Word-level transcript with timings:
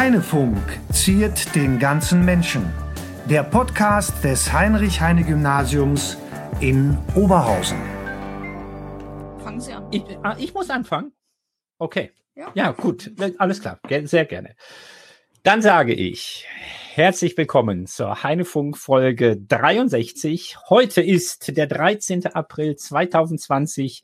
Heinefunk 0.00 0.56
ziert 0.94 1.54
den 1.54 1.78
ganzen 1.78 2.24
Menschen. 2.24 2.72
Der 3.26 3.42
Podcast 3.42 4.24
des 4.24 4.50
Heinrich-Heine-Gymnasiums 4.50 6.16
in 6.60 6.96
Oberhausen. 7.14 7.76
Fangen 9.44 9.60
Sie 9.60 9.74
an. 9.74 9.86
Ich, 9.90 10.02
ah, 10.22 10.34
ich 10.38 10.54
muss 10.54 10.70
anfangen? 10.70 11.12
Okay. 11.76 12.12
Ja. 12.34 12.50
ja, 12.54 12.70
gut. 12.70 13.12
Alles 13.36 13.60
klar. 13.60 13.78
Sehr 14.04 14.24
gerne. 14.24 14.56
Dann 15.42 15.60
sage 15.60 15.92
ich 15.92 16.46
herzlich 16.94 17.36
willkommen 17.36 17.86
zur 17.86 18.22
Heinefunk 18.22 18.78
Folge 18.78 19.36
63. 19.36 20.56
Heute 20.70 21.02
ist 21.02 21.58
der 21.58 21.66
13. 21.66 22.24
April 22.28 22.74
2020. 22.74 24.02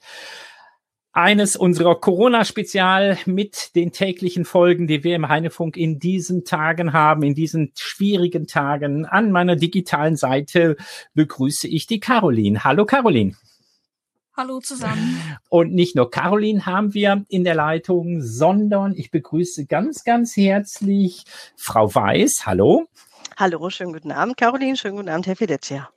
Eines 1.17 1.57
unserer 1.57 1.99
Corona-Spezial 1.99 3.17
mit 3.25 3.75
den 3.75 3.91
täglichen 3.91 4.45
Folgen, 4.45 4.87
die 4.87 5.03
wir 5.03 5.17
im 5.17 5.31
Heinefunk 5.31 5.79
in 5.79 5.99
diesen 5.99 6.45
Tagen 6.45 6.93
haben, 6.93 7.23
in 7.23 7.35
diesen 7.35 7.73
schwierigen 7.75 8.47
Tagen. 8.47 9.07
An 9.07 9.33
meiner 9.33 9.57
digitalen 9.57 10.17
Seite 10.17 10.77
begrüße 11.15 11.69
ich 11.69 11.87
die 11.87 12.01
Caroline. 12.01 12.65
Hallo 12.65 12.85
Caroline. 12.85 13.35
Hallo 14.37 14.61
zusammen. 14.61 15.19
Und 15.49 15.73
nicht 15.73 15.97
nur 15.97 16.11
Caroline 16.11 16.67
haben 16.67 16.93
wir 16.93 17.25
in 17.31 17.45
der 17.45 17.55
Leitung, 17.55 18.21
sondern 18.21 18.93
ich 18.95 19.11
begrüße 19.11 19.65
ganz, 19.65 20.05
ganz 20.05 20.37
herzlich 20.37 21.25
Frau 21.57 21.95
Weiß. 21.95 22.43
Hallo. 22.45 22.89
Hallo, 23.39 23.71
schönen 23.71 23.95
guten 23.95 24.13
Abend, 24.13 24.37
Caroline. 24.37 24.77
Schönen 24.77 24.97
guten 24.97 25.09
Abend, 25.09 25.27
Herr 25.27 25.37
Fedezia. 25.37 25.89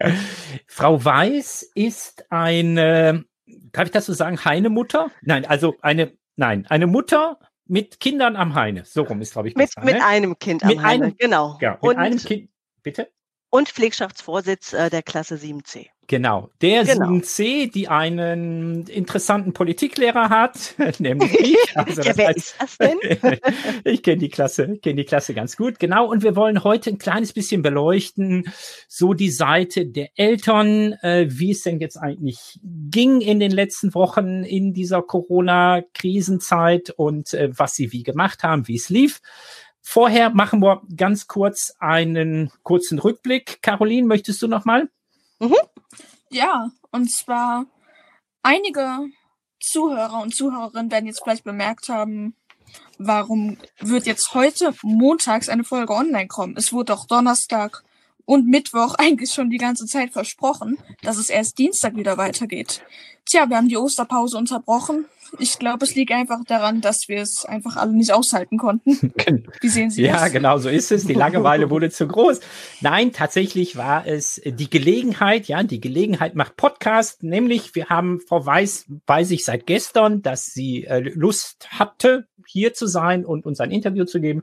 Frau 0.65 1.03
Weiß 1.03 1.69
ist 1.75 2.25
eine, 2.29 3.25
darf 3.71 3.85
ich 3.85 3.91
das 3.91 4.05
so 4.05 4.13
sagen, 4.13 4.43
Heinemutter? 4.43 5.11
Nein, 5.21 5.45
also 5.45 5.75
eine, 5.81 6.13
nein, 6.35 6.65
eine 6.69 6.87
Mutter 6.87 7.39
mit 7.65 7.99
Kindern 7.99 8.35
am 8.35 8.55
Heine. 8.55 8.83
So 8.85 9.03
rum 9.03 9.21
ist, 9.21 9.33
glaube 9.33 9.47
ich, 9.49 9.55
Mit, 9.55 9.67
besser, 9.75 9.85
mit 9.85 9.95
ne? 9.95 10.05
einem 10.05 10.39
Kind 10.39 10.63
Mit 10.63 10.77
am 10.77 10.83
Heine, 10.83 11.05
einem- 11.05 11.17
genau. 11.17 11.57
ja, 11.61 11.73
mit 11.73 11.83
und, 11.83 11.97
einem 11.97 12.17
Kind. 12.17 12.49
Bitte? 12.81 13.11
und 13.51 13.69
Pflegschaftsvorsitz 13.69 14.73
äh, 14.73 14.89
der 14.89 15.03
Klasse 15.03 15.35
7c. 15.35 15.87
Genau, 16.09 16.49
der 16.61 16.85
Genau. 16.85 17.05
7c, 17.11 17.71
die 17.71 17.87
einen 17.87 18.87
interessanten 18.87 19.53
Politiklehrer 19.53 20.29
hat, 20.29 20.73
nämlich 20.99 21.31
ich. 21.39 21.57
Also 21.75 22.01
ja, 22.01 22.17
wer 22.17 22.29
heißt- 22.31 22.35
ist 22.35 22.55
das 22.59 22.77
denn? 22.79 22.97
ich 23.83 24.01
kenne 24.01 24.17
die 24.17 24.29
Klasse, 24.29 24.79
kenne 24.81 24.95
die 24.95 25.03
Klasse 25.05 25.35
ganz 25.35 25.55
gut. 25.55 25.77
Genau. 25.79 26.09
Und 26.09 26.23
wir 26.23 26.35
wollen 26.35 26.63
heute 26.63 26.89
ein 26.89 26.97
kleines 26.97 27.31
bisschen 27.31 27.61
beleuchten, 27.61 28.51
so 28.87 29.13
die 29.13 29.29
Seite 29.29 29.85
der 29.85 30.09
Eltern, 30.15 30.93
äh, 31.03 31.27
wie 31.29 31.51
es 31.51 31.61
denn 31.61 31.79
jetzt 31.79 31.97
eigentlich 31.97 32.59
ging 32.63 33.21
in 33.21 33.39
den 33.39 33.51
letzten 33.51 33.93
Wochen 33.93 34.43
in 34.43 34.73
dieser 34.73 35.03
Corona-Krisenzeit 35.03 36.89
und 36.89 37.35
äh, 37.35 37.49
was 37.55 37.75
sie 37.75 37.91
wie 37.91 38.01
gemacht 38.01 38.41
haben, 38.41 38.67
wie 38.67 38.77
es 38.77 38.89
lief. 38.89 39.21
Vorher 39.81 40.31
machen 40.31 40.59
wir 40.61 40.81
ganz 40.97 41.27
kurz 41.27 41.75
einen 41.79 42.51
kurzen 42.63 42.97
Rückblick. 42.97 43.61
Caroline, 43.61 44.07
möchtest 44.07 44.41
du 44.41 44.47
noch 44.47 44.65
mal? 44.65 44.89
Ja, 46.29 46.71
und 46.91 47.11
zwar 47.11 47.65
einige 48.43 49.09
Zuhörer 49.59 50.21
und 50.21 50.35
Zuhörerinnen 50.35 50.91
werden 50.91 51.07
jetzt 51.07 51.21
vielleicht 51.23 51.43
bemerkt 51.43 51.89
haben, 51.89 52.35
warum 52.97 53.57
wird 53.79 54.05
jetzt 54.05 54.33
heute 54.33 54.73
montags 54.83 55.49
eine 55.49 55.63
Folge 55.63 55.93
online 55.93 56.27
kommen? 56.27 56.55
Es 56.57 56.71
wurde 56.71 56.93
doch 56.93 57.07
Donnerstag 57.07 57.83
und 58.25 58.47
Mittwoch 58.47 58.95
eigentlich 58.97 59.31
schon 59.31 59.49
die 59.49 59.57
ganze 59.57 59.85
Zeit 59.85 60.11
versprochen, 60.11 60.77
dass 61.01 61.17
es 61.17 61.29
erst 61.29 61.57
Dienstag 61.57 61.95
wieder 61.95 62.17
weitergeht. 62.17 62.81
Tja, 63.25 63.47
wir 63.49 63.57
haben 63.57 63.67
die 63.69 63.77
Osterpause 63.77 64.37
unterbrochen. 64.37 65.05
Ich 65.37 65.59
glaube, 65.59 65.85
es 65.85 65.93
liegt 65.93 66.11
einfach 66.11 66.43
daran, 66.47 66.81
dass 66.81 67.07
wir 67.07 67.21
es 67.21 67.45
einfach 67.45 67.75
alle 67.75 67.91
nicht 67.91 68.11
aushalten 68.11 68.57
konnten. 68.57 69.13
Wie 69.61 69.67
sehen 69.69 69.91
Sie 69.91 70.01
Ja, 70.01 70.23
das? 70.23 70.31
genau 70.31 70.57
so 70.57 70.69
ist 70.69 70.91
es. 70.91 71.05
Die 71.05 71.13
Langeweile 71.25 71.69
wurde 71.69 71.91
zu 71.91 72.07
groß. 72.07 72.39
Nein, 72.81 73.13
tatsächlich 73.13 73.75
war 73.75 74.07
es 74.07 74.41
die 74.43 74.69
Gelegenheit, 74.71 75.47
ja, 75.47 75.61
die 75.61 75.79
Gelegenheit 75.79 76.33
macht 76.33 76.55
Podcast, 76.57 77.21
nämlich 77.21 77.75
wir 77.75 77.89
haben 77.89 78.19
Frau 78.21 78.43
Weiß 78.43 78.85
bei 79.05 79.23
sich 79.23 79.45
seit 79.45 79.67
gestern, 79.67 80.23
dass 80.23 80.45
sie 80.47 80.85
äh, 80.85 80.99
Lust 80.99 81.67
hatte, 81.69 82.25
hier 82.47 82.73
zu 82.73 82.87
sein 82.87 83.23
und 83.23 83.45
uns 83.45 83.59
ein 83.59 83.69
Interview 83.69 84.05
zu 84.05 84.19
geben. 84.19 84.41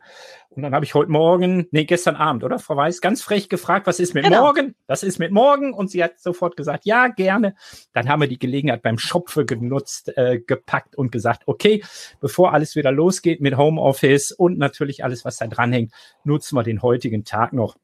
Und 0.57 0.63
dann 0.63 0.75
habe 0.75 0.87
ich 0.87 0.95
heute 0.95 1.11
Morgen, 1.11 1.67
nee, 1.71 1.85
gestern 1.85 2.17
Abend, 2.17 2.43
oder? 2.43 2.59
Frau 2.59 2.77
Weiß, 2.77 3.03
ganz 3.03 3.21
frech 3.23 3.51
gefragt, 3.51 3.87
was 3.87 4.01
ist 4.01 4.15
mit 4.15 4.25
Genau. 4.25 4.41
morgen? 4.41 4.75
Was 4.87 5.03
ist 5.03 5.19
mit 5.19 5.31
morgen? 5.31 5.75
Und 5.75 5.91
sie 5.91 6.03
hat 6.03 6.19
sofort 6.19 6.57
gesagt, 6.57 6.87
ja, 6.87 7.09
gerne. 7.09 7.55
Dann 7.93 8.09
haben 8.09 8.23
wir 8.23 8.29
die 8.29 8.39
Gelegenheit 8.39 8.81
beim 8.81 8.99
Schopfe 8.99 9.45
genutzt, 9.45 10.17
äh, 10.17 10.41
gepackt 10.41 10.97
und 10.97 11.13
gesagt, 11.13 11.43
okay, 11.45 11.85
bevor 12.21 12.55
alles 12.55 12.75
wieder 12.75 12.91
losgeht 12.91 13.43
mit 13.43 13.59
Homeoffice 13.59 14.33
und 14.33 14.57
natürlich 14.59 15.05
alles, 15.05 15.27
was 15.27 15.37
da 15.37 15.47
dranhängt, 15.47 15.93
nutzen 16.25 16.57
wir 16.57 16.63
den 16.63 16.81
heutigen 16.81 17.25
Tag 17.25 17.53
noch, 17.53 17.77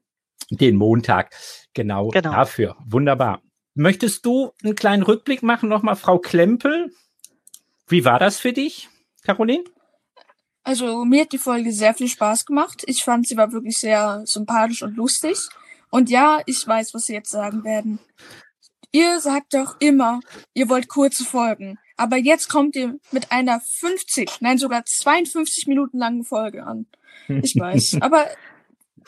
den 0.49 0.75
Montag, 0.75 1.29
genau, 1.75 2.07
Genau. 2.09 2.31
dafür. 2.31 2.75
Wunderbar. 2.87 3.41
Möchtest 3.75 4.25
du 4.25 4.51
einen 4.63 4.73
kleinen 4.75 5.03
Rückblick 5.03 5.43
machen, 5.43 5.69
nochmal, 5.69 5.95
Frau 5.95 6.17
Klempel? 6.17 6.89
Wie 7.87 8.03
war 8.03 8.17
das 8.17 8.39
für 8.39 8.51
dich, 8.51 8.89
Caroline? 9.23 9.63
Also 10.63 11.03
mir 11.03 11.21
hat 11.21 11.33
die 11.33 11.37
Folge 11.37 11.71
sehr 11.73 11.93
viel 11.93 12.07
Spaß 12.07 12.45
gemacht. 12.45 12.83
Ich 12.87 13.03
fand, 13.03 13.27
sie 13.27 13.37
war 13.37 13.51
wirklich 13.51 13.77
sehr 13.77 14.21
sympathisch 14.25 14.81
und 14.81 14.95
lustig. 14.95 15.37
Und 15.89 16.09
ja, 16.09 16.41
ich 16.45 16.65
weiß, 16.65 16.93
was 16.93 17.05
Sie 17.05 17.13
jetzt 17.13 17.29
sagen 17.29 17.63
werden. 17.63 17.99
Ihr 18.91 19.19
sagt 19.19 19.53
doch 19.53 19.75
immer, 19.79 20.21
ihr 20.53 20.69
wollt 20.69 20.87
kurze 20.87 21.25
Folgen. 21.25 21.77
Aber 21.97 22.17
jetzt 22.17 22.47
kommt 22.49 22.75
ihr 22.75 22.99
mit 23.11 23.31
einer 23.31 23.59
50, 23.59 24.37
nein 24.39 24.57
sogar 24.57 24.85
52 24.85 25.67
Minuten 25.67 25.97
langen 25.97 26.23
Folge 26.23 26.65
an. 26.65 26.87
Ich 27.27 27.55
weiß. 27.55 27.97
Aber 28.01 28.27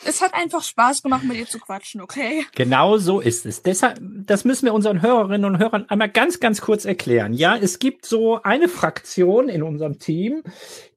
es 0.04 0.20
hat 0.22 0.34
einfach 0.34 0.62
Spaß 0.62 1.02
gemacht, 1.02 1.24
mit 1.24 1.36
ihr 1.36 1.46
zu 1.46 1.58
quatschen, 1.58 2.00
okay? 2.00 2.44
Genau 2.54 2.98
so 2.98 3.20
ist 3.20 3.46
es. 3.46 3.62
Deshalb, 3.62 3.98
das 4.00 4.44
müssen 4.44 4.66
wir 4.66 4.74
unseren 4.74 5.02
Hörerinnen 5.02 5.44
und 5.44 5.58
Hörern 5.58 5.88
einmal 5.88 6.10
ganz, 6.10 6.40
ganz 6.40 6.60
kurz 6.60 6.84
erklären. 6.84 7.32
Ja, 7.32 7.56
es 7.56 7.78
gibt 7.78 8.06
so 8.06 8.42
eine 8.42 8.68
Fraktion 8.68 9.48
in 9.48 9.62
unserem 9.62 9.98
Team, 9.98 10.42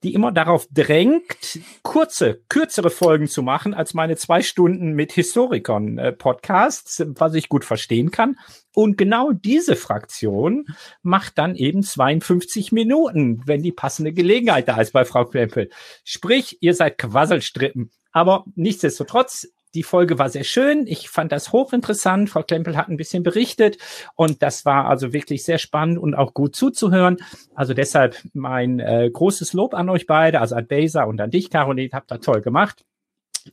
die 0.04 0.14
immer 0.14 0.32
darauf 0.32 0.68
drängt, 0.72 1.60
kurze, 1.84 2.42
kürzere 2.50 2.90
Folgen 2.90 3.28
zu 3.28 3.44
machen 3.44 3.74
als 3.74 3.94
meine 3.94 4.16
zwei 4.16 4.42
Stunden 4.42 4.94
mit 4.94 5.12
Historikern 5.12 5.98
äh, 5.98 6.12
Podcasts, 6.12 7.04
was 7.06 7.34
ich 7.34 7.50
gut 7.50 7.66
verstehen 7.66 8.12
kann. 8.12 8.38
Und 8.74 8.98
genau 8.98 9.32
diese 9.32 9.76
Fraktion 9.76 10.68
macht 11.02 11.38
dann 11.38 11.56
eben 11.56 11.84
52 11.84 12.72
Minuten, 12.72 13.42
wenn 13.46 13.62
die 13.62 13.72
passende 13.72 14.14
Gelegenheit 14.14 14.68
da 14.68 14.80
ist 14.80 14.94
bei 14.94 15.06
Frau 15.06 15.26
Klempel. 15.26 15.70
Sprich, 16.04 16.58
ihr 16.62 16.74
seid 16.74 16.98
Quasselstrippen. 16.98 17.92
Aber 18.12 18.46
nichtsdestotrotz, 18.56 19.48
die 19.76 19.84
Folge 19.84 20.18
war 20.18 20.30
sehr 20.30 20.44
schön. 20.44 20.88
Ich 20.88 21.10
fand 21.10 21.32
das 21.32 21.52
hochinteressant. 21.52 22.30
Frau 22.30 22.42
Klempel 22.42 22.76
hat 22.76 22.90
ein 22.90 22.98
bisschen 22.98 23.22
berichtet 23.22 23.78
und 24.16 24.42
das 24.42 24.66
war 24.66 24.86
also 24.86 25.14
wirklich 25.14 25.44
sehr 25.44 25.60
spannend 25.60 26.00
und 26.00 26.16
auch 26.16 26.34
gut 26.34 26.56
zuzuhören. 26.56 27.18
Also 27.54 27.74
deshalb 27.74 28.18
mein 28.34 28.80
äh, 28.80 29.10
großes 29.12 29.54
Lob 29.54 29.76
an 29.76 29.90
euch 29.90 30.08
beide, 30.08 30.42
also 30.42 30.56
an 30.56 30.68
Besa 30.68 31.04
und 31.04 31.22
an 31.22 31.30
dich, 31.30 31.52
Caroline, 31.52 31.92
habt 31.94 32.12
ihr 32.12 32.20
toll 32.20 32.42
gemacht. 32.42 32.84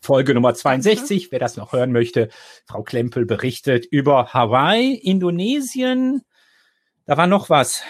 Folge 0.00 0.34
Nummer 0.34 0.54
62, 0.54 1.30
wer 1.32 1.38
das 1.38 1.56
noch 1.56 1.72
hören 1.72 1.92
möchte, 1.92 2.28
Frau 2.66 2.82
Klempel 2.82 3.24
berichtet 3.24 3.86
über 3.86 4.32
Hawaii, 4.32 4.94
Indonesien. 4.94 6.22
Da 7.04 7.16
war 7.16 7.26
noch 7.26 7.50
was. 7.50 7.82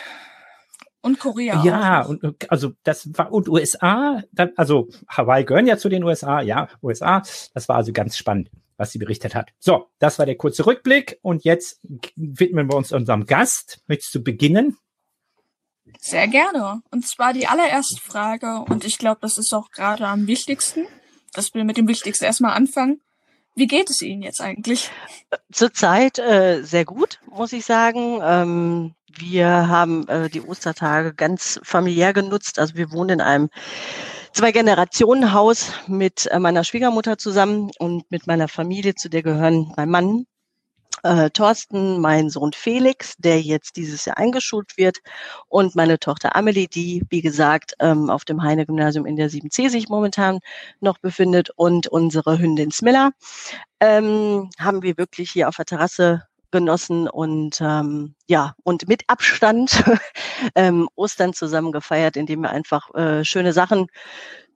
Und 1.07 1.21
Korea. 1.21 1.63
Ja, 1.65 2.05
auch 2.05 2.09
und 2.09 2.25
und 2.25 2.51
also 2.51 2.73
das 2.83 3.09
war 3.17 3.33
und 3.33 3.49
USA, 3.49 4.25
dann, 4.33 4.51
also 4.57 4.89
Hawaii 5.09 5.45
gehören 5.45 5.69
ja 5.69 5.79
zu 5.79 5.89
den 5.89 6.03
USA, 6.03 6.41
ja, 6.41 6.69
USA. 6.83 7.23
Das 7.55 7.69
war 7.69 7.77
also 7.77 7.93
ganz 7.93 8.17
spannend, 8.17 8.51
was 8.77 8.91
sie 8.91 8.99
berichtet 8.99 9.37
hat. 9.37 9.53
So, 9.61 9.89
das 10.01 10.19
war 10.19 10.27
der 10.27 10.37
kurze 10.37 10.67
Rückblick 10.67 11.21
und 11.23 11.45
jetzt 11.45 11.81
widmen 12.17 12.69
wir 12.69 12.77
uns 12.77 12.91
unserem 12.93 13.25
Gast. 13.25 13.81
Möchtest 13.87 14.15
du 14.17 14.23
beginnen? 14.25 14.77
Sehr 16.01 16.27
gerne. 16.27 16.83
Und 16.91 17.07
zwar 17.07 17.33
die 17.33 17.47
allererste 17.47 18.01
Frage, 18.01 18.65
und 18.69 18.85
ich 18.85 18.99
glaube, 18.99 19.19
das 19.23 19.39
ist 19.39 19.55
auch 19.55 19.71
gerade 19.71 20.09
am 20.09 20.27
wichtigsten, 20.27 20.87
dass 21.35 21.55
wir 21.55 21.63
mit 21.63 21.77
dem 21.77 21.87
Wichtigsten 21.87 22.25
erstmal 22.25 22.55
anfangen. 22.55 23.01
Wie 23.55 23.69
geht 23.69 23.91
es 23.91 24.03
Ihnen 24.03 24.23
jetzt 24.23 24.41
eigentlich? 24.41 24.91
Zurzeit 25.53 26.19
äh, 26.19 26.63
sehr 26.63 26.85
gut, 26.85 27.21
muss 27.31 27.53
ich 27.53 27.65
sagen. 27.65 28.21
Ähm, 28.23 28.95
wir 29.19 29.69
haben 29.69 30.07
äh, 30.09 30.29
die 30.29 30.43
Ostertage 30.43 31.15
ganz 31.15 31.61
familiär 31.63 32.13
genutzt. 32.13 32.59
Also 32.59 32.75
wir 32.75 32.93
wohnen 32.93 33.11
in 33.11 33.21
einem 33.21 33.49
Zwei-Generationen-Haus 34.33 35.73
mit 35.87 36.27
äh, 36.27 36.39
meiner 36.39 36.65
Schwiegermutter 36.65 37.19
zusammen 37.19 37.71
und 37.79 38.11
mit 38.11 38.27
meiner 38.27 38.49
Familie, 38.49 38.95
zu 38.95 39.09
der 39.09 39.23
gehören 39.23 39.73
mein 39.77 39.91
Mann, 39.91 40.27
äh, 41.03 41.31
Thorsten, 41.31 42.01
mein 42.01 42.31
Sohn 42.31 42.53
Felix, 42.53 43.15
der 43.19 43.41
jetzt 43.41 43.77
dieses 43.77 44.05
Jahr 44.05 44.19
eingeschult 44.19 44.77
wird, 44.77 44.99
und 45.49 45.77
meine 45.77 45.99
Tochter 45.99 46.37
Amelie, 46.37 46.69
die, 46.69 47.03
wie 47.11 47.23
gesagt, 47.23 47.75
ähm, 47.81 48.11
auf 48.11 48.25
dem 48.25 48.43
Heine-Gymnasium 48.43 49.07
in 49.07 49.17
der 49.17 49.31
7c 49.31 49.69
sich 49.69 49.89
momentan 49.89 50.41
noch 50.81 50.99
befindet, 50.99 51.51
und 51.57 51.87
unsere 51.87 52.39
Hündin 52.39 52.73
Smilla, 52.73 53.11
ähm, 53.81 54.51
haben 54.59 54.83
wir 54.83 54.99
wirklich 54.99 55.31
hier 55.31 55.49
auf 55.49 55.57
der 55.57 55.67
Terrasse 55.67 56.25
genossen 56.51 57.09
und 57.09 57.61
ähm, 57.61 58.15
ja, 58.27 58.55
und 58.63 58.89
mit 58.89 59.03
Abstand 59.09 59.85
ähm, 60.55 60.89
Ostern 60.95 61.33
zusammen 61.33 61.73
gefeiert, 61.73 62.17
indem 62.17 62.41
wir 62.43 62.51
einfach 62.51 62.95
äh, 62.95 63.25
schöne 63.25 63.53
Sachen 63.53 63.87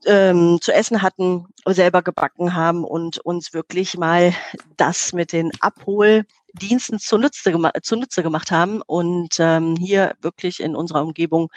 ähm, 0.06 0.58
zu 0.60 0.72
essen 0.72 1.02
hatten, 1.02 1.46
selber 1.66 2.02
gebacken 2.02 2.54
haben 2.54 2.84
und 2.84 3.19
uns 3.19 3.52
wirklich 3.52 3.96
mal 3.96 4.34
das 4.76 5.12
mit 5.12 5.32
den 5.32 5.50
Abholdiensten 5.60 6.98
zunutze, 6.98 7.52
gema 7.52 7.72
zunutze 7.82 8.22
gemacht 8.22 8.50
haben 8.50 8.82
und 8.82 9.37
ähm, 9.38 9.76
hier 9.76 10.14
wirklich 10.22 10.60
in 10.60 10.75
unserer 10.75 11.02
Umgebung 11.02 11.50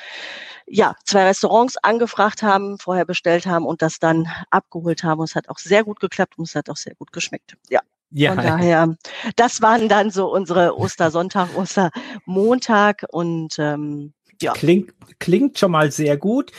ja 0.68 0.96
zwei 1.06 1.26
Restaurants 1.26 1.78
angefragt 1.78 2.44
haben, 2.44 2.78
vorher 2.80 3.06
bestellt 3.06 3.46
haben 3.46 3.66
und 3.66 3.82
das 3.82 4.00
dann 4.00 4.28
abgeholt 4.50 5.04
haben. 5.04 5.20
Und 5.20 5.30
es 5.30 5.36
hat 5.36 5.50
auch 5.50 5.60
sehr 5.60 5.84
gut 5.84 6.00
geklappt 6.00 6.38
und 6.38 6.48
es 6.48 6.56
hat 6.56 6.70
auch 6.70 6.78
sehr 6.78 6.96
gut 6.96 7.12
geschmeckt. 7.14 7.56
Ja. 7.70 7.82
Ja. 8.14 8.36
Von 8.36 8.44
daher, 8.44 8.96
das 9.36 9.62
waren 9.62 9.90
dann 9.90 10.12
so 10.12 10.32
unsere 10.32 10.78
Ostersonntag, 10.78 11.50
Ostermontag 11.58 13.06
und 13.12 13.56
ähm, 13.58 14.14
ja. 14.42 14.54
Klingt, 14.54 14.94
klingt 15.20 15.58
schon 15.58 15.72
mal 15.72 15.92
sehr 15.92 16.18
gut. 16.18 16.52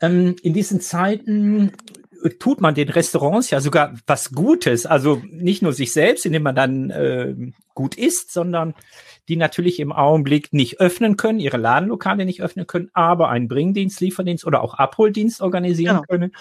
Ähm, 0.00 0.36
in 0.42 0.54
diesen 0.54 0.80
Zeiten 0.80 1.72
tut 2.38 2.60
man 2.60 2.74
den 2.74 2.88
Restaurants 2.88 3.50
ja 3.50 3.60
sogar 3.60 3.94
was 4.06 4.32
Gutes. 4.32 4.86
Also 4.86 5.22
nicht 5.30 5.62
nur 5.62 5.72
sich 5.72 5.92
selbst, 5.92 6.24
indem 6.24 6.42
man 6.42 6.54
dann 6.54 6.90
äh, 6.90 7.34
gut 7.74 7.96
isst, 7.96 8.32
sondern 8.32 8.74
die 9.28 9.36
natürlich 9.36 9.80
im 9.80 9.92
Augenblick 9.92 10.52
nicht 10.52 10.80
öffnen 10.80 11.16
können, 11.16 11.40
ihre 11.40 11.56
Ladenlokale 11.56 12.24
nicht 12.24 12.42
öffnen 12.42 12.66
können, 12.66 12.90
aber 12.92 13.28
einen 13.28 13.48
Bringdienst, 13.48 14.00
Lieferdienst 14.00 14.46
oder 14.46 14.62
auch 14.62 14.74
Abholdienst 14.74 15.40
organisieren 15.40 15.96
genau. 15.96 16.06
können. 16.08 16.32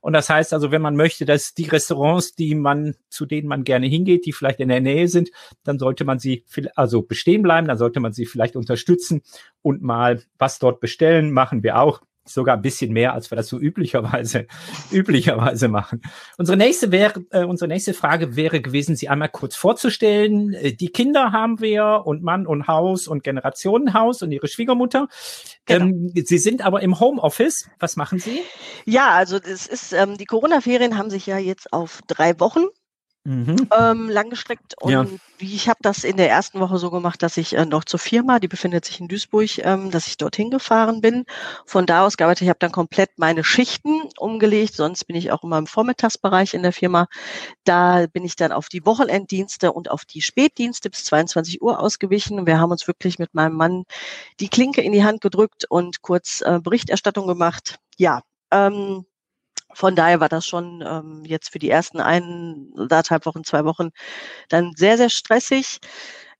Und 0.00 0.12
das 0.12 0.28
heißt 0.28 0.52
also, 0.52 0.70
wenn 0.70 0.82
man 0.82 0.96
möchte, 0.96 1.24
dass 1.24 1.54
die 1.54 1.64
Restaurants, 1.64 2.34
die 2.34 2.54
man, 2.54 2.94
zu 3.08 3.26
denen 3.26 3.48
man 3.48 3.64
gerne 3.64 3.86
hingeht, 3.86 4.26
die 4.26 4.32
vielleicht 4.32 4.60
in 4.60 4.68
der 4.68 4.80
Nähe 4.80 5.08
sind, 5.08 5.30
dann 5.64 5.78
sollte 5.78 6.04
man 6.04 6.18
sie 6.18 6.44
also 6.74 7.02
bestehen 7.02 7.42
bleiben, 7.42 7.66
dann 7.66 7.78
sollte 7.78 8.00
man 8.00 8.12
sie 8.12 8.26
vielleicht 8.26 8.56
unterstützen 8.56 9.22
und 9.62 9.82
mal 9.82 10.22
was 10.38 10.58
dort 10.58 10.80
bestellen, 10.80 11.32
machen 11.32 11.62
wir 11.62 11.80
auch 11.80 12.00
sogar 12.28 12.56
ein 12.56 12.62
bisschen 12.62 12.92
mehr, 12.92 13.12
als 13.14 13.30
wir 13.30 13.36
das 13.36 13.48
so 13.48 13.58
üblicherweise, 13.58 14.46
üblicherweise 14.90 15.68
machen. 15.68 16.02
Unsere 16.38 16.56
nächste 16.56 16.92
wäre, 16.92 17.24
äh, 17.30 17.44
unsere 17.44 17.68
nächste 17.68 17.94
Frage 17.94 18.36
wäre 18.36 18.60
gewesen, 18.60 18.96
Sie 18.96 19.08
einmal 19.08 19.28
kurz 19.28 19.56
vorzustellen. 19.56 20.52
Äh, 20.54 20.72
die 20.72 20.88
Kinder 20.88 21.32
haben 21.32 21.60
wir 21.60 22.02
und 22.04 22.22
Mann 22.22 22.46
und 22.46 22.68
Haus 22.68 23.08
und 23.08 23.24
Generationenhaus 23.24 24.22
und 24.22 24.32
Ihre 24.32 24.48
Schwiegermutter. 24.48 25.08
Genau. 25.66 25.86
Ähm, 25.86 26.12
Sie 26.14 26.38
sind 26.38 26.64
aber 26.64 26.82
im 26.82 27.00
Homeoffice. 27.00 27.68
Was 27.78 27.96
machen 27.96 28.18
Sie? 28.18 28.40
Ja, 28.84 29.10
also 29.10 29.38
das 29.38 29.66
ist, 29.66 29.92
ähm, 29.92 30.16
die 30.16 30.26
Corona-Ferien 30.26 30.96
haben 30.96 31.10
sich 31.10 31.26
ja 31.26 31.38
jetzt 31.38 31.72
auf 31.72 32.00
drei 32.06 32.38
Wochen 32.40 32.66
mhm. 33.26 33.68
ähm, 33.76 34.08
langgestreckt. 34.08 34.80
Und 34.80 34.92
ja. 34.92 35.06
ich 35.38 35.68
habe 35.68 35.78
das 35.82 36.04
in 36.04 36.16
der 36.16 36.30
ersten 36.30 36.60
Woche 36.60 36.78
so 36.78 36.90
gemacht, 36.90 37.22
dass 37.22 37.36
ich 37.36 37.54
äh, 37.56 37.66
noch 37.66 37.84
zur 37.84 37.98
Firma, 37.98 38.38
die 38.38 38.48
befindet 38.48 38.84
sich 38.84 39.00
in 39.00 39.08
Duisburg, 39.08 39.58
ähm, 39.58 39.90
dass 39.90 40.06
ich 40.06 40.16
dorthin 40.16 40.50
gefahren 40.50 41.00
bin. 41.00 41.24
Von 41.66 41.86
da 41.86 42.06
aus 42.06 42.16
gearbeitet. 42.16 42.42
Ich 42.42 42.48
habe 42.48 42.60
dann 42.60 42.72
komplett 42.72 43.10
meine 43.16 43.44
Schichten 43.44 44.02
umgelegt. 44.18 44.74
Sonst 44.74 45.04
bin 45.04 45.16
ich 45.16 45.32
auch 45.32 45.42
immer 45.42 45.58
im 45.58 45.66
Vormittagsbereich 45.66 46.54
in 46.54 46.62
der 46.62 46.72
Firma. 46.72 47.08
Da 47.64 48.06
bin 48.06 48.24
ich 48.24 48.36
dann 48.36 48.52
auf 48.52 48.68
die 48.68 48.86
Wochenenddienste 48.86 49.72
und 49.72 49.90
auf 49.90 50.04
die 50.04 50.22
Spätdienste 50.22 50.88
bis 50.88 51.04
22 51.04 51.60
Uhr 51.60 51.80
ausgewichen. 51.80 52.46
Wir 52.46 52.60
haben 52.60 52.70
uns 52.70 52.86
wirklich 52.86 53.18
mit 53.18 53.34
meinem 53.34 53.56
Mann 53.56 53.84
die 54.40 54.48
Klinke 54.48 54.80
in 54.82 54.92
die 54.92 55.04
Hand 55.04 55.20
gedrückt 55.20 55.64
und 55.68 56.02
kurz 56.02 56.40
äh, 56.42 56.60
Berichterstattung 56.62 57.26
gemacht. 57.26 57.78
Ja, 57.96 58.22
ähm, 58.52 59.04
von 59.72 59.96
daher 59.96 60.20
war 60.20 60.28
das 60.28 60.46
schon 60.46 60.82
ähm, 60.86 61.24
jetzt 61.24 61.50
für 61.50 61.58
die 61.58 61.70
ersten 61.70 62.00
ein, 62.00 62.72
anderthalb 62.76 63.26
Wochen, 63.26 63.44
zwei 63.44 63.64
Wochen 63.64 63.90
dann 64.48 64.72
sehr, 64.76 64.96
sehr 64.96 65.10
stressig. 65.10 65.78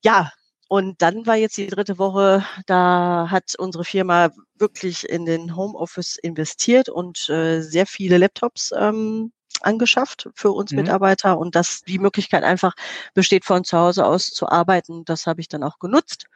Ja, 0.03 0.33
und 0.69 1.01
dann 1.03 1.27
war 1.27 1.37
jetzt 1.37 1.57
die 1.57 1.69
dritte 1.69 1.99
Woche, 1.99 2.45
da 2.67 3.29
hat 3.31 3.55
unsere 3.59 3.85
Firma 3.85 4.31
wirklich 4.57 5.09
in 5.09 5.25
den 5.27 5.55
Homeoffice 5.57 6.17
investiert 6.17 6.89
und 6.89 7.29
äh, 7.29 7.61
sehr 7.63 7.87
viele 7.87 8.19
Laptops 8.19 8.73
ähm, 8.77 9.33
angeschafft 9.63 10.29
für 10.35 10.51
uns 10.51 10.73
mhm. 10.73 10.79
Mitarbeiter 10.79 11.39
und 11.39 11.55
dass 11.55 11.83
die 11.83 11.99
Möglichkeit 11.99 12.43
einfach 12.43 12.75
besteht, 13.15 13.45
von 13.45 13.65
zu 13.65 13.79
Hause 13.79 14.07
aus 14.07 14.27
zu 14.27 14.49
arbeiten. 14.49 15.05
Das 15.05 15.27
habe 15.27 15.41
ich 15.41 15.49
dann 15.49 15.63
auch 15.63 15.79
genutzt. 15.79 16.27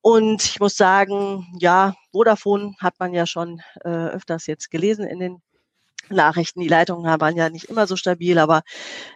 Und 0.00 0.44
ich 0.44 0.60
muss 0.60 0.76
sagen, 0.76 1.46
ja, 1.58 1.94
Vodafone 2.12 2.74
hat 2.80 2.94
man 2.98 3.12
ja 3.14 3.26
schon 3.26 3.62
äh, 3.84 3.88
öfters 3.88 4.46
jetzt 4.46 4.70
gelesen 4.70 5.06
in 5.06 5.20
den 5.20 5.42
Nachrichten. 6.14 6.60
Die 6.60 6.68
Leitungen 6.68 7.20
waren 7.20 7.36
ja 7.36 7.50
nicht 7.50 7.66
immer 7.66 7.86
so 7.86 7.96
stabil, 7.96 8.38
aber 8.38 8.62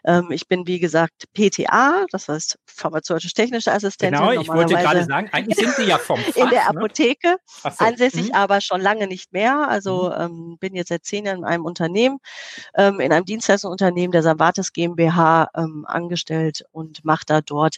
ähm, 0.04 0.30
ich 0.30 0.48
bin, 0.48 0.66
wie 0.66 0.78
gesagt, 0.78 1.24
PTA, 1.34 2.06
das 2.10 2.28
heißt 2.28 2.58
pharmazeutisch-technische 2.66 3.72
Assistentin. 3.72 4.20
Genau, 4.20 4.40
ich 4.40 4.48
wollte 4.48 4.74
gerade 4.74 5.04
sagen, 5.04 5.28
eigentlich 5.32 5.58
sind 5.58 5.74
Sie 5.76 5.84
ja 5.84 5.98
vom 5.98 6.18
Fach, 6.34 6.36
In 6.36 6.50
der 6.50 6.62
ne? 6.62 6.68
Apotheke, 6.68 7.28
ne? 7.28 7.38
so. 7.62 7.84
ansässig 7.84 8.28
mhm. 8.28 8.34
aber 8.34 8.60
schon 8.60 8.80
lange 8.80 9.06
nicht 9.06 9.32
mehr. 9.32 9.68
Also 9.68 10.10
mhm. 10.10 10.20
ähm, 10.20 10.56
bin 10.60 10.74
jetzt 10.74 10.88
seit 10.88 11.04
zehn 11.04 11.26
Jahren 11.26 11.38
in 11.38 11.44
einem 11.44 11.64
Unternehmen, 11.64 12.18
ähm, 12.76 13.00
in 13.00 13.12
einem 13.12 13.24
Dienstleistungsunternehmen 13.24 14.12
der 14.12 14.22
Savates 14.22 14.72
GmbH 14.72 15.48
ähm, 15.56 15.84
angestellt 15.86 16.64
und 16.72 17.04
mache 17.04 17.24
da 17.26 17.40
dort 17.40 17.76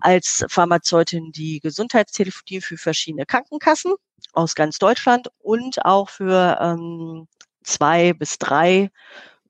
als 0.00 0.44
Pharmazeutin 0.48 1.32
die 1.32 1.60
Gesundheitstelefonie 1.60 2.60
für 2.60 2.76
verschiedene 2.76 3.26
Krankenkassen 3.26 3.94
aus 4.32 4.54
ganz 4.54 4.78
Deutschland 4.78 5.28
und 5.38 5.84
auch 5.84 6.08
für 6.08 6.58
ähm, 6.60 7.28
zwei 7.64 8.12
bis 8.12 8.38
drei 8.38 8.90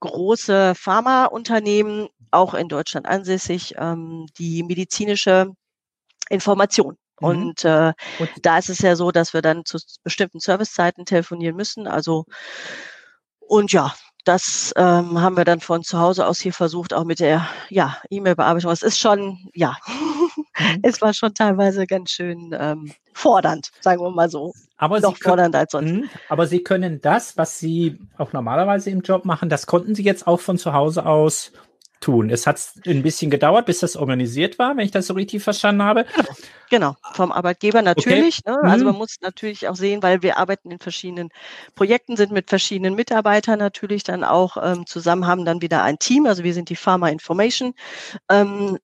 große 0.01 0.75
Pharmaunternehmen, 0.75 2.09
auch 2.31 2.55
in 2.55 2.69
Deutschland 2.69 3.07
ansässig, 3.07 3.75
ähm, 3.79 4.27
die 4.39 4.63
medizinische 4.63 5.53
Information. 6.29 6.97
Mhm. 7.21 7.27
Und, 7.29 7.65
äh, 7.65 7.93
da 8.43 8.59
ist 8.59 8.71
es 8.71 8.79
ja 8.81 8.97
so, 8.97 9.11
dass 9.11 9.35
wir 9.35 9.43
dann 9.43 9.65
zu 9.65 9.79
bestimmten 10.03 10.41
Servicezeiten 10.41 11.05
telefonieren 11.05 11.57
müssen. 11.57 11.87
Also 11.87 12.25
und 13.47 13.73
ja, 13.73 13.95
das 14.25 14.73
ähm, 14.77 15.21
haben 15.21 15.37
wir 15.37 15.45
dann 15.45 15.61
von 15.61 15.83
zu 15.83 15.99
Hause 15.99 16.27
aus 16.27 16.41
hier 16.41 16.53
versucht, 16.53 16.95
auch 16.95 17.05
mit 17.05 17.21
der 17.21 17.47
ja, 17.69 17.99
E-Mail-Bearbeitung. 18.11 18.71
Es 18.71 18.83
ist 18.83 18.99
schon, 18.99 19.49
ja. 19.55 19.77
Es 20.83 21.01
war 21.01 21.15
schon 21.15 21.35
teilweise 21.35 21.87
ganz 21.87 22.11
schön 22.11 22.55
ähm, 22.59 22.93
fordernd, 23.13 23.71
sagen 23.81 24.03
wir 24.03 24.11
mal 24.11 24.29
so. 24.29 24.53
Aber 24.77 25.01
Noch 25.01 25.17
Sie 25.17 25.23
fordernd 25.23 25.55
als 25.57 25.73
sonst. 25.73 25.93
Mh, 25.93 26.09
aber 26.29 26.47
Sie 26.47 26.63
können 26.63 27.01
das, 27.01 27.37
was 27.37 27.59
Sie 27.59 27.99
auch 28.19 28.33
normalerweise 28.33 28.91
im 28.91 29.01
Job 29.01 29.25
machen, 29.25 29.49
das 29.49 29.67
konnten 29.67 29.95
Sie 29.95 30.03
jetzt 30.03 30.27
auch 30.27 30.41
von 30.41 30.59
zu 30.59 30.73
Hause 30.73 31.07
aus 31.07 31.53
tun. 32.05 32.29
Es 32.29 32.47
hat 32.47 32.61
ein 32.87 33.03
bisschen 33.03 33.31
gedauert, 33.31 33.65
bis 33.65 33.81
das 33.81 33.97
organisiert 33.97 34.59
war, 34.59 34.77
wenn 34.77 34.85
ich 34.85 34.91
das 34.91 35.07
so 35.07 35.15
richtig 35.15 35.43
verstanden 35.43 35.83
habe. 35.83 36.05
Genau, 36.71 36.97
vom 37.15 37.33
Arbeitgeber 37.33 37.81
natürlich. 37.83 38.41
Okay. 38.45 38.57
Ne? 38.57 38.71
Also 38.71 38.85
mhm. 38.85 38.91
man 38.91 38.99
muss 38.99 39.17
natürlich 39.23 39.69
auch 39.69 39.77
sehen, 39.77 40.03
weil 40.03 40.23
wir 40.23 40.37
arbeiten 40.37 40.71
in 40.71 40.79
verschiedenen 40.79 41.31
Projekten, 41.75 42.17
sind 42.17 42.33
mit 42.33 42.51
verschiedenen 42.51 42.95
Mitarbeitern 42.95 43.59
natürlich 43.59 44.03
dann 44.03 44.23
auch 44.23 44.57
ähm, 44.61 44.87
zusammen, 44.87 45.27
haben 45.27 45.45
dann 45.45 45.63
wieder 45.63 45.83
ein 45.83 45.99
Team. 45.99 46.27
Also 46.27 46.45
wir 46.45 46.53
sind 46.53 46.69
die 46.69 46.77
Pharma 46.77 47.09
Information. 47.09 47.75
Ähm, 48.29 48.79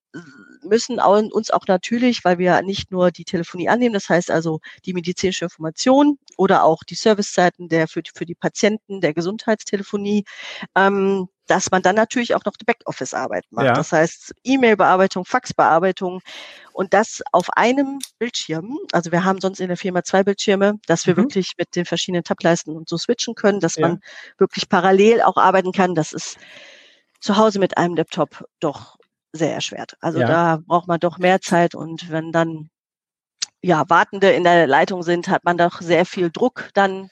müssen 0.71 0.99
uns 0.99 1.50
auch 1.50 1.67
natürlich, 1.67 2.25
weil 2.25 2.39
wir 2.39 2.62
nicht 2.62 2.91
nur 2.91 3.11
die 3.11 3.25
Telefonie 3.25 3.69
annehmen, 3.69 3.93
das 3.93 4.09
heißt 4.09 4.31
also 4.31 4.61
die 4.87 4.95
medizinische 4.95 5.45
Information 5.45 6.19
oder 6.39 6.65
auch 6.65 6.83
die 6.85 6.95
Servicezeiten 6.95 7.69
der 7.69 7.89
für, 7.89 8.03
für 8.15 8.25
die 8.25 8.35
Patienten 8.35 9.03
der 9.03 9.12
Gesundheitstelefonie, 9.12 10.25
ähm, 10.75 11.29
dass 11.47 11.71
man 11.73 11.83
dann 11.83 11.97
natürlich 11.97 12.35
auch 12.37 12.45
noch 12.45 12.57
die 12.57 12.65
Backoffice-Arbeit 12.65 13.45
macht. 13.50 13.67
Ja. 13.67 13.73
Das 13.73 13.91
heißt 13.91 14.33
E-Mail-Bearbeitung, 14.45 15.25
Fax-Bearbeitung 15.25 16.21
und 16.73 16.95
das 16.95 17.23
auf 17.33 17.50
einem 17.50 17.99
Bildschirm. 18.21 18.79
Also 18.93 19.11
wir 19.11 19.25
haben 19.25 19.41
sonst 19.41 19.59
in 19.59 19.67
der 19.67 19.77
Firma 19.77 20.05
zwei 20.05 20.23
Bildschirme, 20.23 20.79
dass 20.87 21.07
wir 21.07 21.15
mhm. 21.15 21.19
wirklich 21.19 21.55
mit 21.59 21.75
den 21.75 21.85
verschiedenen 21.85 22.23
Tableisten 22.23 22.77
und 22.77 22.89
so 22.89 22.97
switchen 22.97 23.35
können, 23.35 23.59
dass 23.59 23.75
ja. 23.75 23.89
man 23.89 24.00
wirklich 24.39 24.69
parallel 24.69 25.23
auch 25.23 25.37
arbeiten 25.37 25.73
kann. 25.73 25.97
Das 25.97 26.12
ist 26.12 26.39
zu 27.19 27.37
Hause 27.37 27.59
mit 27.59 27.77
einem 27.77 27.97
Laptop 27.97 28.45
doch 28.61 29.00
sehr 29.33 29.55
erschwert. 29.55 29.97
Also 30.01 30.21
ja. 30.21 30.27
da 30.27 30.59
braucht 30.67 30.89
man 30.89 31.01
doch 31.01 31.19
mehr 31.19 31.41
Zeit 31.41 31.75
und 31.75 32.11
wenn 32.11 32.33
dann 32.33 32.71
ja 33.63 33.85
Wartende 33.89 34.31
in 34.31 34.45
der 34.45 34.67
Leitung 34.67 35.03
sind, 35.03 35.29
hat 35.29 35.45
man 35.45 35.59
doch 35.59 35.81
sehr 35.81 36.05
viel 36.05 36.31
Druck 36.31 36.71
dann. 36.75 37.11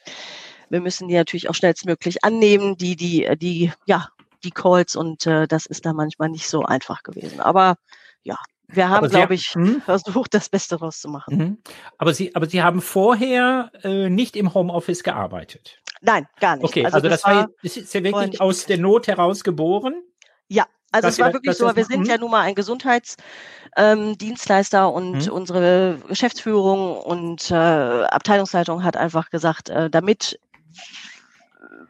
Wir 0.70 0.80
müssen 0.80 1.08
die 1.08 1.14
natürlich 1.14 1.48
auch 1.48 1.54
schnellstmöglich 1.54 2.24
annehmen, 2.24 2.76
die, 2.76 2.96
die, 2.96 3.28
die, 3.38 3.72
ja, 3.86 4.08
die 4.44 4.50
Calls 4.50 4.96
und 4.96 5.26
äh, 5.26 5.46
das 5.46 5.66
ist 5.66 5.86
da 5.86 5.92
manchmal 5.92 6.28
nicht 6.28 6.48
so 6.48 6.62
einfach 6.62 7.02
gewesen. 7.02 7.40
Aber 7.40 7.76
ja, 8.22 8.36
wir 8.68 8.88
haben, 8.90 9.08
glaube 9.08 9.34
ich, 9.34 9.54
hm? 9.54 9.80
versucht, 9.80 10.34
das 10.34 10.50
Beste 10.50 10.76
rauszumachen. 10.76 11.36
Mhm. 11.36 11.58
Aber 11.96 12.12
Sie, 12.12 12.34
aber 12.34 12.46
Sie 12.46 12.62
haben 12.62 12.82
vorher 12.82 13.70
äh, 13.82 14.10
nicht 14.10 14.36
im 14.36 14.52
Homeoffice 14.52 15.02
gearbeitet? 15.02 15.80
Nein, 16.02 16.28
gar 16.38 16.56
nicht. 16.56 16.64
Okay, 16.64 16.84
also, 16.84 16.96
also 16.96 17.08
das, 17.08 17.22
das, 17.22 17.30
war, 17.30 17.48
das 17.62 17.76
ist 17.76 17.94
ja 17.94 18.02
wirklich 18.02 18.40
aus 18.40 18.66
der 18.66 18.78
Not 18.78 19.06
heraus 19.08 19.42
geboren? 19.42 20.02
Ja, 20.48 20.66
also 20.90 21.08
es 21.08 21.18
war 21.18 21.32
wirklich 21.32 21.56
so, 21.56 21.74
wir 21.74 21.84
sind 21.84 22.06
ja 22.06 22.18
nun 22.18 22.30
mal 22.30 22.42
ein 22.42 22.54
Gesundheitsdienstleister 22.54 24.84
ähm, 24.84 24.90
und 24.90 25.26
mhm. 25.26 25.32
unsere 25.32 25.98
Geschäftsführung 26.08 26.96
und 26.96 27.50
äh, 27.50 27.54
Abteilungsleitung 27.54 28.84
hat 28.84 28.96
einfach 28.96 29.30
gesagt, 29.30 29.68
äh, 29.68 29.90
damit 29.90 30.38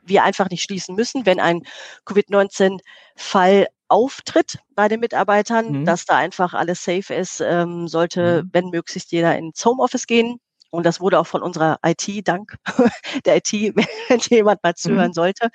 wir 0.03 0.25
einfach 0.25 0.51
nicht 0.51 0.63
schließen 0.63 0.95
müssen, 0.95 1.27
wenn 1.27 1.41
ein 1.41 1.63
Covid-19-Fall 2.07 3.67
auftritt 3.89 4.59
bei 4.75 4.89
den 4.89 5.01
Mitarbeitern, 5.01 5.81
mhm. 5.81 5.85
dass 5.85 6.05
da 6.05 6.17
einfach 6.17 6.55
alles 6.55 6.85
safe 6.85 7.15
ist, 7.15 7.41
ähm, 7.41 7.89
sollte, 7.89 8.45
mhm. 8.45 8.51
wenn 8.53 8.71
möglichst 8.71 9.13
jeder 9.13 9.37
ins 9.37 9.65
Homeoffice 9.65 10.07
gehen 10.07 10.41
Und 10.71 10.85
das 10.85 11.01
wurde 11.01 11.19
auch 11.19 11.27
von 11.27 11.43
unserer 11.43 11.79
IT, 11.85 12.29
dank 12.29 12.57
der 13.25 13.37
IT, 13.37 13.53
wenn 14.09 14.21
jemand 14.31 14.63
mal 14.63 14.75
zuhören 14.75 15.09
mhm. 15.09 15.15
sollte, 15.15 15.51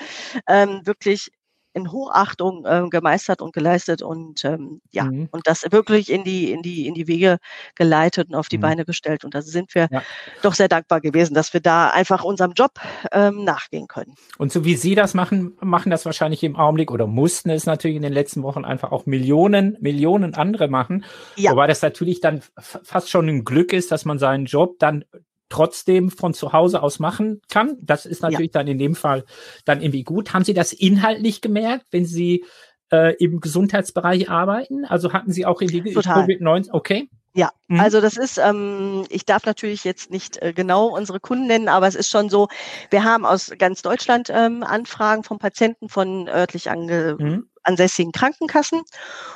ähm, 0.48 0.82
wirklich 0.86 1.32
in 1.74 1.92
Hochachtung 1.92 2.66
äh, 2.66 2.88
gemeistert 2.90 3.42
und 3.42 3.54
geleistet 3.54 4.02
und 4.02 4.46
ähm, 4.46 4.82
ja 4.92 5.06
mhm. 5.06 5.28
und 5.32 5.48
das 5.48 5.66
wirklich 5.72 6.12
in 6.12 6.24
die 6.24 6.52
in 6.52 6.62
die 6.62 6.88
in 6.88 6.94
die 6.94 7.08
Wege 7.08 7.38
geleitet 7.76 8.30
und 8.30 8.36
auf 8.36 8.48
die 8.48 8.58
mhm. 8.58 8.62
Beine 8.62 8.86
gestellt 8.86 9.26
und 9.26 9.34
da 9.34 9.42
sind 9.42 9.74
wir 9.76 9.88
ja. 9.92 10.02
doch 10.42 10.54
sehr 10.54 10.68
dankbar 10.68 11.02
gewesen, 11.02 11.34
dass 11.34 11.54
wir 11.54 11.62
da 11.62 11.90
einfach 11.90 12.24
unserem 12.24 12.54
Job 12.54 12.74
ähm, 13.12 13.44
nachgehen 13.44 13.88
können. 13.88 14.16
Und 14.38 14.52
so 14.52 14.66
wie 14.66 14.76
Sie 14.76 14.96
das 14.96 15.14
machen, 15.14 15.58
machen 15.62 15.90
das 15.90 16.06
wahrscheinlich 16.06 16.44
im 16.44 16.56
Augenblick 16.56 16.92
oder 16.92 17.08
mussten 17.08 17.50
es 17.50 17.66
natürlich 17.66 17.98
in 17.98 18.04
den 18.04 18.14
letzten 18.14 18.44
Wochen 18.44 18.66
einfach 18.66 18.92
auch 18.92 19.06
Millionen 19.06 19.78
Millionen 19.80 20.36
andere 20.36 20.68
machen, 20.68 21.06
ja. 21.36 21.52
wobei 21.52 21.68
das 21.68 21.82
natürlich 21.82 22.22
dann 22.22 22.42
fast 22.58 23.10
schon 23.10 23.28
ein 23.28 23.44
Glück 23.44 23.74
ist, 23.74 23.92
dass 23.92 24.06
man 24.06 24.20
seinen 24.20 24.46
Job 24.46 24.78
dann 24.80 25.06
trotzdem 25.54 26.10
von 26.10 26.34
zu 26.34 26.52
Hause 26.52 26.82
aus 26.82 26.98
machen 26.98 27.40
kann. 27.48 27.78
Das 27.80 28.08
ist 28.08 28.24
natürlich 28.24 28.54
ja. 28.54 28.60
dann 28.60 28.68
in 28.68 28.80
dem 28.80 28.96
Fall 28.96 29.24
dann 29.66 29.82
irgendwie 29.82 30.04
gut. 30.04 30.34
Haben 30.34 30.44
Sie 30.44 30.56
das 30.56 30.74
inhaltlich 30.74 31.42
gemerkt, 31.42 31.86
wenn 31.92 32.06
Sie 32.06 32.44
äh, 32.92 33.16
im 33.18 33.40
Gesundheitsbereich 33.40 34.32
arbeiten? 34.32 34.84
Also 34.84 35.14
hatten 35.14 35.32
Sie 35.32 35.46
auch 35.46 35.62
in 35.62 35.68
die 35.68 35.84
Covid-19, 35.84 36.70
okay? 36.72 37.08
Ja, 37.36 37.52
mhm. 37.68 37.80
also 37.80 38.02
das 38.02 38.18
ist, 38.18 38.40
ähm, 38.40 39.06
ich 39.10 39.26
darf 39.26 39.46
natürlich 39.46 39.84
jetzt 39.84 40.10
nicht 40.10 40.42
äh, 40.42 40.54
genau 40.54 40.88
unsere 40.88 41.20
Kunden 41.20 41.46
nennen, 41.46 41.68
aber 41.68 41.88
es 41.88 41.96
ist 41.96 42.10
schon 42.10 42.30
so, 42.30 42.48
wir 42.90 43.04
haben 43.04 43.24
aus 43.24 43.52
ganz 43.60 43.84
Deutschland 43.84 44.32
ähm, 44.32 44.64
Anfragen 44.64 45.24
von 45.24 45.38
Patienten 45.38 45.88
von 45.88 46.28
örtlich 46.28 46.72
ange 46.72 47.16
mhm. 47.20 47.50
ansässigen 47.62 48.12
Krankenkassen. 48.12 48.82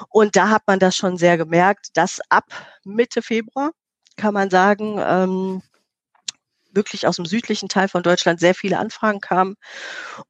Und 0.10 0.36
da 0.36 0.50
hat 0.50 0.64
man 0.66 0.80
das 0.80 0.96
schon 0.96 1.18
sehr 1.18 1.38
gemerkt, 1.38 1.90
dass 1.94 2.22
ab 2.30 2.46
Mitte 2.84 3.22
Februar, 3.22 3.72
kann 4.16 4.34
man 4.34 4.50
sagen, 4.50 5.00
ähm, 5.00 5.62
wirklich 6.78 7.08
aus 7.08 7.18
dem 7.18 7.26
südlichen 7.26 7.68
Teil 7.68 7.90
von 7.90 8.04
Deutschland 8.04 8.40
sehr 8.40 8.56
viele 8.56 8.80
Anfragen 8.80 9.20
kamen. 9.20 9.56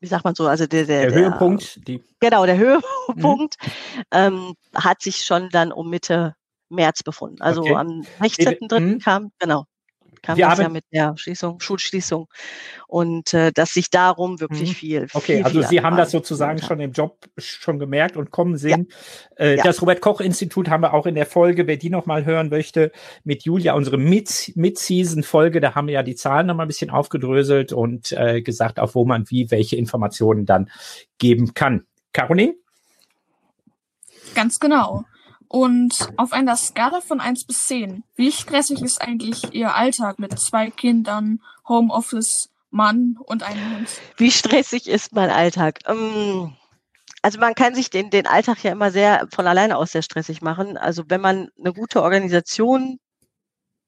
wie 0.00 0.06
sagt 0.06 0.24
man 0.24 0.34
so, 0.34 0.46
also 0.46 0.66
der, 0.66 0.86
der, 0.86 1.10
der 1.10 1.14
Höhepunkt, 1.14 1.86
die 1.86 2.02
genau, 2.20 2.46
der 2.46 2.56
Höhepunkt 2.56 3.56
mhm. 3.62 4.06
ähm, 4.10 4.54
hat 4.74 5.02
sich 5.02 5.24
schon 5.24 5.48
dann 5.50 5.72
um 5.72 5.90
Mitte 5.90 6.34
März 6.70 7.02
befunden. 7.02 7.42
Also 7.42 7.62
okay. 7.62 7.74
am 7.74 7.88
16.3. 8.20 8.80
Mhm. 8.80 8.98
kam, 8.98 9.32
genau, 9.38 9.64
kam 10.22 10.36
wir 10.36 10.48
das 10.48 10.58
ja 10.58 10.68
mit 10.68 10.84
der 10.92 11.16
Schließung, 11.16 11.60
Schulschließung 11.60 12.28
und 12.86 13.32
äh, 13.34 13.52
dass 13.52 13.72
sich 13.72 13.90
darum 13.90 14.40
wirklich 14.40 14.70
mhm. 14.70 14.74
viel. 14.74 15.06
Okay, 15.12 15.36
viel, 15.36 15.44
also 15.44 15.62
Sie 15.62 15.80
haben 15.82 15.96
das 15.96 16.10
sozusagen 16.10 16.60
schon 16.60 16.80
im 16.80 16.92
Job 16.92 17.18
schon 17.38 17.78
gemerkt 17.78 18.16
und 18.16 18.30
kommen 18.30 18.56
sehen. 18.56 18.88
Ja. 19.38 19.44
Äh, 19.44 19.56
ja. 19.56 19.64
Das 19.64 19.80
Robert 19.80 20.00
Koch 20.00 20.20
Institut 20.20 20.68
haben 20.68 20.82
wir 20.82 20.94
auch 20.94 21.06
in 21.06 21.14
der 21.14 21.26
Folge, 21.26 21.66
wer 21.66 21.76
die 21.76 21.90
noch 21.90 22.06
mal 22.06 22.24
hören 22.24 22.48
möchte, 22.48 22.92
mit 23.24 23.44
Julia 23.44 23.74
unsere 23.74 23.98
Mid-Season 23.98 25.22
Folge, 25.22 25.60
da 25.60 25.74
haben 25.74 25.86
wir 25.86 25.94
ja 25.94 26.02
die 26.02 26.16
Zahlen 26.16 26.46
noch 26.46 26.54
mal 26.54 26.64
ein 26.64 26.68
bisschen 26.68 26.90
aufgedröselt 26.90 27.72
und 27.72 28.12
äh, 28.12 28.42
gesagt, 28.42 28.78
auf 28.80 28.94
wo 28.94 29.04
man 29.04 29.30
wie 29.30 29.50
welche 29.50 29.76
Informationen 29.76 30.46
dann 30.46 30.70
geben 31.18 31.54
kann. 31.54 31.84
Caroline? 32.12 32.54
Ganz 34.34 34.60
genau. 34.60 35.04
Und 35.52 36.12
auf 36.16 36.32
einer 36.32 36.56
Skala 36.56 37.00
von 37.00 37.20
1 37.20 37.44
bis 37.44 37.66
10, 37.66 38.04
wie 38.14 38.30
stressig 38.30 38.82
ist 38.82 39.02
eigentlich 39.02 39.52
Ihr 39.52 39.74
Alltag 39.74 40.20
mit 40.20 40.38
zwei 40.38 40.70
Kindern, 40.70 41.42
Homeoffice, 41.68 42.50
Mann 42.70 43.16
und 43.18 43.42
einem 43.42 43.78
Hund? 43.78 43.88
Wie 44.16 44.30
stressig 44.30 44.86
ist 44.86 45.12
mein 45.12 45.28
Alltag? 45.28 45.80
Ähm, 45.88 46.54
also 47.20 47.40
man 47.40 47.56
kann 47.56 47.74
sich 47.74 47.90
den, 47.90 48.10
den 48.10 48.28
Alltag 48.28 48.62
ja 48.62 48.70
immer 48.70 48.92
sehr 48.92 49.26
von 49.34 49.48
alleine 49.48 49.76
aus 49.76 49.90
sehr 49.90 50.02
stressig 50.02 50.40
machen. 50.40 50.76
Also 50.76 51.02
wenn 51.08 51.20
man 51.20 51.48
eine 51.58 51.72
gute 51.72 52.00
Organisation 52.00 53.00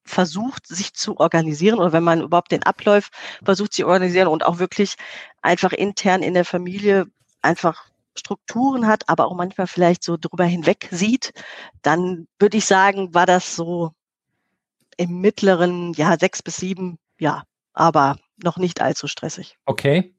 versucht, 0.05 0.67
sich 0.67 0.95
zu 0.95 1.19
organisieren 1.19 1.79
oder 1.79 1.93
wenn 1.93 2.03
man 2.03 2.23
überhaupt 2.23 2.51
den 2.51 2.65
Ablauf 2.65 3.11
versucht, 3.45 3.73
zu 3.73 3.87
organisieren 3.87 4.27
und 4.27 4.45
auch 4.45 4.59
wirklich 4.59 4.97
einfach 5.43 5.71
intern 5.71 6.25
in 6.25 6.35
der 6.35 6.45
Familie 6.45 7.07
einfach 7.41 7.92
Strukturen 8.17 8.87
hat, 8.87 9.09
aber 9.09 9.27
auch 9.27 9.35
manchmal 9.35 9.67
vielleicht 9.67 10.05
so 10.05 10.17
drüber 10.17 10.45
hinweg 10.45 10.89
sieht, 10.91 11.33
dann 11.83 12.27
würde 12.39 12.59
ich 12.59 12.67
sagen, 12.67 13.15
war 13.15 13.27
das 13.27 13.57
so 13.57 13.93
im 14.97 15.21
mittleren, 15.21 15.93
ja, 15.95 16.17
sechs 16.19 16.43
bis 16.43 16.57
sieben, 16.57 16.99
ja, 17.19 17.45
aber 17.73 18.17
noch 18.43 18.57
nicht 18.59 18.81
allzu 18.81 19.07
stressig. 19.07 19.57
Okay. 19.65 20.15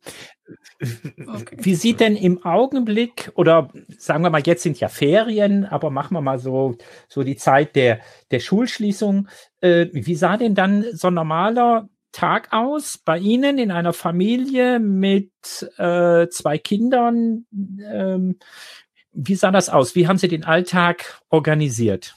okay. 0.82 1.58
Wie 1.60 1.76
sieht 1.76 2.00
denn 2.00 2.16
im 2.16 2.44
Augenblick, 2.46 3.32
oder 3.36 3.70
sagen 3.98 4.24
wir 4.24 4.30
mal, 4.30 4.42
jetzt 4.44 4.64
sind 4.64 4.80
ja 4.80 4.88
Ferien, 4.88 5.66
aber 5.66 5.90
machen 5.90 6.16
wir 6.16 6.22
mal 6.22 6.40
so, 6.40 6.76
so 7.08 7.24
die 7.24 7.36
Zeit 7.36 7.76
der, 7.76 8.00
der 8.32 8.40
Schulschließung. 8.40 9.28
Äh, 9.62 9.88
wie 9.92 10.16
sah 10.16 10.38
denn 10.38 10.56
dann 10.56 10.86
so 10.94 11.08
ein 11.08 11.14
normaler 11.14 11.90
Tag 12.14 12.54
aus 12.54 12.98
bei 12.98 13.18
Ihnen 13.18 13.58
in 13.58 13.72
einer 13.72 13.92
Familie 13.92 14.80
mit 14.80 15.32
äh, 15.78 16.30
zwei 16.30 16.58
Kindern? 16.58 17.46
Ähm, 17.52 18.40
wie 19.12 19.36
sah 19.36 19.52
das 19.52 19.70
aus? 19.70 19.96
Wie 19.96 20.08
haben 20.08 20.18
Sie 20.18 20.30
den 20.30 20.46
Alltag 20.46 21.22
organisiert? 21.30 22.16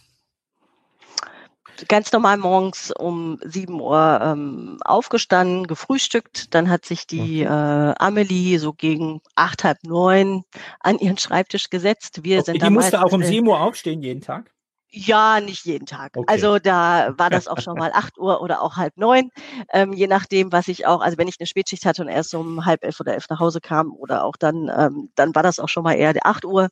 Ganz 1.88 2.12
normal 2.12 2.38
morgens 2.38 2.90
um 2.90 3.38
7 3.44 3.80
Uhr 3.80 4.20
ähm, 4.22 4.78
aufgestanden, 4.84 5.66
gefrühstückt. 5.66 6.54
Dann 6.54 6.70
hat 6.70 6.86
sich 6.86 7.06
die 7.06 7.42
äh, 7.42 7.46
Amelie 7.46 8.58
so 8.58 8.72
gegen 8.72 9.20
acht, 9.34 9.64
halb 9.64 9.78
neun 9.82 10.44
an 10.80 10.98
ihren 10.98 11.18
Schreibtisch 11.18 11.68
gesetzt. 11.68 12.22
Wir 12.22 12.38
okay, 12.38 12.52
sind 12.52 12.62
die 12.62 12.70
musste 12.70 13.04
auch 13.04 13.12
um 13.12 13.22
7 13.22 13.46
Uhr 13.46 13.60
aufstehen 13.60 14.02
jeden 14.02 14.22
Tag? 14.22 14.50
Ja, 14.90 15.40
nicht 15.40 15.64
jeden 15.66 15.86
Tag. 15.86 16.16
Okay. 16.16 16.32
Also 16.32 16.58
da 16.58 17.14
war 17.18 17.28
das 17.28 17.48
auch 17.48 17.60
schon 17.60 17.76
mal 17.78 17.90
acht 17.92 18.18
Uhr 18.18 18.40
oder 18.40 18.62
auch 18.62 18.76
halb 18.76 18.96
neun, 18.96 19.30
ähm, 19.72 19.92
je 19.92 20.06
nachdem, 20.06 20.52
was 20.52 20.68
ich 20.68 20.86
auch, 20.86 21.00
also 21.00 21.18
wenn 21.18 21.28
ich 21.28 21.36
eine 21.40 21.46
Spätschicht 21.46 21.84
hatte 21.84 22.02
und 22.02 22.08
erst 22.08 22.34
um 22.34 22.64
halb 22.64 22.84
elf 22.84 23.00
oder 23.00 23.14
elf 23.14 23.28
nach 23.28 23.40
Hause 23.40 23.60
kam 23.60 23.92
oder 23.92 24.24
auch 24.24 24.36
dann, 24.36 24.70
ähm, 24.76 25.10
dann 25.16 25.34
war 25.34 25.42
das 25.42 25.58
auch 25.58 25.68
schon 25.68 25.82
mal 25.82 25.94
eher 25.94 26.12
der 26.12 26.26
acht 26.26 26.44
Uhr. 26.44 26.68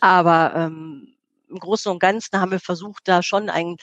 Aber 0.00 0.52
ähm, 0.56 1.14
im 1.50 1.58
Großen 1.58 1.90
und 1.92 2.00
Ganzen 2.00 2.40
haben 2.40 2.52
wir 2.52 2.60
versucht, 2.60 3.08
da 3.08 3.22
schon 3.22 3.50
einen 3.50 3.76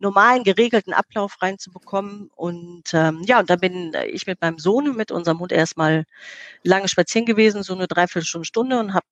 normalen, 0.00 0.44
geregelten 0.44 0.92
Ablauf 0.94 1.42
reinzubekommen. 1.42 2.30
Und 2.36 2.84
ähm, 2.94 3.22
ja, 3.26 3.40
und 3.40 3.50
dann 3.50 3.60
bin 3.60 3.92
ich 4.10 4.26
mit 4.26 4.40
meinem 4.40 4.58
Sohn, 4.58 4.96
mit 4.96 5.10
unserem 5.12 5.40
Hund 5.40 5.52
erstmal 5.52 6.04
lange 6.64 6.88
spazieren 6.88 7.26
gewesen, 7.26 7.62
so 7.62 7.74
eine 7.74 7.88
Dreiviertelstunde 7.88 8.46
Stunde 8.46 8.78
und 8.80 8.94
habe 8.94 9.06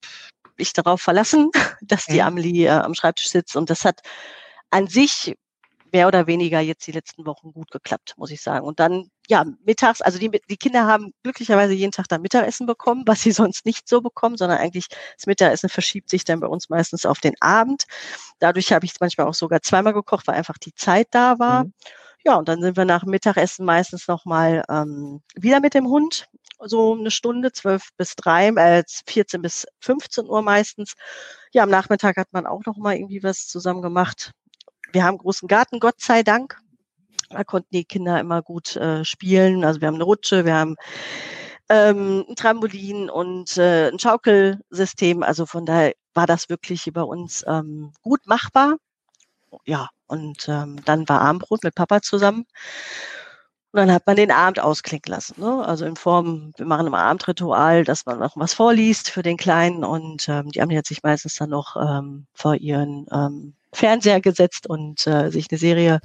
mich 0.59 0.73
darauf 0.73 1.01
verlassen, 1.01 1.51
dass 1.83 2.07
die 2.07 2.23
Amelie 2.23 2.67
äh, 2.67 2.71
am 2.71 2.95
Schreibtisch 2.95 3.31
sitzt. 3.31 3.57
Und 3.57 3.71
das 3.71 3.85
hat 3.85 4.01
an 4.71 4.87
sich 4.87 5.37
mehr 5.93 6.09
oder 6.09 6.27
weniger 6.27 6.61
jetzt 6.61 6.87
die 6.87 6.93
letzten 6.93 7.25
Wochen 7.27 7.53
gut 7.53 7.71
geklappt, 7.71 8.15
muss 8.17 8.31
ich 8.31 8.43
sagen. 8.43 8.67
Und 8.67 8.81
dann, 8.81 9.11
ja, 9.29 9.45
mittags, 9.65 10.03
also 10.03 10.19
die, 10.19 10.31
die 10.31 10.57
Kinder 10.57 10.87
haben 10.87 11.13
glücklicherweise 11.23 11.73
jeden 11.73 11.93
Tag 11.93 12.09
dann 12.09 12.23
Mittagessen 12.23 12.67
bekommen, 12.67 13.05
was 13.07 13.23
sie 13.23 13.33
sonst 13.33 13.65
nicht 13.65 13.89
so 13.89 14.01
bekommen, 14.01 14.37
sondern 14.37 14.59
eigentlich 14.59 14.89
das 14.89 15.27
Mittagessen 15.27 15.69
verschiebt 15.69 16.11
sich 16.11 16.25
dann 16.25 16.41
bei 16.41 16.49
uns 16.49 16.69
meistens 16.69 17.07
auf 17.07 17.21
den 17.21 17.35
Abend. 17.41 17.85
Dadurch 18.39 18.73
habe 18.73 18.85
ich 18.85 18.93
es 18.93 19.01
manchmal 19.01 19.27
auch 19.27 19.35
sogar 19.35 19.63
zweimal 19.63 19.93
gekocht, 19.93 20.27
weil 20.27 20.35
einfach 20.35 20.59
die 20.59 20.75
Zeit 20.75 21.09
da 21.13 21.39
war. 21.39 21.65
Mhm. 21.65 21.73
Ja, 22.25 22.35
und 22.35 22.49
dann 22.49 22.61
sind 22.61 22.77
wir 22.77 22.85
nach 22.85 23.05
Mittagessen 23.05 23.65
meistens 23.65 24.09
nochmal 24.09 24.65
ähm, 24.69 25.23
wieder 25.37 25.61
mit 25.61 25.75
dem 25.75 25.87
Hund 25.87 26.27
so 26.61 26.95
eine 26.95 27.11
Stunde, 27.11 27.53
zwölf 27.53 27.91
bis 27.97 28.15
drei, 28.17 28.49
äh, 28.49 28.85
14 29.07 29.43
bis 29.43 29.67
15 29.81 30.27
Uhr 30.27 30.43
meistens. 30.43 30.95
Ja, 31.53 31.63
am 31.63 31.71
Nachmittag 31.71 32.17
hat 32.17 32.33
man 32.33 32.47
auch 32.47 32.65
noch 32.67 32.77
mal 32.77 32.97
irgendwie 32.97 33.23
was 33.23 33.47
zusammen 33.47 33.83
gemacht. 33.83 34.33
Wir 34.93 35.05
haben 35.05 35.19
großen 35.19 35.49
Garten, 35.49 35.81
Gott 35.81 36.01
sei 36.01 36.23
Dank. 36.23 36.59
Da 37.31 37.45
konnten 37.45 37.69
die 37.73 37.85
Kinder 37.85 38.21
immer 38.21 38.43
gut 38.43 38.77
äh, 38.77 39.05
spielen. 39.05 39.65
Also 39.65 39.81
wir 39.81 39.89
haben 39.89 39.97
eine 39.97 40.05
Rutsche, 40.05 40.45
wir 40.45 40.55
haben 40.55 40.77
ähm, 41.69 42.25
ein 42.29 42.37
Trampolin 42.37 43.11
und 43.11 43.57
äh, 43.57 43.89
ein 43.89 43.99
Schaukelsystem. 43.99 45.23
Also 45.23 45.47
von 45.47 45.67
daher 45.67 45.95
war 46.15 46.27
das 46.27 46.49
wirklich 46.49 46.89
bei 46.93 47.03
uns 47.03 47.45
ähm, 47.47 47.93
gut 48.03 48.27
machbar. 48.27 48.77
Ja, 49.65 49.89
und 50.07 50.49
ähm, 50.49 50.81
dann 50.85 51.09
war 51.09 51.21
Abendbrot 51.21 51.65
mit 51.65 51.75
Papa 51.75 52.03
zusammen. 52.03 52.47
Und 53.77 53.89
dann 53.89 53.93
hat 53.93 54.07
man 54.07 54.17
den 54.17 54.31
Abend 54.31 54.59
ausklingen 54.59 55.05
lassen. 55.07 55.39
Ne? 55.39 55.63
Also 55.63 55.85
in 55.85 55.97
Form, 55.97 56.55
wir 56.57 56.65
machen 56.65 56.87
immer 56.87 57.01
Abendritual, 57.01 57.85
dass 57.85 58.07
man 58.07 58.19
noch 58.19 58.35
was 58.35 58.55
vorliest 58.55 59.11
für 59.11 59.23
den 59.23 59.37
Kleinen. 59.37 59.85
Und 59.85 60.31
ähm, 60.31 60.49
die 60.49 60.63
Ami 60.63 60.77
hat 60.77 60.87
sich 60.87 61.03
meistens 61.03 61.35
dann 61.35 61.51
noch 61.51 61.77
ähm, 61.77 62.27
vor 62.33 62.55
ihren 62.55 63.07
ähm, 63.13 63.53
Fernseher 63.75 64.23
gesetzt 64.23 64.67
und 64.67 65.07
äh, 65.07 65.29
sich 65.31 65.49
eine 65.51 65.59
Serie 65.59 66.01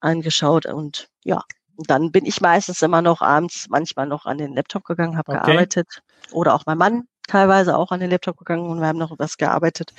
angeschaut. 0.00 0.64
Und 0.64 1.08
ja, 1.24 1.42
und 1.76 1.90
dann 1.90 2.10
bin 2.10 2.24
ich 2.24 2.40
meistens 2.40 2.80
immer 2.80 3.02
noch 3.02 3.20
abends 3.20 3.66
manchmal 3.68 4.06
noch 4.06 4.24
an 4.24 4.38
den 4.38 4.54
Laptop 4.54 4.84
gegangen, 4.84 5.18
habe 5.18 5.32
Okay. 5.32 5.44
gearbeitet. 5.44 6.00
Oder 6.32 6.54
auch 6.54 6.62
mein 6.64 6.78
Mann 6.78 7.02
teilweise 7.28 7.76
auch 7.76 7.92
an 7.92 8.00
den 8.00 8.08
Laptop 8.08 8.38
gegangen 8.38 8.66
und 8.66 8.80
wir 8.80 8.86
haben 8.86 8.98
noch 8.98 9.14
was 9.18 9.36
gearbeitet. 9.36 9.92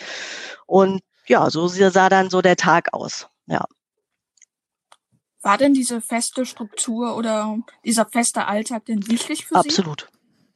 Und 0.65 1.01
ja, 1.27 1.51
so 1.51 1.67
sah 1.67 2.09
dann 2.09 2.31
so 2.31 2.41
der 2.41 2.55
Tag 2.55 2.93
aus. 2.93 3.27
Ja. 3.45 3.63
War 5.46 5.60
denn 5.60 5.75
diese 5.75 6.02
feste 6.02 6.46
Struktur 6.46 7.16
oder 7.16 7.58
dieser 7.86 8.08
feste 8.08 8.48
Alltag 8.48 8.86
denn 8.86 9.08
wichtig 9.08 9.46
für 9.46 9.54
Sie? 9.62 9.70
Absolut. 9.70 10.10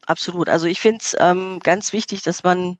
Absolut. 0.07 0.49
Also 0.49 0.65
ich 0.65 0.81
finde 0.81 0.99
es 1.03 1.15
ähm, 1.19 1.59
ganz 1.61 1.93
wichtig, 1.93 2.23
dass 2.23 2.43
man 2.43 2.79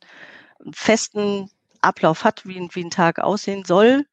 einen 0.60 0.74
festen 0.74 1.52
Ablauf 1.82 2.24
hat, 2.24 2.48
wie, 2.48 2.60
ein- 2.60 2.70
wie 2.74 2.84
ein 2.84 2.90
Tag 2.90 3.20
aussehen 3.20 3.64
soll. 3.64 4.06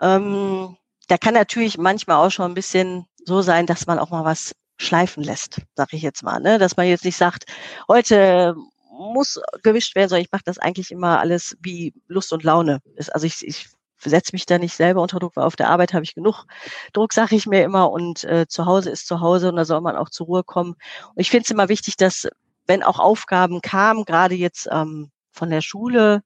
Ähm, 0.00 0.76
der 1.08 1.18
kann 1.18 1.34
natürlich 1.34 1.78
manchmal 1.78 2.16
auch 2.16 2.30
schon 2.32 2.50
ein 2.50 2.54
bisschen 2.54 3.06
so 3.24 3.40
sein, 3.40 3.66
dass 3.66 3.86
man 3.86 4.00
auch 4.00 4.10
mal 4.10 4.24
was 4.24 4.52
schleifen 4.76 5.22
lässt, 5.22 5.60
sag 5.76 5.92
ich 5.92 6.02
jetzt 6.02 6.24
mal. 6.24 6.40
Ne? 6.40 6.58
Dass 6.58 6.76
man 6.76 6.86
jetzt 6.88 7.04
nicht 7.04 7.16
sagt, 7.16 7.44
heute 7.86 8.56
muss 8.90 9.40
gewischt 9.62 9.94
werden, 9.94 10.08
sondern 10.08 10.24
ich 10.24 10.32
mache 10.32 10.42
das 10.44 10.58
eigentlich 10.58 10.90
immer 10.90 11.20
alles 11.20 11.56
wie 11.60 11.94
Lust 12.08 12.32
und 12.32 12.42
Laune. 12.42 12.80
Also 13.12 13.26
ich, 13.26 13.46
ich 13.46 13.68
setze 13.98 14.30
mich 14.32 14.46
da 14.46 14.58
nicht 14.58 14.74
selber 14.74 15.02
unter 15.02 15.18
Druck, 15.18 15.36
weil 15.36 15.44
auf 15.44 15.56
der 15.56 15.70
Arbeit 15.70 15.92
habe 15.94 16.04
ich 16.04 16.14
genug 16.14 16.44
Druck, 16.92 17.12
sage 17.12 17.36
ich 17.36 17.46
mir 17.46 17.64
immer, 17.64 17.90
und 17.90 18.24
äh, 18.24 18.46
zu 18.48 18.66
Hause 18.66 18.90
ist 18.90 19.06
zu 19.06 19.20
Hause 19.20 19.48
und 19.48 19.56
da 19.56 19.64
soll 19.64 19.80
man 19.80 19.96
auch 19.96 20.10
zur 20.10 20.26
Ruhe 20.26 20.44
kommen. 20.44 20.72
Und 20.72 21.20
ich 21.20 21.30
finde 21.30 21.44
es 21.44 21.50
immer 21.50 21.68
wichtig, 21.68 21.96
dass 21.96 22.28
wenn 22.66 22.82
auch 22.82 22.98
Aufgaben 22.98 23.60
kamen, 23.60 24.04
gerade 24.04 24.34
jetzt 24.34 24.68
ähm, 24.70 25.10
von 25.32 25.50
der 25.50 25.62
Schule, 25.62 26.22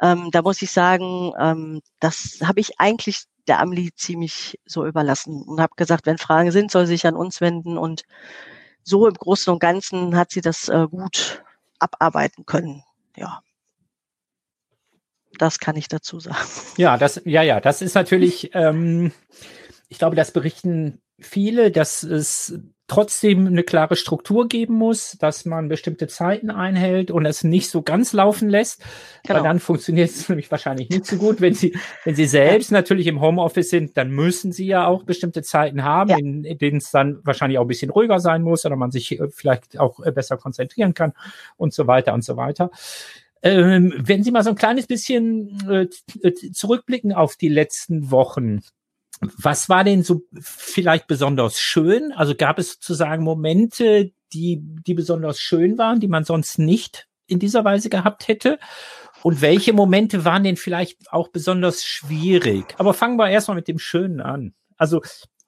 ähm, 0.00 0.30
da 0.30 0.42
muss 0.42 0.62
ich 0.62 0.70
sagen, 0.70 1.32
ähm, 1.38 1.80
das 2.00 2.38
habe 2.44 2.60
ich 2.60 2.78
eigentlich 2.80 3.24
der 3.48 3.60
Amli 3.60 3.92
ziemlich 3.94 4.58
so 4.64 4.86
überlassen 4.86 5.42
und 5.42 5.60
habe 5.60 5.74
gesagt, 5.76 6.06
wenn 6.06 6.18
Fragen 6.18 6.52
sind, 6.52 6.70
soll 6.70 6.86
sie 6.86 6.94
sich 6.94 7.06
an 7.06 7.16
uns 7.16 7.40
wenden 7.40 7.78
und 7.78 8.02
so 8.84 9.06
im 9.06 9.14
Großen 9.14 9.52
und 9.52 9.60
Ganzen 9.60 10.16
hat 10.16 10.30
sie 10.30 10.40
das 10.40 10.68
äh, 10.68 10.86
gut 10.88 11.42
abarbeiten 11.78 12.46
können. 12.46 12.84
Ja. 13.16 13.42
Das 15.38 15.58
kann 15.58 15.76
ich 15.76 15.88
dazu 15.88 16.20
sagen. 16.20 16.36
Ja, 16.76 16.96
das, 16.96 17.20
ja, 17.24 17.42
ja, 17.42 17.60
das 17.60 17.82
ist 17.82 17.94
natürlich, 17.94 18.50
ähm, 18.54 19.12
ich 19.88 19.98
glaube, 19.98 20.16
das 20.16 20.30
berichten 20.32 21.00
viele, 21.18 21.70
dass 21.70 22.02
es 22.02 22.58
trotzdem 22.88 23.46
eine 23.46 23.62
klare 23.62 23.96
Struktur 23.96 24.48
geben 24.48 24.74
muss, 24.74 25.12
dass 25.18 25.46
man 25.46 25.68
bestimmte 25.68 26.08
Zeiten 26.08 26.50
einhält 26.50 27.10
und 27.10 27.24
es 27.24 27.42
nicht 27.42 27.70
so 27.70 27.80
ganz 27.80 28.12
laufen 28.12 28.50
lässt, 28.50 28.82
Genau. 29.22 29.38
weil 29.38 29.44
dann 29.44 29.60
funktioniert 29.60 30.10
es 30.10 30.28
nämlich 30.28 30.50
wahrscheinlich 30.50 30.90
nicht 30.90 31.06
so 31.06 31.16
gut. 31.16 31.40
Wenn 31.40 31.54
Sie, 31.54 31.74
wenn 32.04 32.14
Sie 32.16 32.26
selbst 32.26 32.70
natürlich 32.70 33.06
im 33.06 33.20
Homeoffice 33.22 33.70
sind, 33.70 33.96
dann 33.96 34.10
müssen 34.10 34.52
Sie 34.52 34.66
ja 34.66 34.86
auch 34.86 35.04
bestimmte 35.04 35.42
Zeiten 35.42 35.84
haben, 35.84 36.10
Ja. 36.10 36.18
in, 36.18 36.44
in 36.44 36.58
denen 36.58 36.78
es 36.78 36.90
dann 36.90 37.20
wahrscheinlich 37.24 37.58
auch 37.58 37.62
ein 37.64 37.68
bisschen 37.68 37.90
ruhiger 37.90 38.18
sein 38.20 38.42
muss 38.42 38.66
oder 38.66 38.76
man 38.76 38.90
sich 38.90 39.18
äh, 39.18 39.28
vielleicht 39.30 39.78
auch 39.78 40.00
äh, 40.04 40.10
besser 40.12 40.36
konzentrieren 40.36 40.92
kann 40.92 41.14
und 41.56 41.72
so 41.72 41.86
weiter 41.86 42.12
und 42.12 42.24
so 42.24 42.36
weiter. 42.36 42.70
Ähm, 43.42 43.92
wenn 43.96 44.22
Sie 44.22 44.30
mal 44.30 44.44
so 44.44 44.50
ein 44.50 44.56
kleines 44.56 44.86
bisschen 44.86 45.68
äh, 45.68 45.88
t- 45.88 46.52
zurückblicken 46.52 47.12
auf 47.12 47.36
die 47.36 47.48
letzten 47.48 48.10
Wochen, 48.10 48.60
was 49.20 49.68
war 49.68 49.84
denn 49.84 50.02
so 50.02 50.22
vielleicht 50.40 51.06
besonders 51.06 51.60
schön? 51.60 52.12
Also 52.12 52.34
gab 52.34 52.58
es 52.58 52.72
sozusagen 52.72 53.22
Momente, 53.22 54.12
die, 54.32 54.60
die 54.60 54.94
besonders 54.94 55.38
schön 55.40 55.78
waren, 55.78 56.00
die 56.00 56.08
man 56.08 56.24
sonst 56.24 56.58
nicht 56.58 57.06
in 57.26 57.38
dieser 57.38 57.64
Weise 57.64 57.88
gehabt 57.88 58.28
hätte? 58.28 58.58
Und 59.22 59.40
welche 59.40 59.72
Momente 59.72 60.24
waren 60.24 60.42
denn 60.42 60.56
vielleicht 60.56 61.12
auch 61.12 61.28
besonders 61.28 61.84
schwierig? 61.84 62.74
Aber 62.78 62.94
fangen 62.94 63.16
wir 63.16 63.28
erstmal 63.30 63.56
mit 63.56 63.68
dem 63.68 63.78
Schönen 63.78 64.20
an. 64.20 64.54
Also 64.76 65.00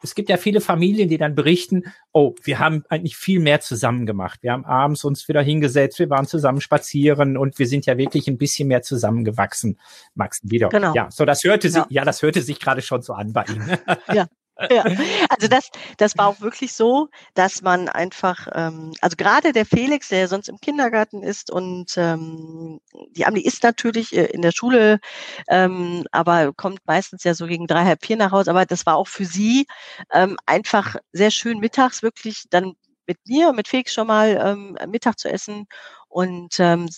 es 0.04 0.14
gibt 0.14 0.28
ja 0.28 0.36
viele 0.36 0.60
Familien, 0.60 1.08
die 1.08 1.18
dann 1.18 1.34
berichten, 1.34 1.84
oh, 2.12 2.34
wir 2.42 2.58
haben 2.58 2.84
eigentlich 2.90 3.16
viel 3.16 3.40
mehr 3.40 3.60
zusammen 3.60 4.04
gemacht. 4.06 4.42
Wir 4.42 4.52
haben 4.52 4.64
abends 4.64 5.02
uns 5.02 5.26
wieder 5.28 5.42
hingesetzt, 5.42 5.98
wir 5.98 6.10
waren 6.10 6.26
zusammen 6.26 6.60
spazieren 6.60 7.36
und 7.36 7.58
wir 7.58 7.66
sind 7.66 7.86
ja 7.86 7.96
wirklich 7.96 8.28
ein 8.28 8.38
bisschen 8.38 8.68
mehr 8.68 8.82
zusammengewachsen. 8.82 9.80
Max, 10.14 10.40
wieder. 10.44 10.68
Genau. 10.68 10.94
Ja, 10.94 11.10
so 11.10 11.24
das 11.24 11.42
hörte 11.42 11.68
sich, 11.70 11.76
Ja. 11.78 11.86
ja, 11.88 12.04
das 12.04 12.22
hörte 12.22 12.42
sich 12.42 12.60
gerade 12.60 12.82
schon 12.82 13.02
so 13.02 13.14
an 13.14 13.32
bei 13.32 13.44
Ihnen. 13.44 13.78
Ja, 14.12 14.26
also 15.30 15.48
das, 15.48 15.68
das 15.96 16.16
war 16.16 16.28
auch 16.28 16.40
wirklich 16.40 16.74
so, 16.74 17.08
dass 17.34 17.62
man 17.62 17.88
einfach, 17.88 18.46
ähm, 18.54 18.92
also 19.00 19.16
gerade 19.16 19.52
der 19.52 19.66
Felix, 19.66 20.08
der 20.08 20.28
sonst 20.28 20.48
im 20.48 20.60
Kindergarten 20.60 21.22
ist 21.22 21.50
und 21.50 21.96
ähm, 21.96 22.80
die 23.10 23.26
Amli 23.26 23.40
ist 23.40 23.62
natürlich 23.64 24.16
äh, 24.16 24.26
in 24.26 24.42
der 24.42 24.52
Schule, 24.52 25.00
ähm, 25.48 26.04
aber 26.12 26.52
kommt 26.52 26.80
meistens 26.86 27.24
ja 27.24 27.34
so 27.34 27.46
gegen 27.46 27.66
drei, 27.66 27.84
halb 27.84 28.04
vier 28.04 28.16
nach 28.16 28.30
Hause. 28.32 28.50
Aber 28.50 28.64
das 28.64 28.86
war 28.86 28.96
auch 28.96 29.08
für 29.08 29.24
sie 29.24 29.66
ähm, 30.12 30.36
einfach 30.46 30.96
sehr 31.12 31.30
schön 31.32 31.58
mittags 31.58 32.02
wirklich 32.02 32.44
dann 32.50 32.74
mit 33.06 33.18
mir 33.26 33.48
und 33.48 33.56
mit 33.56 33.68
Felix 33.68 33.92
schon 33.92 34.06
mal 34.06 34.40
ähm, 34.42 34.78
Mittag 34.90 35.18
zu 35.18 35.28
essen 35.28 35.66
und 36.08 36.58
ähm, 36.60 36.88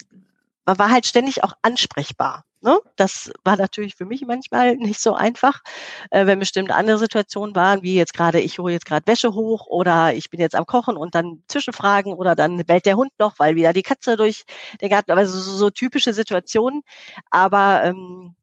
man 0.67 0.79
war 0.79 0.91
halt 0.91 1.07
ständig 1.07 1.43
auch 1.45 1.53
ansprechbar. 1.63 2.45
Ne? 2.67 2.81
Das 2.97 3.33
war 3.45 3.57
natürlich 3.57 3.97
für 3.97 4.07
mich 4.07 4.23
manchmal 4.27 4.77
nicht 4.77 5.01
so 5.01 5.15
einfach, 5.15 5.63
äh, 6.11 6.27
wenn 6.27 6.41
bestimmte 6.41 6.75
andere 6.75 6.99
Situationen 6.99 7.57
waren, 7.57 7.83
wie 7.83 7.95
jetzt 7.97 8.15
gerade, 8.15 8.41
ich 8.41 8.59
hole 8.59 8.73
jetzt 8.75 8.87
gerade 8.87 9.07
Wäsche 9.07 9.35
hoch 9.35 9.67
oder 9.69 10.15
ich 10.15 10.31
bin 10.31 10.41
jetzt 10.41 10.57
am 10.57 10.67
Kochen 10.67 10.97
und 10.99 11.15
dann 11.15 11.45
Zwischenfragen 11.49 12.15
oder 12.15 12.37
dann 12.37 12.59
bellt 12.67 12.87
der 12.87 12.97
Hund 12.97 13.13
noch, 13.19 13.39
weil 13.39 13.57
wieder 13.57 13.73
die 13.75 13.83
Katze 13.85 14.17
durch 14.17 14.45
den 14.83 14.91
Garten, 14.91 15.13
also 15.13 15.39
so, 15.39 15.53
so 15.57 15.71
typische 15.71 16.15
Situationen. 16.15 16.83
Aber 17.31 17.85
ähm, 17.85 18.37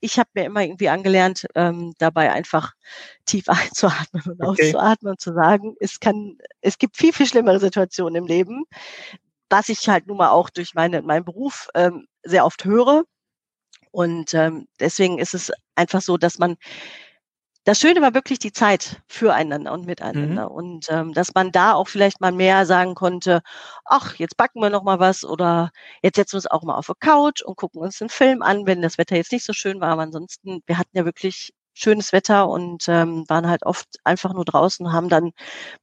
ich 0.00 0.18
habe 0.18 0.30
mir 0.34 0.44
immer 0.46 0.62
irgendwie 0.62 0.88
angelernt, 0.90 1.46
ähm, 1.56 1.94
dabei 1.98 2.32
einfach 2.32 2.74
tief 3.26 3.48
einzuatmen 3.48 4.24
und 4.26 4.42
Okay. 4.42 4.76
auszuatmen 4.82 5.12
und 5.12 5.20
zu 5.20 5.34
sagen, 5.34 5.76
es 5.80 6.00
kann, 6.00 6.38
es 6.62 6.78
gibt 6.78 6.96
viel, 6.96 7.12
viel 7.12 7.26
schlimmere 7.26 7.60
Situationen 7.60 8.16
im 8.16 8.26
Leben, 8.26 8.64
was 9.50 9.68
ich 9.68 9.88
halt 9.88 10.06
nun 10.06 10.16
mal 10.18 10.30
auch 10.30 10.50
durch 10.50 10.74
meine, 10.74 11.02
meinen 11.02 11.24
Beruf 11.24 11.68
ähm, 11.74 12.06
sehr 12.24 12.46
oft 12.46 12.64
höre. 12.64 13.04
Und 13.92 14.34
ähm, 14.34 14.66
deswegen 14.80 15.18
ist 15.18 15.34
es 15.34 15.52
einfach 15.76 16.02
so, 16.02 16.16
dass 16.16 16.38
man 16.38 16.56
das 17.64 17.78
Schöne 17.78 18.00
war 18.00 18.14
wirklich 18.14 18.40
die 18.40 18.52
Zeit 18.52 19.00
füreinander 19.06 19.72
und 19.72 19.86
miteinander. 19.86 20.50
Und 20.50 20.86
ähm, 20.90 21.12
dass 21.12 21.34
man 21.34 21.52
da 21.52 21.74
auch 21.74 21.86
vielleicht 21.88 22.20
mal 22.20 22.32
mehr 22.32 22.66
sagen 22.66 22.94
konnte, 22.94 23.40
ach, 23.84 24.16
jetzt 24.16 24.36
backen 24.36 24.60
wir 24.60 24.70
noch 24.70 24.82
mal 24.82 24.98
was 24.98 25.24
oder 25.24 25.70
jetzt 26.02 26.16
setzen 26.16 26.32
wir 26.34 26.38
uns 26.38 26.46
auch 26.48 26.62
mal 26.64 26.74
auf 26.76 26.86
die 26.88 26.94
Couch 26.98 27.42
und 27.42 27.56
gucken 27.56 27.80
uns 27.80 28.00
einen 28.02 28.10
Film 28.10 28.42
an, 28.42 28.66
wenn 28.66 28.82
das 28.82 28.98
Wetter 28.98 29.16
jetzt 29.16 29.32
nicht 29.32 29.44
so 29.44 29.52
schön 29.52 29.80
war, 29.80 29.90
aber 29.90 30.02
ansonsten, 30.02 30.62
wir 30.66 30.78
hatten 30.78 30.96
ja 30.96 31.04
wirklich 31.04 31.52
schönes 31.74 32.12
Wetter 32.12 32.48
und 32.48 32.84
ähm, 32.88 33.24
waren 33.28 33.48
halt 33.48 33.64
oft 33.64 33.86
einfach 34.04 34.32
nur 34.34 34.44
draußen, 34.44 34.92
haben 34.92 35.08
dann 35.08 35.32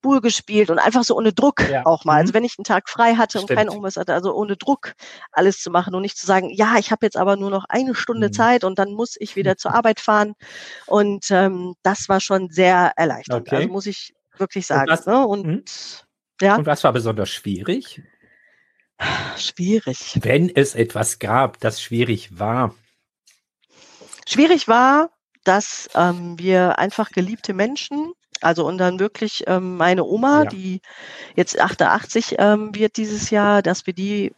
Buhl 0.01 0.21
gespielt 0.21 0.69
und 0.69 0.77
einfach 0.79 1.03
so 1.03 1.15
ohne 1.17 1.33
Druck 1.33 1.67
Ja. 1.69 1.85
auch 1.85 2.05
mal. 2.05 2.13
Mhm. 2.15 2.19
Also 2.19 2.33
wenn 2.35 2.43
ich 2.43 2.55
einen 2.57 2.63
Tag 2.65 2.89
frei 2.89 3.15
hatte 3.15 3.39
und 3.39 3.45
Stimmt. 3.45 3.57
kein 3.57 3.69
Homeoffice 3.69 3.97
hatte, 3.97 4.13
also 4.13 4.33
ohne 4.35 4.55
Druck 4.57 4.93
alles 5.31 5.61
zu 5.61 5.71
machen 5.71 5.95
und 5.95 6.01
nicht 6.03 6.17
zu 6.17 6.25
sagen, 6.27 6.49
ja, 6.51 6.75
ich 6.77 6.91
habe 6.91 7.05
jetzt 7.05 7.17
aber 7.17 7.35
nur 7.37 7.49
noch 7.49 7.65
eine 7.69 7.95
Stunde 7.95 8.27
Mhm. 8.27 8.33
Zeit 8.33 8.63
und 8.63 8.77
dann 8.77 8.93
muss 8.93 9.15
ich 9.19 9.35
wieder 9.35 9.57
zur 9.57 9.73
Arbeit 9.73 9.99
fahren. 9.99 10.33
Und 10.85 11.31
ähm, 11.31 11.73
das 11.83 12.07
war 12.09 12.19
schon 12.21 12.49
sehr 12.49 12.93
erleichternd. 12.95 13.47
Okay. 13.47 13.55
Also 13.55 13.69
muss 13.69 13.85
ich 13.87 14.13
wirklich 14.37 14.69
Und 14.69 14.75
sagen. 14.75 14.89
was- 14.91 15.05
ne? 15.05 15.25
Und 15.25 15.45
Mhm. 15.45 15.63
ja, 16.41 16.55
Und 16.55 16.65
was 16.65 16.83
war 16.83 16.93
besonders 16.93 17.29
schwierig? 17.29 18.01
schwierig. 19.37 20.19
Wenn 20.21 20.49
es 20.53 20.75
etwas 20.75 21.19
gab, 21.19 21.59
das 21.61 21.81
schwierig 21.81 22.37
war. 22.37 22.75
Schwierig 24.27 24.67
war, 24.67 25.09
dass 25.49 25.89
ähm, 25.95 26.37
wir 26.39 26.77
einfach 26.79 27.09
geliebte 27.11 27.53
Menschen, 27.53 28.13
also 28.41 28.65
und 28.67 28.77
dann 28.77 28.99
wirklich 28.99 29.43
ähm, 29.47 29.77
meine 29.77 30.03
Oma, 30.05 30.43
Ja. 30.43 30.49
die 30.49 30.81
jetzt 31.35 31.59
88 31.59 32.35
ähm, 32.37 32.73
wird 32.75 32.97
dieses 32.97 33.31
Jahr, 33.31 33.61
dass 33.61 33.85
wir 33.87 33.93
die 33.93 34.31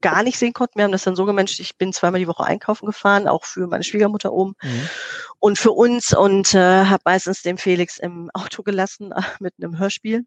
gar 0.00 0.22
nicht 0.22 0.38
sehen 0.38 0.52
konnten. 0.52 0.76
Wir 0.78 0.84
haben 0.84 0.92
das 0.92 1.02
dann 1.04 1.16
so 1.16 1.24
gemanagt, 1.24 1.58
ich 1.58 1.76
bin 1.76 1.92
zweimal 1.92 2.20
die 2.20 2.28
Woche 2.28 2.44
einkaufen 2.44 2.86
gefahren, 2.86 3.26
auch 3.26 3.44
für 3.44 3.66
meine 3.66 3.82
Schwiegermutter 3.82 4.32
oben 4.32 4.54
Mhm. 4.62 4.88
und 5.40 5.58
für 5.58 5.72
uns 5.72 6.12
und 6.16 6.54
äh, 6.54 6.84
habe 6.84 7.02
meistens 7.04 7.42
den 7.42 7.58
Felix 7.58 7.98
im 7.98 8.30
Auto 8.34 8.62
gelassen 8.62 9.10
äh, 9.12 9.22
mit 9.40 9.54
einem 9.58 9.78
Hörspiel 9.78 10.24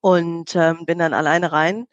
und 0.00 0.54
ähm, 0.56 0.86
bin 0.86 0.98
dann 0.98 1.12
alleine 1.12 1.52
rein. 1.52 1.86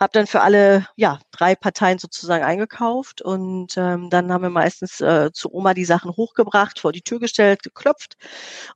Habe 0.00 0.10
dann 0.12 0.26
für 0.26 0.40
alle 0.42 0.86
ja 0.96 1.18
drei 1.32 1.54
Parteien 1.56 1.98
sozusagen 1.98 2.44
eingekauft 2.44 3.22
und 3.22 3.76
ähm, 3.76 4.10
dann 4.10 4.32
haben 4.32 4.42
wir 4.42 4.50
meistens 4.50 5.00
äh, 5.00 5.30
zu 5.32 5.52
Oma 5.52 5.74
die 5.74 5.84
Sachen 5.84 6.12
hochgebracht, 6.16 6.78
vor 6.78 6.92
die 6.92 7.02
Tür 7.02 7.18
gestellt, 7.20 7.62
geklopft 7.62 8.16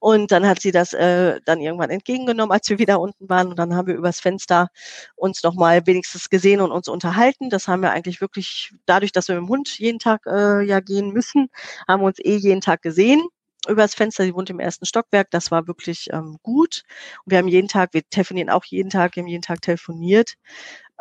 und 0.00 0.32
dann 0.32 0.46
hat 0.46 0.60
sie 0.60 0.72
das 0.72 0.92
äh, 0.92 1.40
dann 1.44 1.60
irgendwann 1.60 1.90
entgegengenommen, 1.90 2.52
als 2.52 2.68
wir 2.70 2.78
wieder 2.78 3.00
unten 3.00 3.28
waren 3.28 3.48
und 3.48 3.58
dann 3.58 3.74
haben 3.74 3.86
wir 3.86 3.94
übers 3.94 4.20
Fenster 4.20 4.68
uns 5.16 5.42
nochmal 5.42 5.86
wenigstens 5.86 6.28
gesehen 6.30 6.60
und 6.60 6.72
uns 6.72 6.88
unterhalten. 6.88 7.50
Das 7.50 7.68
haben 7.68 7.82
wir 7.82 7.92
eigentlich 7.92 8.20
wirklich 8.20 8.74
dadurch, 8.86 9.12
dass 9.12 9.28
wir 9.28 9.36
mit 9.36 9.44
dem 9.44 9.48
Hund 9.48 9.78
jeden 9.78 9.98
Tag 9.98 10.22
äh, 10.26 10.62
ja 10.62 10.80
gehen 10.80 11.12
müssen, 11.12 11.48
haben 11.88 12.02
wir 12.02 12.06
uns 12.06 12.18
eh 12.18 12.36
jeden 12.36 12.60
Tag 12.60 12.82
gesehen 12.82 13.22
übers 13.68 13.94
Fenster, 13.94 14.24
sie 14.24 14.34
wohnt 14.34 14.50
im 14.50 14.58
ersten 14.60 14.86
Stockwerk, 14.86 15.30
das 15.30 15.50
war 15.50 15.66
wirklich 15.68 16.08
ähm, 16.12 16.38
gut. 16.42 16.82
Und 17.24 17.30
wir 17.30 17.38
haben 17.38 17.48
jeden 17.48 17.68
Tag, 17.68 17.90
wir 17.94 18.02
telefonieren 18.10 18.50
auch 18.50 18.64
jeden 18.64 18.90
Tag, 18.90 19.14
wir 19.16 19.22
haben 19.22 19.28
jeden 19.28 19.42
Tag 19.42 19.62
telefoniert. 19.62 20.34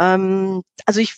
Ähm, 0.02 0.64
also 0.86 1.00
ich, 1.00 1.16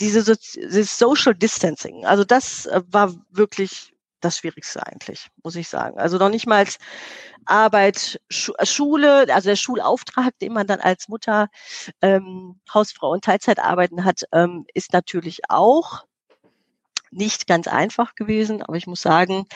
diese, 0.00 0.36
dieses 0.54 0.98
Social 0.98 1.34
Distancing, 1.34 2.04
also 2.04 2.24
das 2.24 2.66
äh, 2.66 2.82
war 2.88 3.14
wirklich 3.30 3.94
das 4.20 4.38
Schwierigste 4.38 4.84
eigentlich, 4.84 5.28
muss 5.44 5.54
ich 5.54 5.68
sagen. 5.68 5.98
Also 5.98 6.18
noch 6.18 6.28
nicht 6.28 6.46
mal 6.46 6.58
als 6.58 6.78
Arbeit, 7.44 8.20
äh, 8.58 8.66
Schule, 8.66 9.32
also 9.32 9.48
der 9.48 9.56
Schulauftrag, 9.56 10.36
den 10.40 10.52
man 10.52 10.66
dann 10.66 10.80
als 10.80 11.08
Mutter, 11.08 11.48
ähm, 12.02 12.60
Hausfrau 12.74 13.10
und 13.12 13.24
Teilzeit 13.24 13.60
arbeiten 13.60 14.04
hat, 14.04 14.24
ähm, 14.32 14.66
ist 14.74 14.92
natürlich 14.92 15.42
auch 15.48 16.04
nicht 17.12 17.46
ganz 17.46 17.68
einfach 17.68 18.16
gewesen. 18.16 18.62
Aber 18.62 18.76
ich 18.76 18.88
muss 18.88 19.02
sagen, 19.02 19.46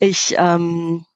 ich 0.00 0.34
ähm, 0.36 1.06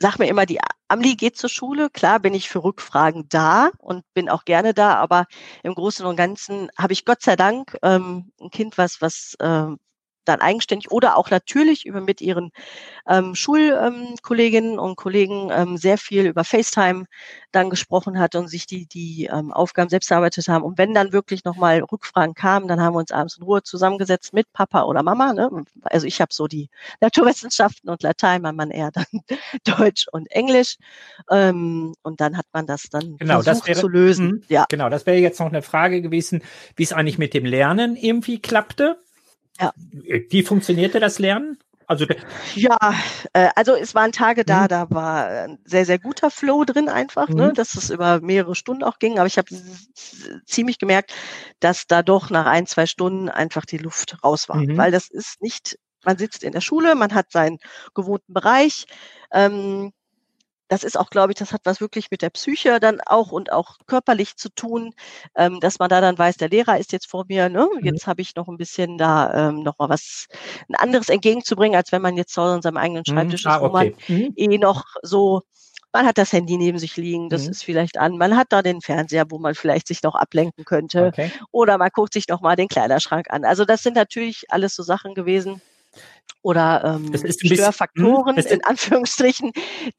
sag 0.00 0.18
mir 0.18 0.26
immer, 0.26 0.44
die 0.44 0.60
Amli 0.88 1.16
geht 1.16 1.36
zur 1.36 1.50
Schule. 1.50 1.90
Klar 1.90 2.20
bin 2.20 2.34
ich 2.34 2.48
für 2.48 2.64
Rückfragen 2.64 3.28
da 3.28 3.70
und 3.78 4.04
bin 4.14 4.28
auch 4.28 4.44
gerne 4.44 4.74
da, 4.74 4.94
aber 4.96 5.26
im 5.62 5.74
Großen 5.74 6.04
und 6.06 6.16
Ganzen 6.16 6.70
habe 6.78 6.92
ich 6.94 7.04
Gott 7.04 7.22
sei 7.22 7.36
Dank 7.36 7.76
ähm, 7.82 8.32
ein 8.40 8.50
Kind, 8.50 8.78
was, 8.78 9.00
was 9.00 9.34
äh, 9.40 9.66
dann 10.28 10.40
eigenständig 10.40 10.90
oder 10.90 11.16
auch 11.16 11.30
natürlich 11.30 11.86
über 11.86 12.00
mit 12.00 12.20
ihren 12.20 12.50
ähm, 13.08 13.34
Schulkolleginnen 13.34 14.74
ähm, 14.74 14.78
und 14.78 14.96
Kollegen 14.96 15.50
ähm, 15.50 15.76
sehr 15.76 15.98
viel 15.98 16.26
über 16.26 16.44
FaceTime 16.44 17.06
dann 17.52 17.70
gesprochen 17.70 18.18
hat 18.18 18.34
und 18.34 18.48
sich 18.48 18.66
die, 18.66 18.86
die 18.86 19.28
ähm, 19.32 19.52
Aufgaben 19.52 19.88
selbst 19.88 20.10
erarbeitet 20.10 20.48
haben. 20.48 20.64
Und 20.64 20.78
wenn 20.78 20.94
dann 20.94 21.12
wirklich 21.12 21.44
nochmal 21.44 21.80
Rückfragen 21.80 22.34
kamen, 22.34 22.68
dann 22.68 22.80
haben 22.80 22.94
wir 22.94 23.00
uns 23.00 23.10
abends 23.10 23.38
in 23.38 23.44
Ruhe 23.44 23.62
zusammengesetzt 23.62 24.34
mit 24.34 24.52
Papa 24.52 24.82
oder 24.82 25.02
Mama. 25.02 25.32
Ne? 25.32 25.50
Also 25.84 26.06
ich 26.06 26.20
habe 26.20 26.32
so 26.32 26.46
die 26.46 26.68
Naturwissenschaften 27.00 27.88
und 27.88 28.02
Latein, 28.02 28.42
mein 28.42 28.56
Mann 28.56 28.70
eher 28.70 28.90
dann 28.90 29.06
Deutsch 29.64 30.06
und 30.12 30.30
Englisch. 30.30 30.76
Ähm, 31.30 31.94
und 32.02 32.20
dann 32.20 32.36
hat 32.36 32.46
man 32.52 32.66
das 32.66 32.84
dann 32.90 33.16
genau, 33.16 33.42
versucht 33.42 33.62
das 33.62 33.66
wäre, 33.66 33.80
zu 33.80 33.88
lösen. 33.88 34.28
Mh, 34.28 34.46
ja. 34.48 34.66
Genau, 34.68 34.88
das 34.88 35.06
wäre 35.06 35.18
jetzt 35.18 35.40
noch 35.40 35.46
eine 35.46 35.62
Frage 35.62 36.02
gewesen, 36.02 36.42
wie 36.76 36.82
es 36.82 36.92
eigentlich 36.92 37.18
mit 37.18 37.34
dem 37.34 37.44
Lernen 37.44 37.96
irgendwie 37.96 38.40
klappte. 38.40 38.98
Ja. 39.60 39.72
Wie 40.30 40.42
funktionierte 40.42 41.00
das 41.00 41.18
Lernen? 41.18 41.58
Also 41.88 42.04
ja, 42.54 42.76
äh, 43.32 43.48
also 43.56 43.74
es 43.74 43.94
waren 43.94 44.12
Tage 44.12 44.44
da, 44.44 44.64
mhm. 44.64 44.68
da 44.68 44.90
war 44.90 45.26
ein 45.26 45.58
sehr, 45.64 45.86
sehr 45.86 45.98
guter 45.98 46.30
Flow 46.30 46.64
drin 46.64 46.90
einfach, 46.90 47.28
ne, 47.28 47.34
mhm. 47.34 47.48
ne, 47.48 47.52
dass 47.54 47.76
es 47.76 47.88
über 47.88 48.20
mehrere 48.20 48.54
Stunden 48.54 48.84
auch 48.84 48.98
ging. 48.98 49.18
Aber 49.18 49.26
ich 49.26 49.38
habe 49.38 49.48
ziemlich 50.44 50.78
gemerkt, 50.78 51.14
dass 51.60 51.86
da 51.86 52.02
doch 52.02 52.28
nach 52.28 52.44
ein, 52.44 52.66
zwei 52.66 52.84
Stunden 52.84 53.30
einfach 53.30 53.64
die 53.64 53.78
Luft 53.78 54.22
raus 54.22 54.50
war. 54.50 54.56
Mhm. 54.58 54.76
Weil 54.76 54.92
das 54.92 55.08
ist 55.08 55.40
nicht, 55.40 55.78
man 56.04 56.18
sitzt 56.18 56.44
in 56.44 56.52
der 56.52 56.60
Schule, 56.60 56.94
man 56.94 57.14
hat 57.14 57.32
seinen 57.32 57.58
gewohnten 57.94 58.34
Bereich. 58.34 58.84
Ähm, 59.32 59.92
das 60.68 60.84
ist 60.84 60.98
auch, 60.98 61.10
glaube 61.10 61.32
ich, 61.32 61.38
das 61.38 61.52
hat 61.52 61.62
was 61.64 61.80
wirklich 61.80 62.10
mit 62.10 62.22
der 62.22 62.30
Psyche 62.30 62.80
dann 62.80 63.00
auch 63.04 63.32
und 63.32 63.52
auch 63.52 63.78
körperlich 63.86 64.36
zu 64.36 64.48
tun, 64.50 64.94
ähm, 65.36 65.60
dass 65.60 65.78
man 65.78 65.88
da 65.88 66.00
dann 66.00 66.18
weiß, 66.18 66.36
der 66.36 66.50
Lehrer 66.50 66.78
ist 66.78 66.92
jetzt 66.92 67.10
vor 67.10 67.24
mir, 67.28 67.48
ne? 67.48 67.68
Mhm. 67.80 67.84
jetzt 67.84 68.06
habe 68.06 68.22
ich 68.22 68.34
noch 68.36 68.48
ein 68.48 68.56
bisschen 68.58 68.98
da 68.98 69.48
ähm, 69.48 69.62
noch 69.62 69.78
mal 69.78 69.88
was 69.88 70.26
ein 70.68 70.74
anderes 70.74 71.08
entgegenzubringen, 71.08 71.76
als 71.76 71.92
wenn 71.92 72.02
man 72.02 72.16
jetzt 72.16 72.32
zu 72.34 72.42
Hause 72.42 72.54
an 72.54 72.62
seinem 72.62 72.76
eigenen 72.76 73.04
mhm. 73.06 73.12
Schreibtisch 73.12 73.44
mhm. 73.44 73.50
ah, 73.50 73.56
ist, 73.56 73.62
wo 73.62 73.66
okay. 73.66 73.96
man 74.08 74.18
mhm. 74.18 74.32
eh 74.36 74.58
noch 74.58 74.84
so 75.02 75.42
man 75.92 76.06
hat 76.06 76.18
das 76.18 76.32
Handy 76.32 76.58
neben 76.58 76.78
sich 76.78 76.96
liegen, 76.96 77.30
das 77.30 77.44
mhm. 77.44 77.50
ist 77.50 77.64
vielleicht 77.64 77.96
an. 77.98 78.18
Man 78.18 78.36
hat 78.36 78.48
da 78.50 78.62
den 78.62 78.82
Fernseher, 78.82 79.24
wo 79.30 79.38
man 79.38 79.54
vielleicht 79.54 79.88
sich 79.88 80.02
noch 80.02 80.14
ablenken 80.14 80.66
könnte. 80.66 81.06
Okay. 81.06 81.32
Oder 81.50 81.78
man 81.78 81.88
guckt 81.92 82.12
sich 82.12 82.28
noch 82.28 82.42
mal 82.42 82.56
den 82.56 82.68
Kleiderschrank 82.68 83.30
an. 83.30 83.44
Also 83.44 83.64
das 83.64 83.82
sind 83.82 83.96
natürlich 83.96 84.44
alles 84.50 84.74
so 84.74 84.82
Sachen 84.82 85.14
gewesen, 85.14 85.62
oder 86.42 86.84
ähm, 86.84 87.12
Störfaktoren 87.14 88.36
bisschen, 88.36 88.52
hm, 88.52 88.58
in 88.60 88.64
Anführungsstrichen, 88.64 89.52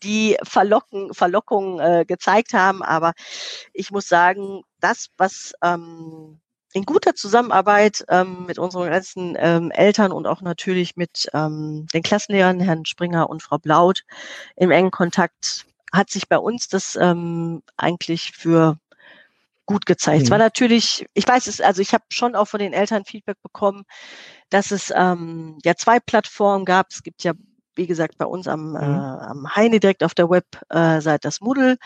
die 0.03 0.37
Verlocken, 0.43 1.13
Verlockungen 1.13 1.79
äh, 1.79 2.05
gezeigt 2.05 2.53
haben. 2.53 2.81
Aber 2.81 3.13
ich 3.73 3.91
muss 3.91 4.07
sagen, 4.07 4.63
das, 4.79 5.09
was 5.17 5.53
ähm, 5.61 6.39
in 6.73 6.85
guter 6.85 7.15
Zusammenarbeit 7.15 8.05
ähm, 8.09 8.45
mit 8.45 8.59
unseren 8.59 8.89
ganzen 8.89 9.35
ähm, 9.39 9.71
Eltern 9.71 10.11
und 10.11 10.27
auch 10.27 10.41
natürlich 10.41 10.95
mit 10.95 11.27
ähm, 11.33 11.87
den 11.93 12.03
Klassenlehrern, 12.03 12.59
Herrn 12.59 12.85
Springer 12.85 13.29
und 13.29 13.41
Frau 13.41 13.57
Blaut, 13.57 14.03
im 14.55 14.71
engen 14.71 14.91
Kontakt, 14.91 15.65
hat 15.91 16.09
sich 16.09 16.29
bei 16.29 16.37
uns 16.37 16.67
das 16.67 16.95
ähm, 16.95 17.63
eigentlich 17.75 18.31
für 18.31 18.77
gut 19.65 19.85
gezeigt. 19.85 20.19
Mhm. 20.19 20.23
Es 20.25 20.31
war 20.31 20.37
natürlich, 20.37 21.05
ich 21.13 21.27
weiß 21.27 21.47
es, 21.47 21.61
also 21.61 21.81
ich 21.81 21.93
habe 21.93 22.03
schon 22.09 22.35
auch 22.35 22.47
von 22.47 22.59
den 22.59 22.73
Eltern 22.73 23.05
Feedback 23.05 23.37
bekommen, 23.41 23.83
dass 24.49 24.71
es 24.71 24.91
ähm, 24.95 25.57
ja 25.63 25.75
zwei 25.75 25.99
Plattformen 25.99 26.65
gab. 26.65 26.87
Es 26.91 27.03
gibt 27.03 27.23
ja, 27.23 27.33
wie 27.75 27.87
gesagt, 27.87 28.17
bei 28.17 28.25
uns 28.25 28.47
am, 28.47 28.71
mhm. 28.71 28.75
äh, 28.75 28.79
am 28.79 29.55
Heine 29.55 29.79
direkt 29.79 30.03
auf 30.03 30.13
der 30.13 30.29
Webseite 30.29 31.09
äh, 31.09 31.19
das 31.21 31.41
Moodle. 31.41 31.77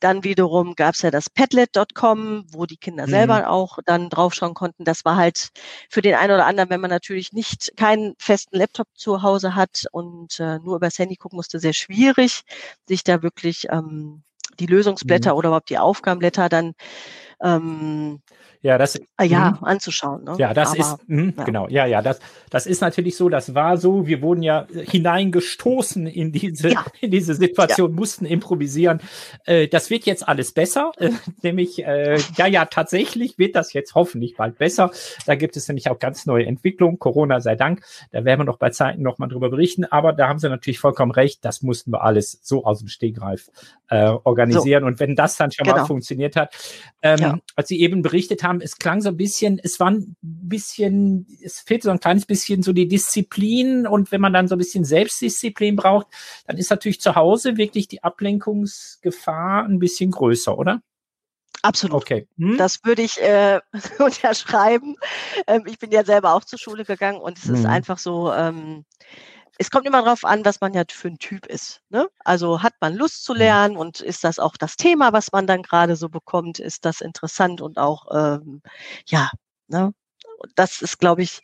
Dann 0.00 0.24
wiederum 0.24 0.74
gab 0.74 0.94
es 0.94 1.02
ja 1.02 1.10
das 1.10 1.30
Padlet.com, 1.30 2.46
wo 2.50 2.66
die 2.66 2.76
Kinder 2.76 3.06
mhm. 3.06 3.10
selber 3.10 3.50
auch 3.50 3.78
dann 3.86 4.10
draufschauen 4.10 4.54
konnten. 4.54 4.84
Das 4.84 5.04
war 5.04 5.16
halt 5.16 5.50
für 5.88 6.02
den 6.02 6.14
einen 6.14 6.32
oder 6.32 6.46
anderen, 6.46 6.70
wenn 6.70 6.80
man 6.80 6.90
natürlich 6.90 7.32
nicht 7.32 7.72
keinen 7.76 8.14
festen 8.18 8.56
Laptop 8.56 8.88
zu 8.94 9.22
Hause 9.22 9.54
hat 9.54 9.84
und 9.92 10.38
äh, 10.40 10.58
nur 10.58 10.76
übers 10.76 10.98
Handy 10.98 11.16
gucken 11.16 11.36
musste, 11.36 11.58
sehr 11.58 11.74
schwierig, 11.74 12.42
sich 12.86 13.04
da 13.04 13.22
wirklich 13.22 13.66
ähm, 13.70 14.22
die 14.58 14.66
Lösungsblätter 14.66 15.32
mhm. 15.32 15.38
oder 15.38 15.48
überhaupt 15.48 15.70
die 15.70 15.78
Aufgabenblätter 15.78 16.48
dann 16.48 16.74
ähm, 17.42 18.20
ja, 18.62 18.76
das, 18.76 19.00
ah, 19.16 19.24
ja, 19.24 19.52
mh. 19.52 19.58
anzuschauen. 19.62 20.24
Ne? 20.24 20.34
Ja, 20.38 20.52
das 20.52 20.72
Aber, 20.72 20.80
ist, 20.80 21.08
mh, 21.08 21.32
ja. 21.38 21.44
genau, 21.44 21.68
ja, 21.68 21.86
ja, 21.86 22.02
das, 22.02 22.20
das 22.50 22.66
ist 22.66 22.82
natürlich 22.82 23.16
so, 23.16 23.30
das 23.30 23.54
war 23.54 23.78
so, 23.78 24.06
wir 24.06 24.20
wurden 24.20 24.42
ja 24.42 24.66
hineingestoßen 24.70 26.06
in 26.06 26.30
diese, 26.30 26.68
ja. 26.68 26.84
in 27.00 27.10
diese 27.10 27.34
Situation, 27.34 27.90
ja. 27.90 27.96
mussten 27.96 28.26
improvisieren. 28.26 29.00
Äh, 29.46 29.68
das 29.68 29.88
wird 29.88 30.04
jetzt 30.04 30.28
alles 30.28 30.52
besser, 30.52 30.92
äh, 30.98 31.10
nämlich, 31.42 31.82
äh, 31.86 32.18
ja, 32.36 32.46
ja, 32.46 32.66
tatsächlich 32.66 33.38
wird 33.38 33.56
das 33.56 33.72
jetzt 33.72 33.94
hoffentlich 33.94 34.36
bald 34.36 34.58
besser. 34.58 34.90
Da 35.24 35.36
gibt 35.36 35.56
es 35.56 35.66
nämlich 35.66 35.88
auch 35.90 35.98
ganz 35.98 36.26
neue 36.26 36.44
Entwicklungen, 36.44 36.98
Corona 36.98 37.40
sei 37.40 37.56
Dank, 37.56 37.82
da 38.10 38.26
werden 38.26 38.40
wir 38.40 38.44
noch 38.44 38.58
bei 38.58 38.68
Zeiten 38.68 39.02
noch 39.02 39.16
mal 39.16 39.28
drüber 39.28 39.48
berichten, 39.48 39.86
aber 39.86 40.12
da 40.12 40.28
haben 40.28 40.38
Sie 40.38 40.50
natürlich 40.50 40.80
vollkommen 40.80 41.12
recht, 41.12 41.46
das 41.46 41.62
mussten 41.62 41.92
wir 41.92 42.02
alles 42.02 42.38
so 42.42 42.66
aus 42.66 42.80
dem 42.80 42.88
Stegreif 42.88 43.48
äh, 43.88 44.10
organisieren 44.24 44.82
so. 44.82 44.86
und 44.86 45.00
wenn 45.00 45.16
das 45.16 45.36
dann 45.36 45.50
schon 45.50 45.64
genau. 45.64 45.78
mal 45.78 45.86
funktioniert 45.86 46.36
hat, 46.36 46.54
ähm, 47.00 47.29
ja. 47.30 47.40
als 47.56 47.68
Sie 47.68 47.80
eben 47.80 48.02
berichtet 48.02 48.42
haben, 48.42 48.60
es 48.60 48.78
klang 48.78 49.00
so 49.00 49.08
ein 49.08 49.16
bisschen, 49.16 49.60
es 49.62 49.80
war 49.80 49.90
ein 49.90 50.16
bisschen, 50.20 51.26
es 51.42 51.60
fehlt 51.60 51.82
so 51.82 51.90
ein 51.90 52.00
kleines 52.00 52.26
bisschen 52.26 52.62
so 52.62 52.72
die 52.72 52.88
Disziplin 52.88 53.86
und 53.86 54.12
wenn 54.12 54.20
man 54.20 54.32
dann 54.32 54.48
so 54.48 54.54
ein 54.54 54.58
bisschen 54.58 54.84
Selbstdisziplin 54.84 55.76
braucht, 55.76 56.06
dann 56.46 56.56
ist 56.56 56.70
natürlich 56.70 57.00
zu 57.00 57.14
Hause 57.14 57.56
wirklich 57.56 57.88
die 57.88 58.02
Ablenkungsgefahr 58.02 59.64
ein 59.64 59.78
bisschen 59.78 60.10
größer, 60.10 60.56
oder? 60.56 60.82
Absolut. 61.62 62.02
Okay. 62.02 62.26
Hm? 62.38 62.56
Das 62.56 62.84
würde 62.84 63.02
ich 63.02 63.20
äh, 63.20 63.60
unterschreiben. 63.98 64.96
Ähm, 65.46 65.64
ich 65.66 65.78
bin 65.78 65.90
ja 65.90 66.04
selber 66.04 66.34
auch 66.34 66.44
zur 66.44 66.58
Schule 66.58 66.84
gegangen 66.84 67.20
und 67.20 67.38
es 67.38 67.44
hm. 67.44 67.54
ist 67.54 67.66
einfach 67.66 67.98
so, 67.98 68.32
ähm, 68.32 68.84
es 69.60 69.70
kommt 69.70 69.86
immer 69.86 70.02
darauf 70.02 70.24
an, 70.24 70.42
was 70.46 70.62
man 70.62 70.72
ja 70.72 70.84
für 70.90 71.08
ein 71.08 71.18
Typ 71.18 71.44
ist. 71.44 71.82
Ne? 71.90 72.08
Also 72.24 72.62
hat 72.62 72.72
man 72.80 72.94
Lust 72.94 73.24
zu 73.24 73.34
mhm. 73.34 73.38
lernen 73.38 73.76
und 73.76 74.00
ist 74.00 74.24
das 74.24 74.38
auch 74.38 74.56
das 74.56 74.76
Thema, 74.76 75.12
was 75.12 75.32
man 75.32 75.46
dann 75.46 75.62
gerade 75.62 75.96
so 75.96 76.08
bekommt, 76.08 76.58
ist 76.58 76.86
das 76.86 77.02
interessant 77.02 77.60
und 77.60 77.76
auch, 77.76 78.06
ähm, 78.10 78.62
ja, 79.06 79.28
ne? 79.68 79.92
das 80.54 80.80
ist, 80.80 80.98
glaube 80.98 81.20
ich, 81.20 81.42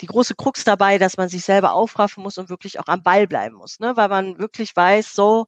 die 0.00 0.06
große 0.06 0.36
Krux 0.36 0.62
dabei, 0.62 0.98
dass 0.98 1.16
man 1.16 1.28
sich 1.28 1.44
selber 1.44 1.72
aufraffen 1.72 2.22
muss 2.22 2.38
und 2.38 2.50
wirklich 2.50 2.78
auch 2.78 2.86
am 2.86 3.02
Ball 3.02 3.26
bleiben 3.26 3.56
muss, 3.56 3.80
ne? 3.80 3.96
weil 3.96 4.08
man 4.10 4.38
wirklich 4.38 4.76
weiß, 4.76 5.12
so, 5.12 5.46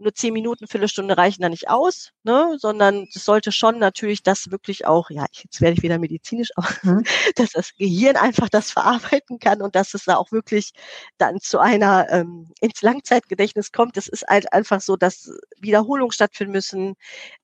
nur 0.00 0.14
zehn 0.14 0.32
Minuten, 0.32 0.66
Viertelstunde 0.66 1.16
reichen 1.16 1.42
da 1.42 1.48
nicht 1.48 1.68
aus, 1.68 2.12
ne? 2.22 2.56
sondern 2.58 3.06
es 3.14 3.24
sollte 3.24 3.52
schon 3.52 3.78
natürlich 3.78 4.22
das 4.22 4.50
wirklich 4.50 4.86
auch, 4.86 5.10
ja, 5.10 5.26
jetzt 5.30 5.60
werde 5.60 5.74
ich 5.76 5.82
wieder 5.82 5.98
medizinisch, 5.98 6.50
aber 6.56 6.68
mhm. 6.82 7.04
dass 7.36 7.50
das 7.50 7.74
Gehirn 7.76 8.16
einfach 8.16 8.48
das 8.48 8.70
verarbeiten 8.70 9.38
kann 9.38 9.62
und 9.62 9.74
dass 9.74 9.94
es 9.94 10.04
da 10.04 10.16
auch 10.16 10.32
wirklich 10.32 10.72
dann 11.18 11.40
zu 11.40 11.58
einer 11.58 12.08
ähm, 12.10 12.48
ins 12.60 12.82
Langzeitgedächtnis 12.82 13.72
kommt. 13.72 13.96
Das 13.96 14.08
ist 14.08 14.24
halt 14.26 14.52
einfach 14.52 14.80
so, 14.80 14.96
dass 14.96 15.30
Wiederholungen 15.58 16.12
stattfinden 16.12 16.52
müssen, 16.52 16.96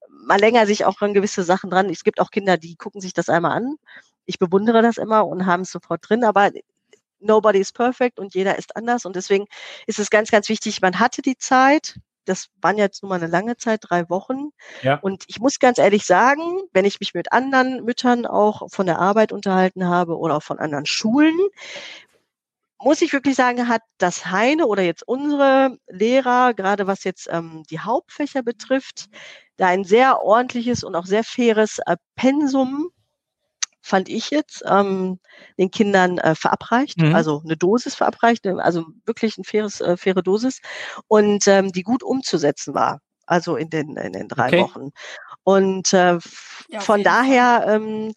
mal 0.08 0.40
länger 0.40 0.66
sich 0.66 0.84
auch 0.84 1.00
an 1.00 1.14
gewisse 1.14 1.42
Sachen 1.42 1.70
dran. 1.70 1.90
Es 1.90 2.04
gibt 2.04 2.20
auch 2.20 2.30
Kinder, 2.30 2.56
die 2.56 2.76
gucken 2.76 3.00
sich 3.00 3.12
das 3.12 3.28
einmal 3.28 3.52
an. 3.52 3.76
Ich 4.24 4.38
bewundere 4.38 4.82
das 4.82 4.96
immer 4.96 5.26
und 5.26 5.46
haben 5.46 5.62
es 5.62 5.70
sofort 5.70 6.08
drin, 6.08 6.24
aber 6.24 6.50
nobody 7.20 7.58
is 7.60 7.72
perfect 7.72 8.18
und 8.18 8.34
jeder 8.34 8.58
ist 8.58 8.76
anders 8.76 9.04
und 9.04 9.16
deswegen 9.16 9.46
ist 9.86 9.98
es 9.98 10.10
ganz, 10.10 10.30
ganz 10.30 10.48
wichtig, 10.48 10.80
man 10.80 10.98
hatte 10.98 11.22
die 11.22 11.36
Zeit, 11.36 11.98
Das 12.28 12.48
waren 12.60 12.76
jetzt 12.76 13.02
nur 13.02 13.10
mal 13.10 13.16
eine 13.16 13.26
lange 13.26 13.56
Zeit, 13.56 13.80
drei 13.82 14.08
Wochen. 14.10 14.50
Ja. 14.82 14.96
Und 14.96 15.24
ich 15.28 15.40
muss 15.40 15.58
ganz 15.58 15.78
ehrlich 15.78 16.04
sagen, 16.04 16.42
wenn 16.72 16.84
ich 16.84 17.00
mich 17.00 17.14
mit 17.14 17.32
anderen 17.32 17.84
Müttern 17.84 18.26
auch 18.26 18.68
von 18.70 18.86
der 18.86 18.98
Arbeit 18.98 19.32
unterhalten 19.32 19.86
habe 19.86 20.18
oder 20.18 20.36
auch 20.36 20.42
von 20.42 20.58
anderen 20.58 20.86
Schulen, 20.86 21.36
muss 22.78 23.02
ich 23.02 23.12
wirklich 23.12 23.36
sagen, 23.36 23.68
hat 23.68 23.82
das 23.98 24.26
Heine 24.26 24.66
oder 24.66 24.82
jetzt 24.82 25.06
unsere 25.06 25.78
Lehrer, 25.88 26.54
gerade 26.54 26.86
was 26.86 27.04
jetzt 27.04 27.28
ähm, 27.30 27.62
die 27.70 27.80
Hauptfächer 27.80 28.42
betrifft, 28.42 29.06
da 29.56 29.68
ein 29.68 29.84
sehr 29.84 30.22
ordentliches 30.22 30.84
und 30.84 30.94
auch 30.94 31.06
sehr 31.06 31.24
faires 31.24 31.78
äh, 31.86 31.96
Pensum 32.16 32.90
fand 33.86 34.08
ich 34.08 34.30
jetzt, 34.30 34.64
ähm, 34.66 35.18
den 35.58 35.70
Kindern 35.70 36.18
äh, 36.18 36.34
verabreicht, 36.34 36.98
Mhm. 36.98 37.14
also 37.14 37.42
eine 37.44 37.56
Dosis 37.56 37.94
verabreicht, 37.94 38.46
äh, 38.46 38.54
also 38.58 38.84
wirklich 39.04 39.38
ein 39.38 39.44
faires, 39.44 39.80
äh, 39.80 39.96
faire 39.96 40.22
Dosis 40.22 40.60
und 41.08 41.46
ähm, 41.46 41.72
die 41.72 41.82
gut 41.82 42.02
umzusetzen 42.02 42.74
war, 42.74 43.00
also 43.26 43.56
in 43.56 43.70
den, 43.70 43.96
in 43.96 44.12
den 44.12 44.28
drei 44.28 44.48
Okay. 44.48 44.60
Wochen. 44.60 44.90
Und 45.44 45.92
äh, 45.92 46.18
Ja, 46.68 46.80
von 46.80 47.02
daher 47.04 47.64
ähm, 47.68 48.12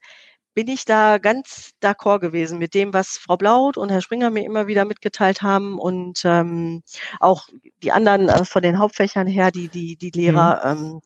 bin 0.56 0.68
ich 0.68 0.86
da 0.86 1.20
ganz 1.20 1.72
d'accord 1.82 2.20
gewesen 2.20 2.58
mit 2.60 2.74
dem, 2.74 2.94
was 2.94 3.18
Frau 3.18 3.38
Blaut 3.38 3.78
und 3.78 3.90
Herr 3.92 4.02
Springer 4.02 4.30
mir 4.32 4.44
immer 4.44 4.68
wieder 4.68 4.86
mitgeteilt 4.86 5.42
haben 5.42 5.80
und 5.80 6.22
ähm, 6.26 6.82
auch 7.20 7.48
die 7.84 7.92
anderen 7.92 8.28
äh, 8.30 8.44
von 8.46 8.62
den 8.64 8.80
Hauptfächern 8.80 9.28
her, 9.28 9.52
die, 9.52 9.70
die, 9.70 9.96
die 9.96 10.10
Lehrer, 10.12 10.62
ähm, 10.66 11.02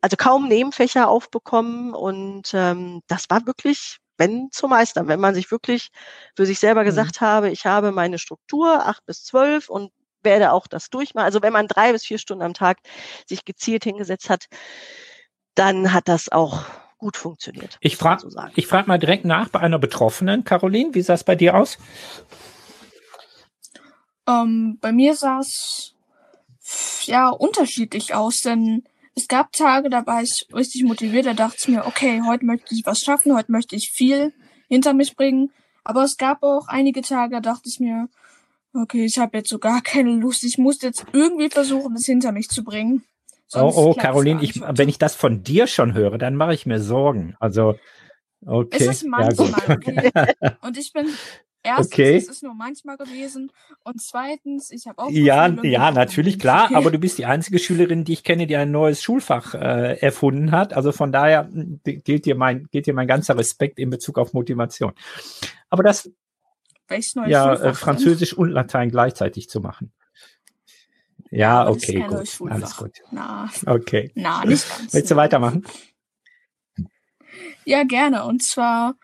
also 0.00 0.16
kaum 0.16 0.48
Nebenfächer 0.48 1.08
aufbekommen 1.08 1.94
und 1.94 2.52
ähm, 2.54 3.02
das 3.06 3.28
war 3.28 3.46
wirklich, 3.46 3.98
wenn 4.18 4.50
zu 4.52 4.68
meistern, 4.68 5.08
wenn 5.08 5.20
man 5.20 5.34
sich 5.34 5.50
wirklich 5.50 5.88
für 6.36 6.46
sich 6.46 6.58
selber 6.58 6.82
Mhm. 6.82 6.86
gesagt 6.86 7.20
habe, 7.20 7.50
ich 7.50 7.66
habe 7.66 7.92
meine 7.92 8.18
Struktur 8.18 8.86
acht 8.86 9.04
bis 9.06 9.24
zwölf 9.24 9.68
und 9.68 9.92
werde 10.22 10.52
auch 10.52 10.66
das 10.66 10.90
durchmachen. 10.90 11.24
Also 11.24 11.42
wenn 11.42 11.52
man 11.52 11.66
drei 11.66 11.92
bis 11.92 12.04
vier 12.04 12.18
Stunden 12.18 12.42
am 12.44 12.54
Tag 12.54 12.78
sich 13.26 13.44
gezielt 13.44 13.84
hingesetzt 13.84 14.28
hat, 14.28 14.46
dann 15.54 15.92
hat 15.92 16.08
das 16.08 16.30
auch 16.30 16.64
gut 16.98 17.16
funktioniert. 17.16 17.78
Ich 17.80 17.96
frage 17.96 18.20
so 18.20 18.28
sagen. 18.28 18.52
ich 18.56 18.66
frag 18.66 18.86
mal 18.86 18.98
direkt 18.98 19.24
nach 19.24 19.48
bei 19.48 19.60
einer 19.60 19.78
Betroffenen. 19.78 20.44
Caroline, 20.44 20.94
wie 20.94 21.02
sah 21.02 21.14
es 21.14 21.24
bei 21.24 21.34
dir 21.34 21.56
aus? 21.56 21.78
Ähm, 24.28 24.78
bei 24.80 24.92
mir 24.92 25.16
sah 25.16 25.38
es 25.38 25.94
ja 27.04 27.30
unterschiedlich 27.30 28.14
aus, 28.14 28.42
denn 28.42 28.84
es 29.20 29.28
gab 29.28 29.52
Tage, 29.52 29.90
da 29.90 30.06
war 30.06 30.22
ich 30.22 30.46
richtig 30.54 30.84
motiviert, 30.84 31.26
da 31.26 31.34
dachte 31.34 31.56
ich 31.58 31.68
mir, 31.68 31.86
okay, 31.86 32.22
heute 32.26 32.44
möchte 32.44 32.74
ich 32.74 32.84
was 32.86 33.00
schaffen, 33.00 33.34
heute 33.34 33.52
möchte 33.52 33.76
ich 33.76 33.90
viel 33.92 34.32
hinter 34.68 34.94
mich 34.94 35.14
bringen. 35.14 35.50
Aber 35.84 36.04
es 36.04 36.16
gab 36.16 36.42
auch 36.42 36.68
einige 36.68 37.02
Tage, 37.02 37.34
da 37.34 37.40
dachte 37.40 37.68
ich 37.68 37.80
mir, 37.80 38.08
okay, 38.74 39.04
ich 39.04 39.18
habe 39.18 39.38
jetzt 39.38 39.50
so 39.50 39.58
gar 39.58 39.82
keine 39.82 40.12
Lust, 40.12 40.44
ich 40.44 40.58
muss 40.58 40.80
jetzt 40.82 41.04
irgendwie 41.12 41.50
versuchen, 41.50 41.94
das 41.94 42.06
hinter 42.06 42.32
mich 42.32 42.48
zu 42.48 42.64
bringen. 42.64 43.04
Sonst 43.46 43.76
oh, 43.76 43.90
oh, 43.90 43.94
Caroline, 43.94 44.42
ich, 44.42 44.60
wenn 44.60 44.88
ich 44.88 44.98
das 44.98 45.14
von 45.14 45.42
dir 45.42 45.66
schon 45.66 45.92
höre, 45.92 46.18
dann 46.18 46.36
mache 46.36 46.54
ich 46.54 46.66
mir 46.66 46.80
Sorgen. 46.80 47.36
Also, 47.40 47.74
okay. 48.46 48.84
Es 48.84 48.86
ist 48.86 49.02
ja, 49.02 49.08
manchmal, 49.08 49.76
okay. 49.76 50.10
Und 50.62 50.78
ich 50.78 50.92
bin 50.92 51.08
erstens, 51.62 51.92
Okay. 51.92 52.16
es 52.16 52.28
ist 52.28 52.42
nur 52.42 52.54
manchmal 52.54 52.96
gewesen 52.96 53.52
und 53.84 54.00
zweitens, 54.00 54.70
ich 54.70 54.86
habe 54.86 54.98
auch 55.02 55.10
Ja, 55.10 55.48
ja, 55.62 55.90
natürlich, 55.90 56.38
klar, 56.38 56.66
Okay. 56.66 56.74
aber 56.76 56.90
du 56.90 56.98
bist 57.00 57.18
die 57.18 57.26
einzige 57.26 57.58
Schülerin, 57.58 58.04
die 58.04 58.12
ich 58.14 58.24
kenne, 58.24 58.46
die 58.46 58.56
ein 58.56 58.70
neues 58.70 59.02
Schulfach 59.02 59.54
äh, 59.54 59.98
erfunden 60.00 60.52
hat. 60.52 60.72
Also 60.72 60.92
von 60.92 61.12
daher 61.12 61.48
m, 61.52 61.80
gilt 61.84 62.24
dir 62.26 62.34
mein, 62.34 62.68
gilt 62.70 62.86
dir 62.86 62.94
mein 62.94 63.06
ganzer 63.08 63.36
Respekt 63.36 63.78
in 63.78 63.90
Bezug 63.90 64.18
auf 64.18 64.32
Motivation. 64.32 64.92
Aber 65.68 65.82
das 65.82 66.10
Welches 66.88 67.14
neues 67.14 67.30
ja 67.30 67.42
Schulfach 67.44 67.60
äh, 67.60 67.62
denn? 67.62 67.74
Französisch 67.76 68.34
und 68.34 68.50
Latein 68.50 68.90
gleichzeitig 68.90 69.48
zu 69.48 69.60
machen. 69.60 69.92
Ja, 71.30 71.64
das 71.64 71.76
okay, 71.76 72.00
gut. 72.00 72.10
Alles 72.10 72.32
Schulfach. 72.32 72.78
gut. 72.78 72.92
Na, 73.12 73.50
Okay. 73.66 74.10
na, 74.14 74.44
nicht 74.44 74.68
ganz. 74.78 74.94
Willst 74.94 75.10
du 75.10 75.16
weitermachen? 75.16 75.64
Ja, 77.64 77.84
gerne. 77.84 78.24
Und 78.24 78.42
zwar, 78.42 78.94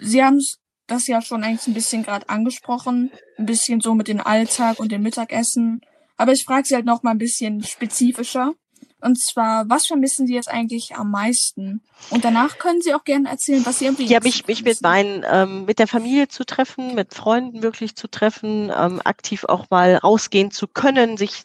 Sie 0.00 0.22
haben 0.24 0.40
das 0.86 1.06
ja 1.06 1.20
schon 1.22 1.44
eigentlich 1.44 1.66
ein 1.66 1.74
bisschen 1.74 2.02
gerade 2.02 2.28
angesprochen, 2.28 3.10
ein 3.38 3.46
bisschen 3.46 3.80
so 3.80 3.94
mit 3.94 4.08
dem 4.08 4.20
Alltag 4.20 4.78
und 4.78 4.92
dem 4.92 5.02
Mittagessen. 5.02 5.80
Aber 6.16 6.32
ich 6.32 6.44
frage 6.44 6.66
Sie 6.66 6.74
halt 6.74 6.86
noch 6.86 7.02
mal 7.02 7.10
ein 7.12 7.18
bisschen 7.18 7.62
spezifischer. 7.62 8.54
Und 9.02 9.20
zwar, 9.20 9.68
was 9.68 9.86
vermissen 9.86 10.26
Sie 10.26 10.34
jetzt 10.34 10.48
eigentlich 10.48 10.96
am 10.96 11.10
meisten? 11.10 11.82
Und 12.10 12.24
danach 12.24 12.58
können 12.58 12.80
Sie 12.80 12.94
auch 12.94 13.04
gerne 13.04 13.28
erzählen, 13.28 13.64
was 13.66 13.78
Sie 13.78 13.88
am 13.88 13.98
wenigsten 13.98 14.12
Ja, 14.14 14.20
mich, 14.22 14.46
mich 14.46 14.64
mit 14.64 14.80
meinen, 14.80 15.24
ähm, 15.30 15.66
mit 15.66 15.78
der 15.78 15.86
Familie 15.86 16.28
zu 16.28 16.44
treffen, 16.44 16.94
mit 16.94 17.12
Freunden 17.12 17.62
wirklich 17.62 17.94
zu 17.94 18.08
treffen, 18.08 18.72
ähm, 18.76 19.00
aktiv 19.04 19.44
auch 19.44 19.66
mal 19.70 19.96
rausgehen 19.96 20.50
zu 20.50 20.66
können, 20.66 21.18
sich, 21.18 21.44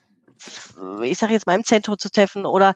ich 1.03 1.17
sage 1.17 1.33
jetzt 1.33 1.47
mal 1.47 1.55
im 1.55 1.63
Zentrum 1.63 1.97
zu 1.97 2.09
treffen 2.09 2.45
oder 2.45 2.73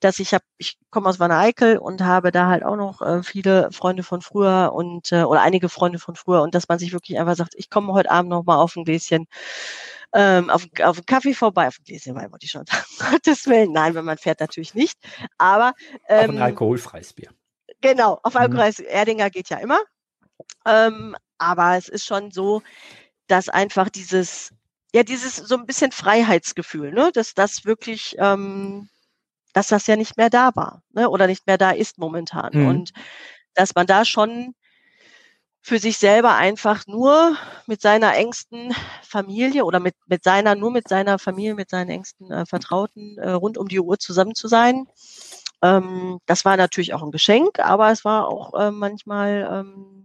dass 0.00 0.18
ich 0.18 0.34
habe, 0.34 0.44
ich 0.58 0.78
komme 0.90 1.08
aus 1.08 1.18
Wanne 1.20 1.36
Eickel 1.36 1.78
und 1.78 2.02
habe 2.02 2.32
da 2.32 2.46
halt 2.48 2.64
auch 2.64 2.76
noch 2.76 3.00
äh, 3.02 3.22
viele 3.22 3.70
Freunde 3.72 4.02
von 4.02 4.22
früher 4.22 4.72
und 4.74 5.12
äh, 5.12 5.22
oder 5.22 5.42
einige 5.42 5.68
Freunde 5.68 5.98
von 5.98 6.16
früher 6.16 6.42
und 6.42 6.54
dass 6.54 6.68
man 6.68 6.78
sich 6.78 6.92
wirklich 6.92 7.18
einfach 7.18 7.36
sagt, 7.36 7.54
ich 7.56 7.70
komme 7.70 7.92
heute 7.92 8.10
Abend 8.10 8.30
noch 8.30 8.44
mal 8.44 8.56
auf 8.56 8.76
ein 8.76 8.84
Gläschen 8.84 9.26
ähm, 10.14 10.50
auf, 10.50 10.66
auf 10.82 10.96
einen 10.96 11.06
Kaffee 11.06 11.34
vorbei, 11.34 11.68
auf 11.68 11.78
ein 11.78 11.84
Gläschen 11.84 12.14
Wein 12.14 12.32
wollte 12.32 12.46
ich 12.46 12.52
schon 12.52 12.64
sagen, 12.66 12.84
Gottes 13.12 13.46
Willen, 13.46 13.72
nein, 13.72 13.94
wenn 13.94 14.04
man 14.04 14.18
fährt 14.18 14.40
natürlich 14.40 14.74
nicht, 14.74 14.98
aber 15.38 15.74
Auch 16.08 16.28
ein 16.28 16.36
ähm, 16.36 16.42
alkoholfreies 16.42 17.12
Bier. 17.12 17.30
Genau, 17.80 18.18
auf 18.22 18.34
Mhm. 18.34 18.40
Alkoholreis 18.40 18.78
Erdinger 18.80 19.30
geht 19.30 19.50
ja 19.50 19.58
immer. 19.58 19.80
Ähm, 20.66 21.16
aber 21.38 21.76
es 21.76 21.88
ist 21.88 22.06
schon 22.06 22.30
so, 22.30 22.62
dass 23.26 23.48
einfach 23.48 23.88
dieses, 23.90 24.52
ja, 24.96 25.02
dieses 25.02 25.36
so 25.36 25.56
ein 25.56 25.66
bisschen 25.66 25.92
Freiheitsgefühl, 25.92 26.90
ne, 26.90 27.10
dass 27.12 27.34
das 27.34 27.66
wirklich, 27.66 28.16
ähm, 28.18 28.88
dass 29.52 29.68
das 29.68 29.86
ja 29.86 29.94
nicht 29.94 30.16
mehr 30.16 30.30
da 30.30 30.52
war, 30.54 30.82
ne, 30.94 31.10
oder 31.10 31.26
nicht 31.26 31.46
mehr 31.46 31.58
da 31.58 31.70
ist 31.70 31.98
momentan. 31.98 32.52
Mhm. 32.54 32.66
Und 32.66 32.92
dass 33.52 33.74
man 33.74 33.86
da 33.86 34.06
schon 34.06 34.54
für 35.60 35.78
sich 35.78 35.98
selber 35.98 36.36
einfach 36.36 36.86
nur 36.86 37.36
mit 37.66 37.82
seiner 37.82 38.14
engsten 38.14 38.74
Familie 39.02 39.66
oder 39.66 39.80
mit, 39.80 39.94
mit 40.06 40.24
seiner, 40.24 40.54
nur 40.54 40.70
mit 40.70 40.88
seiner 40.88 41.18
Familie, 41.18 41.54
mit 41.54 41.68
seinen 41.68 41.90
engsten 41.90 42.30
äh, 42.32 42.46
Vertrauten 42.46 43.18
äh, 43.18 43.32
rund 43.32 43.58
um 43.58 43.68
die 43.68 43.80
Uhr 43.80 43.98
zusammen 43.98 44.34
zu 44.34 44.48
sein. 44.48 44.86
Ähm, 45.60 46.20
das 46.24 46.46
war 46.46 46.56
natürlich 46.56 46.94
auch 46.94 47.02
ein 47.02 47.10
Geschenk, 47.10 47.58
aber 47.58 47.90
es 47.90 48.02
war 48.06 48.28
auch 48.28 48.54
äh, 48.54 48.70
manchmal 48.70 49.46
ähm, 49.52 49.95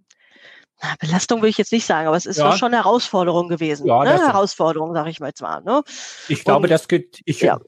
na, 0.82 0.96
Belastung 1.00 1.41
will 1.41 1.50
ich 1.50 1.58
jetzt 1.58 1.72
nicht 1.72 1.86
sagen, 1.86 2.08
aber 2.08 2.17
es 2.17 2.26
ist 2.26 2.38
Ja. 2.38 2.56
schon 2.58 2.67
eine 2.74 2.78
Herausforderung 2.84 3.48
gewesen. 3.48 3.86
Ja, 3.88 4.04
ne? 4.04 4.28
Herausforderung, 4.28 4.94
sage 4.94 5.10
ich 5.10 5.20
mal 5.20 5.34
mal. 5.41 5.62
Ne? 5.62 5.84
Ich 6.28 6.44
glaube, 6.44 6.63
Und- 6.65 6.72
das 6.72 6.88
geht, 6.88 7.22
ich, 7.26 7.41
ja. 7.41 7.60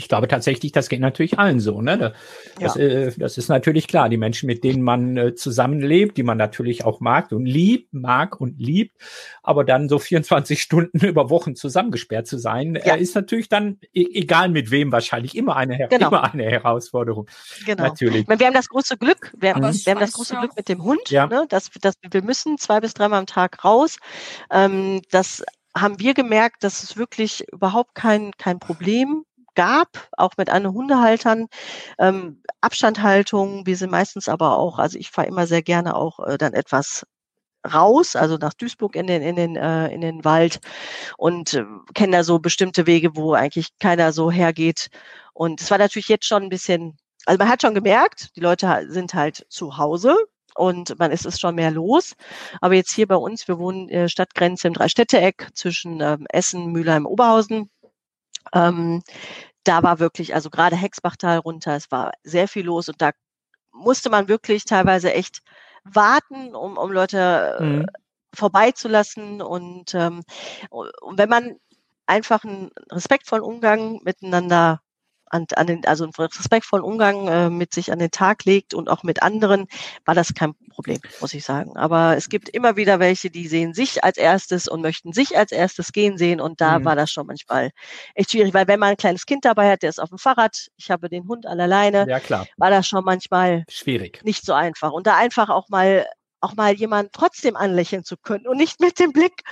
Ich 0.00 0.08
glaube 0.08 0.28
tatsächlich, 0.28 0.72
das 0.72 0.88
geht 0.88 1.00
natürlich 1.00 1.38
allen 1.38 1.60
so, 1.60 1.80
ne? 1.82 1.98
Da- 1.98 2.12
Das, 2.58 2.76
äh, 2.76 3.12
das 3.18 3.36
ist 3.38 3.48
natürlich 3.48 3.86
klar. 3.86 4.08
Die 4.08 4.16
Menschen, 4.16 4.46
mit 4.46 4.64
denen 4.64 4.82
man 4.82 5.16
äh, 5.16 5.34
zusammenlebt, 5.34 6.16
die 6.16 6.22
man 6.22 6.38
natürlich 6.38 6.84
auch 6.84 7.00
mag 7.00 7.30
und 7.32 7.44
liebt, 7.46 7.92
mag 7.92 8.40
und 8.40 8.58
liebt, 8.58 8.96
aber 9.42 9.64
dann 9.64 9.88
so 9.88 9.98
24 10.10 10.60
Stunden 10.62 10.98
über 11.06 11.28
Wochen 11.30 11.54
zusammengesperrt 11.54 12.26
zu 12.26 12.38
sein, 12.38 12.76
Ja. 12.84 12.94
äh, 12.96 13.00
ist 13.02 13.14
natürlich 13.14 13.48
dann, 13.48 13.78
e 13.92 14.06
egal 14.14 14.48
mit 14.48 14.70
wem 14.70 14.90
wahrscheinlich, 14.90 15.36
immer 15.36 15.56
eine, 15.56 15.74
Her 15.76 15.88
Genau. 15.88 16.08
immer 16.08 16.32
eine 16.32 16.44
Herausforderung. 16.44 17.28
Genau. 17.66 17.82
Natürlich. 17.84 18.26
Wir 18.26 18.46
haben 18.46 18.54
das 18.54 18.68
große 18.68 18.96
Glück, 18.96 19.32
wir, 19.38 19.50
haben- 19.54 19.64
Aber 19.64 19.74
wir 19.74 19.92
haben 19.92 20.00
das 20.00 20.12
große 20.12 20.34
Glück 20.36 20.56
mit 20.56 20.68
dem 20.68 20.82
Hund, 20.82 21.10
Ja. 21.10 21.26
ne, 21.26 21.44
dass, 21.48 21.68
dass 21.80 21.94
wir 22.10 22.22
müssen 22.22 22.56
zwei 22.58 22.80
bis 22.80 22.94
dreimal 22.94 23.18
am 23.20 23.26
Tag 23.26 23.64
raus. 23.64 23.98
Ähm, 24.50 25.02
das 25.10 25.44
haben 25.76 26.00
wir 26.00 26.14
gemerkt, 26.14 26.64
dass 26.64 26.82
es 26.82 26.96
wirklich 26.96 27.44
überhaupt 27.52 27.94
kein, 27.94 28.32
kein 28.38 28.58
Problem 28.58 29.24
gab, 29.54 30.08
auch 30.16 30.32
mit 30.36 30.50
anderen 30.50 30.76
Hundehaltern. 30.76 31.46
Ähm, 31.98 32.42
Abstandhaltung, 32.60 33.66
wir 33.66 33.76
sind 33.76 33.90
meistens 33.90 34.28
aber 34.28 34.58
auch, 34.58 34.78
also 34.78 34.98
ich 34.98 35.10
fahre 35.10 35.28
immer 35.28 35.46
sehr 35.46 35.62
gerne 35.62 35.96
auch 35.96 36.20
äh, 36.20 36.38
dann 36.38 36.54
etwas 36.54 37.04
raus, 37.72 38.16
also 38.16 38.36
nach 38.36 38.54
Duisburg 38.54 38.96
in 38.96 39.06
den 39.06 39.22
in 39.22 39.36
den 39.36 39.56
äh, 39.56 39.88
in 39.88 40.00
den 40.00 40.24
Wald 40.24 40.60
und 41.18 41.54
äh, 41.54 41.64
kenne 41.94 42.18
da 42.18 42.24
so 42.24 42.38
bestimmte 42.38 42.86
Wege, 42.86 43.16
wo 43.16 43.34
eigentlich 43.34 43.68
keiner 43.78 44.12
so 44.12 44.30
hergeht. 44.30 44.88
Und 45.34 45.60
es 45.60 45.70
war 45.70 45.78
natürlich 45.78 46.08
jetzt 46.08 46.26
schon 46.26 46.44
ein 46.44 46.48
bisschen, 46.48 46.96
also 47.26 47.38
man 47.38 47.48
hat 47.48 47.62
schon 47.62 47.74
gemerkt, 47.74 48.34
die 48.36 48.40
Leute 48.40 48.86
sind 48.88 49.14
halt 49.14 49.46
zu 49.48 49.76
Hause 49.78 50.16
und 50.54 50.98
man 50.98 51.10
ist 51.10 51.26
es 51.26 51.40
schon 51.40 51.54
mehr 51.54 51.70
los. 51.70 52.14
Aber 52.60 52.74
jetzt 52.74 52.92
hier 52.94 53.06
bei 53.06 53.16
uns, 53.16 53.48
wir 53.48 53.58
wohnen 53.58 53.88
äh, 53.88 54.08
Stadtgrenze 54.08 54.68
im 54.68 54.74
Dreistädteeck 54.74 55.48
zwischen 55.54 56.00
ähm, 56.00 56.26
Essen, 56.30 56.72
Mülheim, 56.72 57.06
Oberhausen. 57.06 57.70
Ähm, 58.54 59.02
da 59.64 59.82
war 59.82 59.98
wirklich, 60.00 60.34
also 60.34 60.50
gerade 60.50 60.76
Hexbachtal 60.76 61.38
runter, 61.38 61.76
es 61.76 61.90
war 61.90 62.12
sehr 62.24 62.48
viel 62.48 62.64
los 62.66 62.88
und 62.88 63.00
da 63.02 63.12
musste 63.72 64.10
man 64.10 64.28
wirklich 64.28 64.64
teilweise 64.64 65.12
echt 65.14 65.42
warten, 65.84 66.54
um, 66.54 66.76
um 66.78 66.92
Leute 66.92 67.78
äh, 67.80 67.82
Mhm. 67.82 67.86
vorbeizulassen. 68.34 69.42
Und, 69.42 69.94
ähm, 69.94 70.22
und 70.70 71.18
wenn 71.18 71.28
man 71.28 71.56
einfach 72.06 72.44
einen 72.44 72.70
respektvollen 72.90 73.44
Umgang 73.44 74.00
miteinander 74.04 74.80
an, 75.30 75.46
an 75.54 75.66
den, 75.66 75.86
also 75.86 76.04
einen 76.04 76.12
respektvollen 76.12 76.84
Umgang 76.84 77.28
äh, 77.28 77.50
mit 77.50 77.72
sich 77.72 77.92
an 77.92 77.98
den 77.98 78.10
Tag 78.10 78.44
legt 78.44 78.74
und 78.74 78.88
auch 78.88 79.02
mit 79.02 79.22
anderen, 79.22 79.66
war 80.04 80.14
das 80.14 80.34
kein 80.34 80.54
Problem, 80.70 80.98
muss 81.20 81.34
ich 81.34 81.44
sagen. 81.44 81.76
Aber 81.76 82.16
es 82.16 82.28
gibt 82.28 82.48
immer 82.48 82.76
wieder 82.76 83.00
welche, 83.00 83.30
die 83.30 83.48
sehen 83.48 83.72
sich 83.72 84.04
als 84.04 84.18
erstes 84.18 84.68
und 84.68 84.82
möchten 84.82 85.12
sich 85.12 85.36
als 85.36 85.52
erstes 85.52 85.92
gehen 85.92 86.18
sehen. 86.18 86.40
Und 86.40 86.60
da 86.60 86.78
mhm. 86.78 86.84
war 86.84 86.96
das 86.96 87.10
schon 87.10 87.26
manchmal 87.26 87.70
echt 88.14 88.32
schwierig, 88.32 88.52
weil 88.54 88.68
wenn 88.68 88.80
man 88.80 88.90
ein 88.90 88.96
kleines 88.96 89.26
Kind 89.26 89.44
dabei 89.44 89.70
hat, 89.70 89.82
der 89.82 89.90
ist 89.90 90.00
auf 90.00 90.08
dem 90.10 90.18
Fahrrad, 90.18 90.68
ich 90.76 90.90
habe 90.90 91.08
den 91.08 91.28
Hund 91.28 91.46
alleine, 91.46 92.06
ja, 92.08 92.20
klar. 92.20 92.46
war 92.56 92.70
das 92.70 92.86
schon 92.86 93.04
manchmal 93.04 93.64
schwierig. 93.68 94.20
Nicht 94.24 94.44
so 94.44 94.52
einfach. 94.52 94.92
Und 94.92 95.06
da 95.06 95.16
einfach 95.16 95.48
auch 95.48 95.68
mal 95.68 96.06
auch 96.40 96.56
mal 96.56 96.74
jemand 96.74 97.12
trotzdem 97.12 97.56
anlächeln 97.56 98.04
zu 98.04 98.16
können 98.16 98.46
und 98.46 98.56
nicht 98.56 98.80
mit 98.80 98.98
dem 98.98 99.12
Blick 99.12 99.42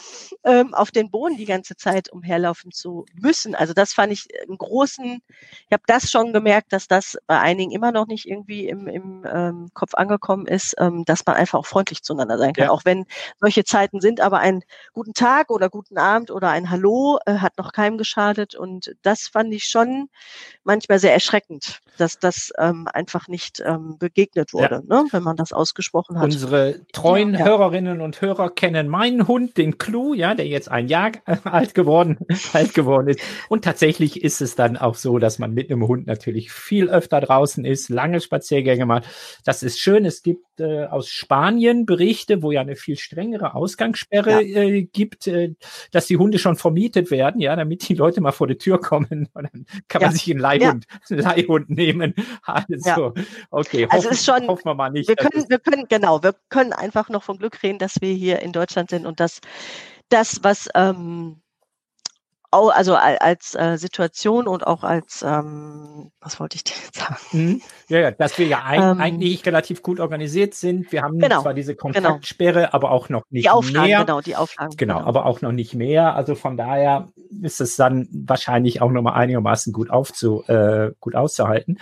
ähm, 0.44 0.74
auf 0.74 0.90
den 0.90 1.11
Boden 1.11 1.37
die 1.37 1.44
ganze 1.44 1.77
Zeit 1.77 2.11
umherlaufen 2.11 2.72
zu 2.72 3.05
müssen. 3.14 3.55
Also 3.55 3.74
das 3.74 3.92
fand 3.92 4.12
ich 4.12 4.27
einen 4.46 4.59
großen, 4.59 5.20
ich 5.29 5.72
habe 5.72 5.83
das 5.87 6.11
schon 6.11 6.33
gemerkt, 6.33 6.72
dass 6.72 6.88
das 6.88 7.18
bei 7.27 7.38
einigen 7.38 7.72
immer 7.72 7.92
noch 7.92 8.07
nicht 8.07 8.27
irgendwie 8.27 8.68
im, 8.68 8.88
im 8.88 9.27
ähm, 9.31 9.68
Kopf 9.74 9.94
angekommen 9.94 10.46
ist, 10.46 10.74
ähm, 10.79 11.05
dass 11.05 11.24
man 11.27 11.37
einfach 11.37 11.59
auch 11.59 11.66
freundlich 11.66 12.03
zueinander 12.03 12.38
sein 12.38 12.53
kann. 12.53 12.66
Ja. 12.66 12.70
Auch 12.70 12.85
wenn 12.85 13.07
solche 13.38 13.64
Zeiten 13.64 14.01
sind, 14.01 14.20
aber 14.20 14.38
einen 14.38 14.62
guten 14.92 15.12
Tag 15.12 15.51
oder 15.51 15.68
guten 15.68 15.98
Abend 15.98 16.31
oder 16.31 16.51
ein 16.51 16.70
Hallo 16.70 17.18
äh, 17.27 17.35
hat 17.35 17.59
noch 17.59 17.72
keinem 17.72 17.98
geschadet. 17.98 18.55
Und 18.55 18.94
das 19.03 19.29
fand 19.29 19.53
ich 19.53 19.64
schon 19.64 20.09
manchmal 20.64 20.98
sehr 20.98 21.12
erschreckend, 21.12 21.81
dass 21.98 22.18
das 22.18 22.51
ähm, 22.59 22.88
einfach 22.92 23.29
nicht 23.29 23.61
ähm, 23.64 23.98
begegnet 23.98 24.53
wurde, 24.53 24.83
ja. 24.88 25.03
ne, 25.03 25.09
wenn 25.11 25.22
man 25.22 25.37
das 25.37 25.53
ausgesprochen 25.53 26.18
hat. 26.18 26.24
Unsere 26.24 26.77
treuen 26.92 27.34
ja, 27.34 27.40
ja. 27.40 27.46
Hörerinnen 27.46 28.00
und 28.00 28.20
Hörer 28.20 28.50
kennen 28.50 28.88
meinen 28.88 29.26
Hund, 29.26 29.56
den 29.56 29.78
Clou, 29.78 30.14
ja, 30.14 30.34
der 30.34 30.46
jetzt 30.46 30.70
ein 30.70 30.88
Jahr 30.88 31.12
alt 31.44 31.74
geworden, 31.74 32.18
alt 32.52 32.74
geworden 32.74 33.08
ist. 33.08 33.20
Und 33.48 33.64
tatsächlich 33.64 34.22
ist 34.22 34.40
es 34.40 34.54
dann 34.54 34.76
auch 34.76 34.94
so, 34.94 35.18
dass 35.18 35.38
man 35.38 35.52
mit 35.52 35.70
einem 35.70 35.86
Hund 35.86 36.06
natürlich 36.06 36.52
viel 36.52 36.88
öfter 36.88 37.20
draußen 37.20 37.64
ist, 37.64 37.88
lange 37.88 38.20
Spaziergänge 38.20 38.86
macht. 38.86 39.06
Das 39.44 39.62
ist 39.62 39.78
schön. 39.78 40.04
Es 40.04 40.22
gibt 40.22 40.60
äh, 40.60 40.86
aus 40.86 41.08
Spanien 41.08 41.86
Berichte, 41.86 42.42
wo 42.42 42.50
ja 42.50 42.60
eine 42.60 42.76
viel 42.76 42.96
strengere 42.96 43.54
Ausgangssperre 43.54 44.42
ja. 44.42 44.62
äh, 44.62 44.82
gibt, 44.82 45.26
äh, 45.26 45.54
dass 45.92 46.06
die 46.06 46.16
Hunde 46.16 46.38
schon 46.38 46.56
vermietet 46.56 47.10
werden, 47.10 47.40
ja, 47.40 47.54
damit 47.56 47.88
die 47.88 47.94
Leute 47.94 48.20
mal 48.20 48.32
vor 48.32 48.46
die 48.46 48.58
Tür 48.58 48.80
kommen. 48.80 49.28
Und 49.32 49.48
dann 49.52 49.66
kann 49.88 50.02
man 50.02 50.12
sich 50.12 50.30
einen 50.30 50.40
Leihhund, 50.40 50.86
einen 51.10 51.20
Leihhund 51.20 51.70
nehmen. 51.70 52.14
Also, 52.48 53.14
okay, 53.50 53.86
also 53.90 54.08
hoffen, 54.08 54.12
ist 54.12 54.24
schon, 54.24 54.48
hoffen 54.48 54.64
wir 54.64 54.74
mal 54.74 54.90
nicht. 54.90 55.08
Wir 55.08 55.16
können, 55.16 55.44
wir 55.48 55.58
können, 55.58 55.86
genau, 55.88 56.22
wir 56.22 56.34
können 56.48 56.67
können 56.68 56.72
einfach 56.72 57.09
noch 57.09 57.22
von 57.22 57.38
Glück 57.38 57.62
reden, 57.62 57.78
dass 57.78 58.00
wir 58.00 58.12
hier 58.12 58.40
in 58.40 58.52
Deutschland 58.52 58.90
sind 58.90 59.07
und 59.07 59.20
dass 59.20 59.40
das, 60.09 60.40
was 60.42 60.68
ähm, 60.74 61.40
also 62.50 62.94
als 62.94 63.54
äh, 63.54 63.76
Situation 63.76 64.48
und 64.48 64.66
auch 64.66 64.83
als, 64.83 65.22
ähm, 65.22 66.11
was 66.18 66.40
wollte 66.40 66.57
ich 66.57 66.64
dir 66.64 66.72
jetzt 66.83 66.94
sagen? 66.94 67.16
Mhm. 67.33 67.62
Ja, 67.88 67.98
ja, 67.98 68.11
dass 68.11 68.38
wir 68.38 68.46
ja 68.46 68.62
ein, 68.64 68.83
ähm, 68.83 69.00
eigentlich 69.02 69.44
relativ 69.44 69.83
gut 69.83 70.00
organisiert 70.00 70.54
sind. 70.54 70.90
Wir 70.90 71.02
haben 71.02 71.18
genau, 71.18 71.42
zwar 71.42 71.52
diese 71.52 71.74
genau. 71.74 71.92
Kontaktsperre, 71.92 72.61
genau. 72.61 72.72
aber 72.72 72.90
auch 72.90 73.11
noch 73.11 73.24
nicht 73.28 73.44
die 73.44 73.50
Auflagen, 73.50 73.88
mehr. 73.88 74.04
Genau, 74.04 74.22
die 74.22 74.37
Auflagen. 74.37 74.74
Genau, 74.78 74.98
genau, 74.98 75.07
aber 75.07 75.26
auch 75.26 75.42
noch 75.42 75.52
nicht 75.52 75.74
mehr. 75.74 76.14
Also 76.14 76.35
von 76.35 76.57
daher 76.57 77.09
ist 77.42 77.61
es 77.61 77.76
dann 77.76 78.09
wahrscheinlich 78.12 78.81
auch 78.81 78.90
nochmal 78.90 79.14
einigermaßen 79.14 79.74
gut 79.74 79.90
aufzu, 79.90 80.42
äh, 80.44 80.92
gut 81.00 81.14
auszuhalten. 81.14 81.78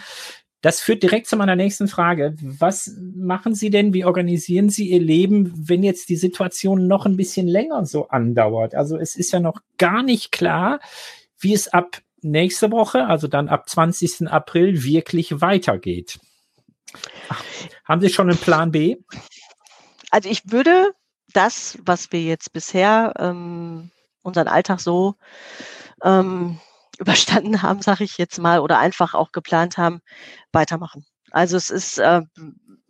Das 0.67 0.81
führt 0.81 1.05
direkt 1.05 1.29
zu 1.29 1.37
meiner 1.37 1.55
nächsten 1.55 1.87
Frage. 1.87 2.35
Was 2.41 2.91
machen 3.15 3.55
Sie 3.55 3.71
denn, 3.71 3.95
wie 3.95 4.05
organisieren 4.05 4.69
Sie 4.69 4.89
Ihr 4.89 5.01
Leben, 5.01 5.53
wenn 5.55 5.85
jetzt 5.85 6.09
die 6.09 6.17
Situation 6.17 6.89
noch 6.89 7.07
ein 7.07 7.17
bisschen 7.17 7.47
länger 7.47 7.87
so 7.87 8.09
andauert? 8.09 8.75
Also 8.75 8.97
es 8.99 9.15
ist 9.15 9.31
ja 9.31 9.39
noch 9.39 9.61
gar 9.79 10.03
nicht 10.03 10.33
klar, 10.33 10.81
wie 11.39 11.55
es 11.55 11.69
ab 11.69 11.99
nächste 12.21 12.73
Woche, 12.73 13.07
also 13.07 13.29
dann 13.29 13.49
ab 13.49 13.69
20. 13.69 14.27
April, 14.27 14.83
wirklich 14.83 15.41
weitergeht. 15.41 16.19
Haben 17.85 18.01
Sie 18.01 18.09
schon 18.09 18.29
einen 18.29 18.41
Plan 18.41 18.73
B? 18.73 18.97
Also 20.11 20.29
ich 20.29 20.51
würde 20.51 20.91
das, 21.33 21.79
was 21.85 22.11
wir 22.11 22.23
jetzt 22.23 22.53
bisher 22.53 23.15
ähm, 23.21 23.93
unseren 24.23 24.49
Alltag 24.49 24.81
so 24.81 25.15
ähm, 26.03 26.59
überstanden 26.99 27.63
haben, 27.63 27.83
sage 27.83 28.05
ich 28.05 28.19
jetzt 28.19 28.39
mal, 28.39 28.61
oder 28.61 28.79
einfach 28.79 29.15
auch 29.15 29.33
geplant 29.33 29.79
haben, 29.79 30.01
weitermachen. 30.53 31.05
Also 31.31 31.57
es 31.57 31.71
ist, 31.71 31.99
äh, 31.99 32.23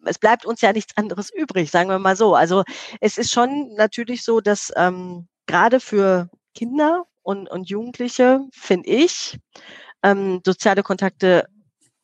es 0.05 0.19
bleibt 0.19 0.47
uns 0.47 0.61
ja 0.61 0.73
nichts 0.73 0.97
anderes 0.97 1.33
übrig, 1.33 1.71
sagen 1.71 1.88
wir 1.88 1.99
mal 1.99 2.16
so. 2.16 2.35
Also 2.35 2.62
es 3.01 3.19
ist 3.19 3.33
schon 3.33 3.75
natürlich 3.75 4.23
so, 4.23 4.40
dass 4.40 4.73
ähm, 4.77 5.27
gerade 5.47 5.81
für 5.81 6.29
Kinder 6.55 7.07
und, 7.23 7.51
und 7.51 7.69
Jugendliche, 7.69 8.40
finde 8.53 8.88
ich, 8.88 9.38
ähm, 10.03 10.40
soziale 10.45 10.83
Kontakte, 10.83 11.49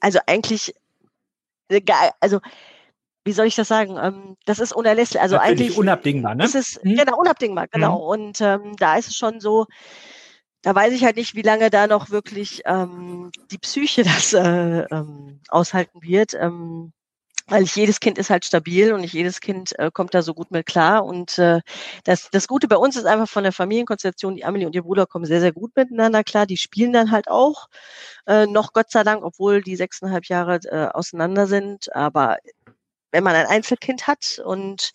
also 0.00 0.18
eigentlich, 0.26 0.74
also 2.20 2.40
wie 3.24 3.32
soll 3.32 3.46
ich 3.46 3.54
das 3.54 3.68
sagen? 3.68 3.96
Ähm, 4.02 4.36
das 4.46 4.58
ist 4.58 4.74
unerlässlich. 4.74 5.20
Also 5.20 5.36
Natürlich 5.36 5.60
eigentlich 5.60 5.78
unabdingbar, 5.78 6.34
ne? 6.34 6.44
Ist 6.44 6.56
es, 6.56 6.80
hm? 6.82 6.96
Genau, 6.96 7.18
unabdingbar, 7.18 7.68
genau. 7.68 7.98
Hm. 7.98 8.20
Und 8.20 8.40
ähm, 8.40 8.76
da 8.76 8.96
ist 8.96 9.08
es 9.08 9.16
schon 9.16 9.40
so, 9.40 9.66
da 10.62 10.74
weiß 10.74 10.92
ich 10.92 11.04
halt 11.04 11.16
nicht, 11.16 11.34
wie 11.34 11.42
lange 11.42 11.70
da 11.70 11.86
noch 11.86 12.10
wirklich 12.10 12.62
ähm, 12.64 13.30
die 13.50 13.58
Psyche 13.58 14.02
das 14.04 14.32
äh, 14.32 14.82
ähm, 14.90 15.40
aushalten 15.48 16.02
wird. 16.02 16.34
Ähm, 16.34 16.92
weil 17.48 17.62
nicht 17.62 17.76
jedes 17.76 18.00
Kind 18.00 18.18
ist 18.18 18.30
halt 18.30 18.44
stabil 18.44 18.92
und 18.92 19.00
nicht 19.00 19.14
jedes 19.14 19.40
Kind 19.40 19.78
äh, 19.78 19.90
kommt 19.92 20.14
da 20.14 20.22
so 20.22 20.32
gut 20.32 20.50
mit 20.50 20.64
klar. 20.64 21.04
Und 21.04 21.38
äh, 21.38 21.60
das, 22.04 22.30
das 22.30 22.48
Gute 22.48 22.68
bei 22.68 22.76
uns 22.76 22.96
ist 22.96 23.04
einfach 23.04 23.28
von 23.28 23.42
der 23.42 23.52
Familienkonstellation, 23.52 24.36
die 24.36 24.44
Amelie 24.44 24.66
und 24.66 24.74
ihr 24.74 24.82
Bruder 24.82 25.06
kommen 25.06 25.24
sehr, 25.24 25.40
sehr 25.40 25.52
gut 25.52 25.72
miteinander 25.76 26.22
klar. 26.24 26.46
Die 26.46 26.56
spielen 26.56 26.92
dann 26.92 27.10
halt 27.10 27.28
auch 27.28 27.68
äh, 28.26 28.46
noch, 28.46 28.72
Gott 28.72 28.90
sei 28.90 29.02
Dank, 29.02 29.24
obwohl 29.24 29.60
die 29.60 29.76
sechseinhalb 29.76 30.26
Jahre 30.26 30.60
äh, 30.64 30.88
auseinander 30.92 31.46
sind. 31.46 31.94
Aber 31.94 32.38
wenn 33.10 33.24
man 33.24 33.34
ein 33.34 33.46
Einzelkind 33.46 34.06
hat 34.06 34.40
und 34.44 34.92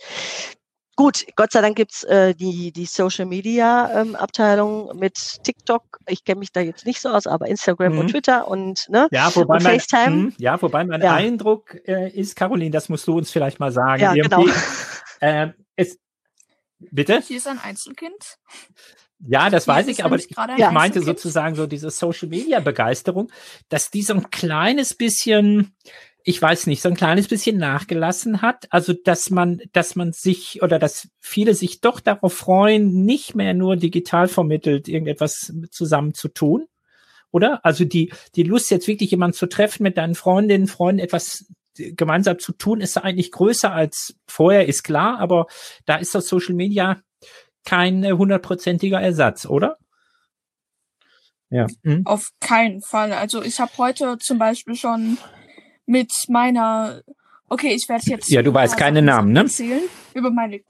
Gut, 0.97 1.27
Gott 1.35 1.51
sei 1.51 1.61
Dank 1.61 1.75
gibt's 1.75 2.03
äh, 2.05 2.33
die, 2.33 2.71
die 2.71 2.87
Social 2.87 3.27
Media 3.27 4.01
ähm, 4.01 4.15
Abteilung 4.15 4.97
mit 4.97 5.13
TikTok. 5.43 5.99
Ich 6.07 6.25
kenne 6.25 6.39
mich 6.39 6.51
da 6.51 6.59
jetzt 6.59 6.87
nicht 6.87 6.99
so 6.99 7.09
aus, 7.09 7.27
aber 7.27 7.47
Instagram 7.47 7.93
mhm. 7.93 7.99
und 7.99 8.07
Twitter 8.07 8.47
und, 8.47 8.89
ne? 8.89 9.07
ja, 9.11 9.29
wobei 9.35 9.57
und 9.57 9.63
mein, 9.63 9.79
FaceTime. 9.79 10.15
Mh, 10.15 10.31
ja, 10.39 10.59
wobei 10.59 10.83
mein 10.85 10.99
ja. 11.03 11.13
Eindruck 11.13 11.75
äh, 11.87 12.09
ist, 12.09 12.35
Caroline, 12.35 12.71
das 12.71 12.89
musst 12.89 13.05
du 13.07 13.15
uns 13.15 13.29
vielleicht 13.29 13.59
mal 13.59 13.71
sagen. 13.71 14.01
Ja, 14.01 14.13
genau. 14.13 14.45
Äh, 15.19 15.49
es, 15.75 15.97
bitte? 16.77 17.21
Hier 17.21 17.37
ist 17.37 17.47
ein 17.47 17.59
Einzelkind. 17.59 18.37
Ja, 19.19 19.49
das 19.49 19.65
Hier 19.65 19.73
weiß 19.73 19.87
ich, 19.87 20.03
aber 20.03 20.15
ich, 20.15 20.29
ich 20.29 20.71
meinte 20.71 21.01
sozusagen 21.01 21.55
so 21.55 21.65
diese 21.65 21.89
Social 21.89 22.27
Media 22.27 22.59
Begeisterung, 22.59 23.31
dass 23.69 23.89
die 23.89 24.03
so 24.03 24.13
ein 24.13 24.29
kleines 24.29 24.95
bisschen 24.95 25.75
ich 26.27 26.41
weiß 26.41 26.67
nicht, 26.67 26.81
so 26.81 26.89
ein 26.89 26.95
kleines 26.95 27.29
bisschen 27.29 27.57
nachgelassen 27.57 28.41
hat. 28.41 28.67
Also, 28.69 28.91
dass 28.91 29.29
man, 29.29 29.61
dass 29.71 29.95
man 29.95 30.11
sich 30.11 30.61
oder 30.61 30.77
dass 30.77 31.07
viele 31.21 31.53
sich 31.53 31.79
doch 31.79 32.01
darauf 32.01 32.33
freuen, 32.33 33.05
nicht 33.05 33.33
mehr 33.33 33.53
nur 33.53 33.77
digital 33.77 34.27
vermittelt 34.27 34.89
irgendetwas 34.89 35.53
zusammen 35.71 36.13
zu 36.13 36.27
tun. 36.27 36.67
Oder? 37.31 37.63
Also 37.63 37.85
die, 37.85 38.11
die 38.35 38.43
Lust, 38.43 38.69
jetzt 38.71 38.89
wirklich 38.89 39.11
jemanden 39.11 39.37
zu 39.37 39.47
treffen, 39.47 39.83
mit 39.83 39.95
deinen 39.97 40.15
Freundinnen, 40.15 40.67
Freunden 40.67 40.99
etwas 40.99 41.45
gemeinsam 41.75 42.39
zu 42.39 42.51
tun, 42.51 42.81
ist 42.81 42.97
eigentlich 42.97 43.31
größer 43.31 43.71
als 43.71 44.17
vorher, 44.27 44.67
ist 44.67 44.83
klar, 44.83 45.19
aber 45.19 45.47
da 45.85 45.95
ist 45.95 46.13
das 46.13 46.27
Social 46.27 46.55
Media 46.55 47.01
kein 47.63 48.05
hundertprozentiger 48.05 48.99
Ersatz, 48.99 49.45
oder? 49.45 49.77
Ja. 51.49 51.67
Mhm. 51.83 52.01
Auf 52.05 52.31
keinen 52.41 52.81
Fall. 52.81 53.13
Also 53.13 53.41
ich 53.41 53.61
habe 53.61 53.71
heute 53.77 54.17
zum 54.17 54.39
Beispiel 54.39 54.75
schon 54.75 55.17
mit 55.87 56.13
meiner. 56.27 57.01
Okay, 57.49 57.73
ich 57.73 57.89
werde 57.89 58.05
jetzt. 58.05 58.29
Ja, 58.29 58.43
du 58.43 58.53
weißt 58.53 58.77
keine 58.77 59.01
Namen, 59.01 59.31
ne? 59.31 59.39
Erzählen 59.41 59.81
über 60.13 60.29
meine. 60.29 60.61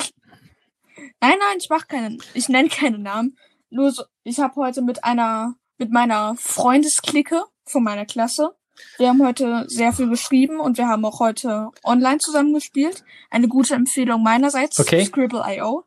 Nein, 1.20 1.36
nein, 1.40 1.58
ich 1.60 1.68
mach 1.70 1.88
keinen. 1.88 2.22
Ich 2.34 2.48
nenne 2.48 2.70
keine 2.70 3.00
Namen. 3.00 3.38
Nur 3.70 3.92
so, 3.92 4.04
ich 4.24 4.40
habe 4.40 4.56
heute 4.56 4.82
mit 4.82 5.04
einer, 5.04 5.56
mit 5.78 5.92
meiner 5.92 6.36
Freundesklicke 6.38 7.44
von 7.66 7.84
meiner 7.84 8.06
Klasse. 8.06 8.56
Wir 8.98 9.10
haben 9.10 9.26
heute 9.26 9.66
sehr 9.68 9.92
viel 9.92 10.08
geschrieben 10.08 10.60
und 10.60 10.78
wir 10.78 10.88
haben 10.88 11.04
auch 11.04 11.20
heute 11.20 11.72
online 11.84 12.20
zusammen 12.20 12.54
gespielt. 12.54 13.04
Eine 13.32 13.48
gute 13.48 13.74
Empfehlung 13.74 14.22
meinerseits. 14.22 14.80
Okay. 14.80 15.04
Scribble.io. 15.04 15.84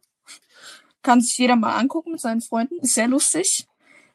Kann 1.03 1.21
sich 1.21 1.39
jeder 1.39 1.57
mal 1.57 1.77
angucken 1.77 2.11
mit 2.11 2.21
seinen 2.21 2.41
Freunden. 2.41 2.81
Ist 2.81 2.95
sehr 2.95 3.09
lustig. 3.09 3.67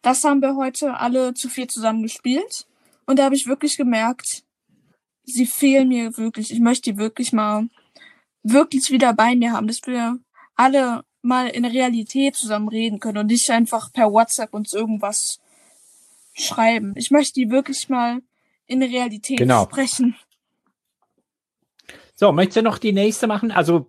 Das 0.02 0.24
haben 0.24 0.42
wir 0.42 0.56
heute 0.56 1.00
alle 1.00 1.34
zu 1.34 1.50
vier 1.50 1.68
zusammen 1.68 2.04
gespielt. 2.04 2.68
Und 3.06 3.18
da 3.18 3.24
habe 3.24 3.36
ich 3.36 3.48
wirklich 3.48 3.78
gemerkt, 3.78 4.44
sie 5.26 5.46
fehlen 5.46 5.90
mir 5.90 6.18
wirklich. 6.18 6.52
Ich 6.52 6.60
möchte 6.60 6.92
die 6.92 6.98
wirklich 6.98 7.34
mal 7.34 7.68
wirklich 8.44 8.92
wieder 8.92 9.14
bei 9.14 9.36
mir 9.36 9.54
haben, 9.54 9.68
dass 9.68 9.82
wir 9.86 10.20
alle 10.56 11.04
mal 11.22 11.48
in 11.48 11.64
der 11.64 11.74
Realität 11.74 12.36
zusammen 12.36 12.70
reden 12.70 13.00
können 13.00 13.18
und 13.18 13.28
nicht 13.28 13.50
einfach 13.50 13.92
per 13.92 14.12
WhatsApp 14.12 14.54
uns 14.54 14.74
irgendwas 14.74 15.40
schreiben. 16.34 16.94
Ich 16.96 17.12
möchte 17.12 17.34
die 17.40 17.50
wirklich 17.50 17.90
mal 17.90 18.22
in 18.68 18.80
der 18.80 18.90
Realität 18.90 19.38
genau. 19.38 19.64
sprechen. 19.64 20.16
So, 22.16 22.32
möchtest 22.32 22.58
du 22.58 22.62
noch 22.62 22.78
die 22.78 22.94
nächste 22.94 23.28
machen? 23.28 23.52
Also 23.52 23.88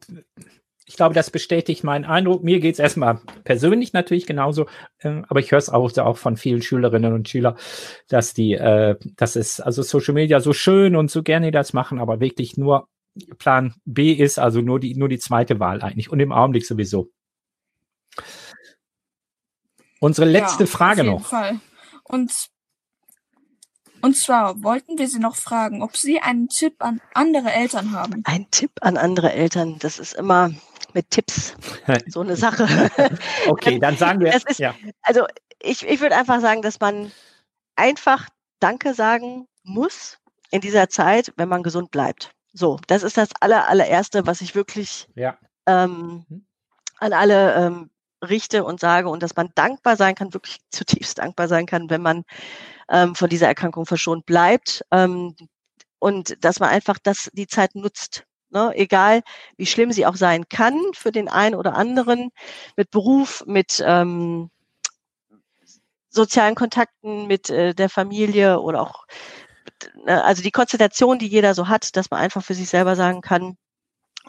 ich 0.87 0.97
glaube, 0.97 1.15
das 1.15 1.31
bestätigt 1.31 1.83
meinen 1.83 2.05
Eindruck. 2.05 2.45
Mir 2.45 2.61
geht 2.61 2.75
es 2.75 2.79
erstmal 2.79 3.21
persönlich 3.43 3.93
natürlich 3.93 4.25
genauso, 4.25 4.67
äh, 5.01 5.23
aber 5.29 5.41
ich 5.41 5.51
höre 5.51 5.59
es 5.59 5.69
auch, 5.69 5.97
auch 5.99 6.17
von 6.17 6.37
vielen 6.37 6.63
Schülerinnen 6.63 7.13
und 7.13 7.29
Schülern, 7.29 7.57
dass 8.09 8.35
die, 8.35 8.55
äh, 8.55 8.97
dass 9.17 9.35
es 9.35 9.61
also 9.61 9.83
Social 9.83 10.15
Media 10.15 10.41
so 10.41 10.53
schön 10.53 10.95
und 10.95 11.11
so 11.11 11.23
gerne 11.25 11.51
das 11.51 11.73
machen, 11.73 11.99
aber 11.99 12.21
wirklich 12.21 12.57
nur 12.57 12.89
Plan 13.39 13.75
B 13.85 14.13
ist, 14.13 14.39
also 14.39 14.61
nur 14.61 14.79
die, 14.79 14.95
nur 14.95 15.09
die 15.09 15.19
zweite 15.19 15.59
Wahl 15.59 15.83
eigentlich 15.83 16.11
und 16.11 16.21
im 16.21 16.33
Augenblick 16.33 16.65
sowieso. 16.65 17.11
Unsere 19.99 20.29
letzte 20.29 20.65
ja, 20.65 20.71
Frage 20.71 21.01
auf 21.01 21.07
jeden 21.07 21.19
noch. 21.19 21.27
Fall. 21.27 21.61
Und, 22.05 22.31
und 24.03 24.17
zwar 24.17 24.63
wollten 24.63 24.99
wir 24.99 25.09
Sie 25.09 25.19
noch 25.19 25.37
fragen, 25.37 25.83
ob 25.83 25.97
Sie 25.97 26.21
einen 26.21 26.49
Tipp 26.49 26.77
an 26.79 27.01
andere 27.15 27.53
Eltern 27.53 27.93
haben. 27.93 28.23
Ein 28.25 28.51
Tipp 28.51 28.73
an 28.81 28.97
andere 28.97 29.33
Eltern, 29.33 29.79
das 29.79 29.99
ist 29.99 30.15
immer 30.15 30.51
mit 30.93 31.11
Tipps 31.11 31.55
so 32.07 32.21
eine 32.21 32.37
Sache. 32.37 32.67
okay, 33.49 33.79
dann 33.79 33.97
sagen 33.97 34.21
wir. 34.21 34.35
Ist, 34.35 34.59
ja. 34.59 34.75
Also 35.03 35.27
ich, 35.61 35.87
ich 35.87 36.01
würde 36.01 36.17
einfach 36.17 36.41
sagen, 36.41 36.63
dass 36.63 36.81
man 36.81 37.13
einfach 37.77 38.29
Danke 38.61 38.95
sagen 38.95 39.47
muss 39.63 40.19
in 40.51 40.61
dieser 40.61 40.89
Zeit, 40.89 41.33
wenn 41.37 41.49
man 41.49 41.63
gesund 41.63 41.91
bleibt. 41.91 42.33
So, 42.53 42.79
das 42.87 43.03
ist 43.03 43.19
das 43.19 43.29
aller, 43.41 43.69
allererste, 43.69 44.27
was 44.27 44.41
ich 44.41 44.55
wirklich 44.55 45.09
ja. 45.15 45.37
ähm, 45.67 46.25
Mhm. 46.29 46.47
an 46.99 47.13
alle 47.13 47.55
ähm, 47.55 47.91
richte 48.23 48.65
und 48.65 48.81
sage 48.81 49.09
und 49.09 49.23
dass 49.23 49.37
man 49.37 49.51
dankbar 49.55 49.97
sein 49.97 50.15
kann, 50.15 50.35
wirklich 50.35 50.59
zutiefst 50.71 51.19
dankbar 51.19 51.49
sein 51.49 51.67
kann, 51.67 51.91
wenn 51.91 52.03
man 52.03 52.25
ähm, 52.91 53.15
von 53.15 53.29
dieser 53.29 53.47
Erkrankung 53.49 53.87
verschont 53.87 54.27
bleibt 54.27 54.85
ähm, 54.91 55.35
und 55.99 56.43
dass 56.45 56.61
man 56.61 56.71
einfach 56.71 56.99
das 57.03 57.31
die 57.35 57.47
Zeit 57.47 57.75
nutzt. 57.75 58.25
Ne? 58.51 58.73
Egal, 58.77 59.23
wie 59.57 59.67
schlimm 59.67 59.93
sie 59.93 60.07
auch 60.07 60.17
sein 60.17 60.49
kann 60.49 60.81
für 60.95 61.13
den 61.13 61.29
einen 61.29 61.55
oder 61.57 61.75
anderen, 61.75 62.31
mit 62.77 62.91
Beruf, 62.91 63.45
mit 63.47 63.83
ähm, 63.85 64.51
sozialen 66.11 66.55
Kontakten, 66.55 67.27
mit 67.27 67.51
äh, 67.51 67.75
der 67.75 67.91
Familie 67.91 68.61
oder 68.61 68.81
auch, 68.81 69.07
ne, 70.05 70.23
also 70.25 70.43
die 70.43 70.51
Konstellation, 70.51 71.19
die 71.19 71.27
jeder 71.29 71.55
so 71.55 71.69
hat, 71.69 71.97
dass 71.97 72.11
man 72.11 72.21
einfach 72.21 72.43
für 72.43 72.55
sich 72.55 72.69
selber 72.69 72.97
sagen 72.97 73.21
kann, 73.21 73.57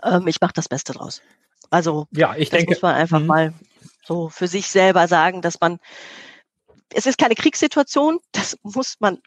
ähm, 0.03 0.27
ich 0.27 0.41
mache 0.41 0.53
das 0.53 0.69
Beste 0.69 0.93
draus. 0.93 1.21
Also 1.69 2.07
Ja, 2.11 2.35
ich 2.35 2.49
das 2.49 2.59
denke. 2.59 2.73
muss 2.73 2.81
man 2.81 2.95
einfach 2.95 3.21
Mhm. 3.21 3.27
mal 3.27 3.53
so 4.07 4.29
für 4.29 4.47
sich 4.47 4.69
selber 4.69 5.07
sagen, 5.07 5.41
dass 5.41 5.59
man, 5.59 5.79
es 6.93 7.05
ist 7.05 7.17
keine 7.17 7.35
Kriegssituation, 7.35 8.19
das 8.31 8.57
muss 8.63 8.95
man 8.99 9.19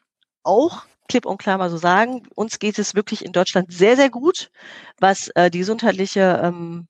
auch 0.42 0.84
klipp 1.08 1.26
und 1.26 1.38
klar 1.38 1.58
mal 1.58 1.70
so 1.70 1.76
sagen. 1.76 2.26
Uns 2.34 2.58
geht 2.58 2.78
es 2.78 2.94
wirklich 2.94 3.24
in 3.24 3.32
Deutschland 3.32 3.72
sehr, 3.72 3.96
sehr 3.96 4.10
gut, 4.10 4.50
was 4.98 5.28
äh, 5.34 5.50
die 5.50 5.58
gesundheitliche, 5.58 6.40
ähm, 6.42 6.86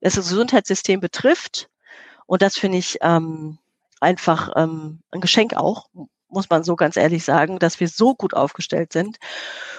das 0.00 0.14
Gesundheitssystem 0.14 1.00
betrifft. 1.00 1.68
Und 2.26 2.42
das 2.42 2.58
finde 2.58 2.78
ich 2.78 2.98
ähm, 3.00 3.58
einfach 4.00 4.52
ähm, 4.56 5.00
ein 5.10 5.20
Geschenk 5.20 5.54
auch, 5.54 5.86
muss 6.28 6.50
man 6.50 6.64
so 6.64 6.76
ganz 6.76 6.96
ehrlich 6.96 7.24
sagen, 7.24 7.58
dass 7.58 7.78
wir 7.80 7.88
so 7.88 8.14
gut 8.14 8.34
aufgestellt 8.34 8.92
sind. 8.92 9.18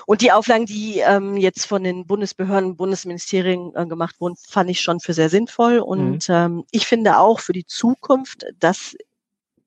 Und 0.06 0.22
die 0.22 0.32
Auflagen, 0.32 0.66
die 0.66 1.00
ähm, 1.00 1.38
jetzt 1.38 1.66
von 1.66 1.84
den 1.84 2.06
Bundesbehörden, 2.08 2.78
Bundesministerien 2.78 3.74
äh, 3.76 3.86
gemacht 3.86 4.16
wurden, 4.20 4.36
fand 4.38 4.70
ich 4.70 4.82
schon 4.82 5.00
für 5.00 5.14
sehr 5.14 5.30
sinnvoll. 5.30 5.80
Und 5.80 6.28
ähm, 6.30 6.64
ich 6.72 6.88
finde 6.88 7.18
auch 7.18 7.40
für 7.40 7.54
die 7.54 7.66
Zukunft, 7.66 8.46
dass 8.60 8.96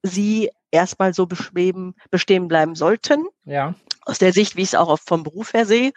sie 0.03 0.51
erstmal 0.71 1.13
so 1.13 1.27
beschweben, 1.27 1.95
bestehen 2.11 2.49
bleiben 2.49 2.75
sollten, 2.75 3.27
Ja. 3.45 3.75
aus 4.07 4.19
der 4.19 4.33
Sicht, 4.33 4.57
wie 4.57 4.63
ich 4.63 4.69
es 4.69 4.75
auch 4.75 4.99
vom 4.99 5.23
Beruf 5.23 5.53
her 5.53 5.67
sehe. 5.67 5.93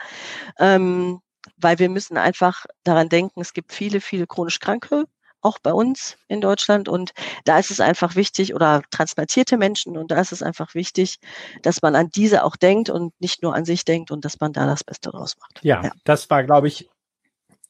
Ähm, 0.60 1.20
weil 1.58 1.80
wir 1.80 1.90
müssen 1.90 2.18
einfach 2.18 2.66
daran 2.84 3.10
denken, 3.10 3.42
es 3.42 3.54
gibt 3.54 3.74
viele, 3.74 4.02
viele 4.02 4.28
chronisch 4.28 4.60
Kranke, 4.60 5.06
auch 5.44 5.60
bei 5.60 5.74
uns 5.74 6.18
in 6.28 6.42
Deutschland. 6.42 6.90
Und 6.90 7.12
da 7.46 7.60
ist 7.60 7.72
es 7.72 7.80
einfach 7.80 8.16
wichtig, 8.16 8.56
oder 8.56 8.82
transplantierte 8.92 9.58
Menschen, 9.58 9.98
und 9.98 10.10
da 10.12 10.20
ist 10.20 10.32
es 10.32 10.42
einfach 10.42 10.74
wichtig, 10.74 11.20
dass 11.62 11.82
man 11.82 11.96
an 11.96 12.10
diese 12.10 12.44
auch 12.44 12.56
denkt 12.56 12.90
und 12.90 13.14
nicht 13.20 13.44
nur 13.44 13.54
an 13.56 13.66
sich 13.66 13.86
denkt 13.86 14.12
und 14.12 14.26
dass 14.26 14.40
man 14.40 14.54
da 14.54 14.66
das 14.66 14.84
Beste 14.84 15.10
draus 15.12 15.36
macht. 15.40 15.60
Ja, 15.64 15.84
Ja. 15.84 15.92
das 16.04 16.30
war, 16.30 16.44
glaube 16.44 16.68
ich. 16.68 16.90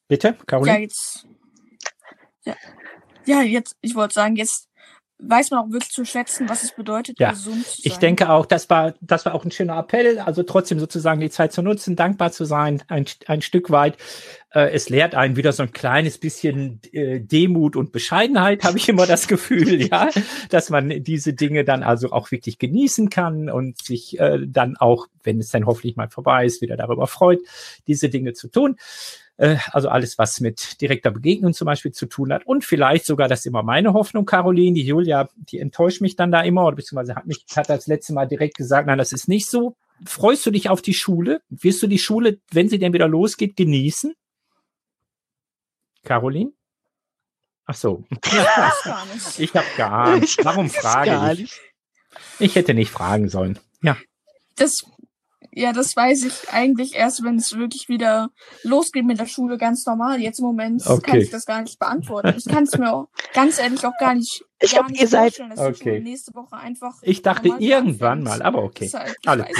Bitte, 0.07 0.27
Ja, 0.29 0.43
Caroline? 0.45 0.79
jetzt. 0.79 1.25
Ja, 2.45 2.55
ja 3.25 3.41
jetzt, 3.41 3.75
ich 3.81 3.95
wollte 3.95 4.13
sagen, 4.13 4.35
jetzt 4.35 4.67
weiß 5.27 5.51
man 5.51 5.59
auch 5.61 5.71
wirklich 5.71 5.91
zu 5.91 6.05
schätzen, 6.05 6.49
was 6.49 6.63
es 6.63 6.75
bedeutet, 6.75 7.19
Ja, 7.19 7.31
gesund 7.31 7.65
zu 7.65 7.81
sein. 7.81 7.91
Ich 7.91 7.97
denke 7.97 8.29
auch, 8.29 8.45
das 8.45 8.69
war, 8.69 8.93
das 9.01 9.25
war 9.25 9.33
auch 9.33 9.45
ein 9.45 9.51
schöner 9.51 9.77
Appell. 9.77 10.19
Also 10.19 10.43
trotzdem 10.43 10.79
sozusagen 10.79 11.19
die 11.19 11.29
Zeit 11.29 11.53
zu 11.53 11.61
nutzen, 11.61 11.95
dankbar 11.95 12.31
zu 12.31 12.45
sein, 12.45 12.83
ein, 12.87 13.05
ein 13.27 13.41
Stück 13.41 13.69
weit. 13.69 13.97
Äh, 14.53 14.71
es 14.71 14.89
lehrt 14.89 15.15
einen 15.15 15.35
wieder 15.35 15.51
so 15.51 15.63
ein 15.63 15.71
kleines 15.71 16.17
bisschen 16.17 16.79
äh, 16.91 17.19
Demut 17.19 17.75
und 17.75 17.91
Bescheidenheit, 17.91 18.63
habe 18.63 18.77
ich 18.77 18.87
immer 18.89 19.05
das 19.05 19.27
Gefühl, 19.27 19.81
ja, 19.89 20.09
dass 20.49 20.69
man 20.69 21.03
diese 21.03 21.33
Dinge 21.33 21.63
dann 21.63 21.83
also 21.83 22.11
auch 22.11 22.31
wirklich 22.31 22.59
genießen 22.59 23.09
kann 23.09 23.49
und 23.49 23.81
sich 23.81 24.19
äh, 24.19 24.39
dann 24.45 24.77
auch, 24.77 25.07
wenn 25.23 25.39
es 25.39 25.49
dann 25.49 25.65
hoffentlich 25.65 25.95
mal 25.95 26.09
vorbei 26.09 26.45
ist, 26.45 26.61
wieder 26.61 26.77
darüber 26.77 27.07
freut, 27.07 27.39
diese 27.87 28.09
Dinge 28.09 28.33
zu 28.33 28.47
tun. 28.47 28.77
Äh, 29.43 29.57
Also 29.71 29.89
alles, 29.89 30.17
was 30.17 30.39
mit 30.39 30.79
direkter 30.79 31.11
Begegnung 31.11 31.53
zum 31.53 31.65
Beispiel 31.65 31.91
zu 31.91 32.05
tun 32.05 32.31
hat. 32.31 32.45
Und 32.45 32.63
vielleicht 32.63 33.05
sogar, 33.05 33.27
das 33.27 33.41
ist 33.41 33.45
immer 33.47 33.61
meine 33.61 33.93
Hoffnung, 33.93 34.25
Caroline, 34.25 34.73
die 34.73 34.85
Julia, 34.85 35.27
die 35.35 35.59
enttäuscht 35.59 35.99
mich 35.99 36.15
dann 36.15 36.31
da 36.31 36.41
immer, 36.41 36.65
oder 36.65 36.77
beziehungsweise 36.77 37.15
hat 37.15 37.25
mich, 37.25 37.45
hat 37.53 37.69
das 37.69 37.87
letzte 37.87 38.13
Mal 38.13 38.25
direkt 38.25 38.55
gesagt, 38.55 38.87
nein, 38.87 38.97
das 38.97 39.11
ist 39.11 39.27
nicht 39.27 39.47
so. 39.49 39.75
Freust 40.05 40.45
du 40.45 40.51
dich 40.51 40.69
auf 40.69 40.81
die 40.81 40.93
Schule? 40.93 41.41
Wirst 41.49 41.83
du 41.83 41.87
die 41.87 41.99
Schule, 41.99 42.39
wenn 42.51 42.69
sie 42.69 42.79
denn 42.79 42.93
wieder 42.93 43.07
losgeht, 43.09 43.57
genießen? 43.57 44.13
Caroline? 46.03 46.53
Ach 47.65 47.75
so. 47.75 48.03
Ich 49.37 49.53
habe 49.55 49.67
gar. 49.77 50.17
Ich 50.23 50.37
Warum 50.43 50.69
frage 50.69 51.41
ich? 51.41 51.59
Ich 52.39 52.55
hätte 52.55 52.73
nicht 52.73 52.91
fragen 52.91 53.29
sollen. 53.29 53.59
Ja. 53.81 53.97
Das, 54.55 54.85
ja, 55.55 55.71
das 55.73 55.95
weiß 55.95 56.23
ich 56.25 56.49
eigentlich 56.51 56.95
erst, 56.95 57.23
wenn 57.23 57.35
es 57.35 57.55
wirklich 57.57 57.87
wieder 57.89 58.29
losgeht 58.63 59.05
mit 59.05 59.19
der 59.19 59.25
Schule 59.27 59.57
ganz 59.57 59.85
normal. 59.85 60.19
Jetzt 60.21 60.39
im 60.39 60.45
Moment 60.45 60.83
kann 60.83 60.97
Okay. 60.97 61.19
ich 61.19 61.29
das 61.29 61.45
gar 61.45 61.61
nicht 61.61 61.79
beantworten. 61.79 62.33
Ich 62.37 62.45
kann 62.45 62.63
es 62.63 62.77
mir 62.77 62.93
auch, 62.93 63.07
ganz 63.33 63.59
ehrlich 63.59 63.85
auch 63.85 63.97
gar 63.99 64.15
nicht, 64.15 64.43
Ich 64.59 64.71
gar 64.71 64.81
glaub, 64.81 64.91
nicht 64.91 65.01
ihr 65.01 65.07
seid- 65.07 65.39
Okay. 65.57 65.99
Nächste 65.99 66.33
Woche 66.33 66.55
einfach 66.55 66.95
Ich 67.01 67.21
dachte 67.21 67.49
irgendwann 67.59 68.23
mal, 68.23 68.41
aber 68.41 68.63
okay. 68.63 68.85
Ich 68.85 69.27
Alles 69.27 69.47
nicht. 69.47 69.59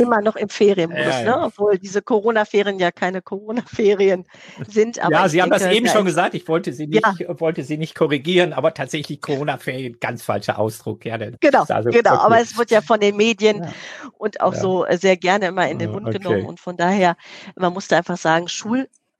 Immer 0.00 0.20
noch 0.22 0.36
im 0.36 0.48
Ferienmodus, 0.48 1.04
Ja, 1.04 1.20
ja. 1.22 1.36
ne? 1.36 1.44
obwohl 1.46 1.78
diese 1.78 2.02
Corona-Ferien 2.02 2.78
ja 2.78 2.90
keine 2.90 3.22
Corona-Ferien 3.22 4.26
sind. 4.68 4.98
Aber 4.98 5.12
ja, 5.12 5.28
Sie 5.28 5.42
haben 5.42 5.50
das 5.50 5.62
denke, 5.62 5.76
eben 5.76 5.86
da 5.86 5.92
schon 5.92 6.04
gesagt. 6.04 6.34
Ich 6.34 6.48
wollte 6.48 6.72
Sie 6.72 6.86
nicht, 6.86 7.04
wollte 7.40 7.62
Sie 7.62 7.76
nicht 7.76 7.94
korrigieren, 7.94 8.52
aber 8.52 8.74
tatsächlich 8.74 9.20
Corona-Ferien, 9.20 9.98
ganz 10.00 10.22
falscher 10.22 10.58
Ausdruck. 10.58 11.04
Ja, 11.04 11.16
Genau, 11.18 11.64
also 11.68 11.90
genau. 11.90 12.14
Aber 12.16 12.40
es 12.40 12.56
wird 12.56 12.70
ja 12.70 12.80
von 12.80 13.00
den 13.00 13.16
Medien 13.16 13.64
Ja. 13.64 13.72
und 14.18 14.40
auch 14.40 14.54
Ja. 14.54 14.60
so 14.60 14.86
sehr 14.90 15.16
gerne 15.16 15.46
immer 15.48 15.68
in 15.68 15.78
den 15.78 15.90
Mund 15.90 16.06
okay. 16.08 16.18
genommen. 16.18 16.46
Und 16.46 16.60
von 16.60 16.76
daher, 16.76 17.16
man 17.56 17.72
musste 17.72 17.96
einfach 17.96 18.16
sagen, 18.16 18.48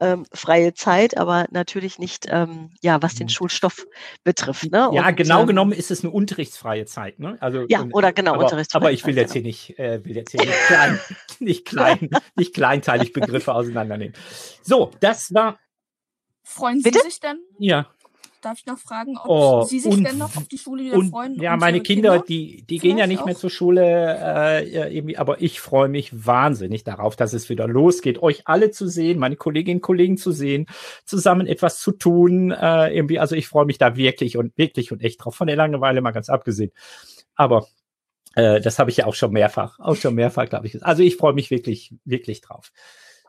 schulfreie 0.00 0.74
Zeit, 0.74 1.16
aber 1.16 1.46
natürlich 1.50 1.98
nicht, 1.98 2.26
ähm, 2.28 2.70
ja, 2.80 3.02
was 3.02 3.14
den 3.14 3.26
Mhm. 3.26 3.30
Schulstoff 3.30 3.86
betrifft. 4.24 4.70
Ne? 4.70 4.90
Ja, 4.92 5.08
und, 5.08 5.16
genau 5.16 5.42
ähm, 5.42 5.46
genommen 5.48 5.72
ist 5.72 5.90
es 5.90 6.02
eine 6.02 6.12
unterrichtsfreie 6.12 6.86
Zeit, 6.86 7.18
ne? 7.18 7.36
Also 7.40 7.66
Ja, 7.68 7.82
und- 7.82 7.92
oder 7.94 8.12
genau, 8.12 8.34
aber, 8.34 8.44
unterrichtsfreie 8.44 8.80
Aber 8.82 8.92
ich 8.92 9.04
will 9.06 9.14
Zeit, 9.14 9.22
jetzt 9.22 9.32
hier 9.34 9.42
nicht, 9.42 9.78
äh, 9.78 10.04
will 10.04 10.16
jetzt 10.16 10.32
hier 10.32 10.40
nicht 10.40 10.58
klein, 10.66 11.00
nicht 11.40 11.64
klein, 11.66 12.10
nicht 12.36 12.54
kleinteilig 12.54 13.12
Begriffe 13.12 13.54
auseinandernehmen. 13.54 14.14
So, 14.62 14.90
das 15.00 15.32
war 15.34 15.58
Freuen 16.42 16.82
Bitte? 16.82 16.98
Sie 17.02 17.10
sich 17.10 17.20
denn? 17.20 17.38
ja 17.58 17.86
Darf 18.40 18.58
ich 18.58 18.66
noch 18.66 18.78
fragen, 18.78 19.18
ob 19.18 19.28
Oh, 19.28 19.62
Sie 19.64 19.80
sich 19.80 19.92
und- 19.92 20.02
denn 20.04 20.16
noch 20.16 20.34
auf 20.34 20.48
die 20.48 20.56
Schule 20.56 20.84
wieder 20.84 20.96
und 20.96 21.10
freuen? 21.10 21.34
ja, 21.40 21.56
meine 21.56 21.76
Ihre 21.78 21.82
Kinder, 21.84 22.20
die 22.26 22.62
die 22.62 22.78
gehen 22.78 22.96
ja 22.96 23.06
nicht 23.06 23.26
mehr 23.26 23.34
auch? 23.34 23.38
zur 23.40 23.50
Schule, 23.50 23.82
äh, 23.84 24.94
irgendwie, 24.96 25.18
aber 25.18 25.42
ich 25.42 25.60
freue 25.60 25.88
mich 25.88 26.26
wahnsinnig 26.26 26.82
darauf, 26.84 27.16
dass 27.16 27.34
es 27.34 27.48
wieder 27.50 27.68
losgeht, 27.68 28.22
euch 28.22 28.42
alle 28.46 28.70
zu 28.70 28.88
sehen, 28.88 29.18
meine 29.18 29.36
Kolleginnen 29.36 29.78
und 29.78 29.82
Kollegen 29.82 30.16
zu 30.16 30.32
sehen, 30.32 30.66
zusammen 31.04 31.46
etwas 31.46 31.80
zu 31.80 31.92
tun, 31.92 32.50
äh, 32.50 32.88
irgendwie. 32.94 33.18
Also 33.18 33.36
ich 33.36 33.46
freue 33.46 33.66
mich 33.66 33.76
da 33.78 33.94
wirklich 33.96 34.36
und 34.38 34.56
wirklich 34.56 34.90
und 34.90 35.02
echt 35.02 35.22
drauf. 35.22 35.34
Von 35.34 35.46
der 35.46 35.56
Langeweile 35.56 36.00
mal 36.00 36.12
ganz 36.12 36.30
abgesehen. 36.30 36.72
Aber 37.34 37.66
äh, 38.36 38.60
das 38.60 38.78
habe 38.78 38.90
ich 38.90 38.96
ja 38.96 39.06
auch 39.06 39.14
schon 39.14 39.32
mehrfach, 39.32 39.78
auch 39.80 39.96
schon 39.96 40.14
mehrfach, 40.14 40.48
glaube 40.48 40.66
ich. 40.66 40.82
Also 40.84 41.02
ich 41.02 41.16
freue 41.16 41.34
mich 41.34 41.50
wirklich, 41.50 41.92
wirklich 42.04 42.40
drauf. 42.40 42.70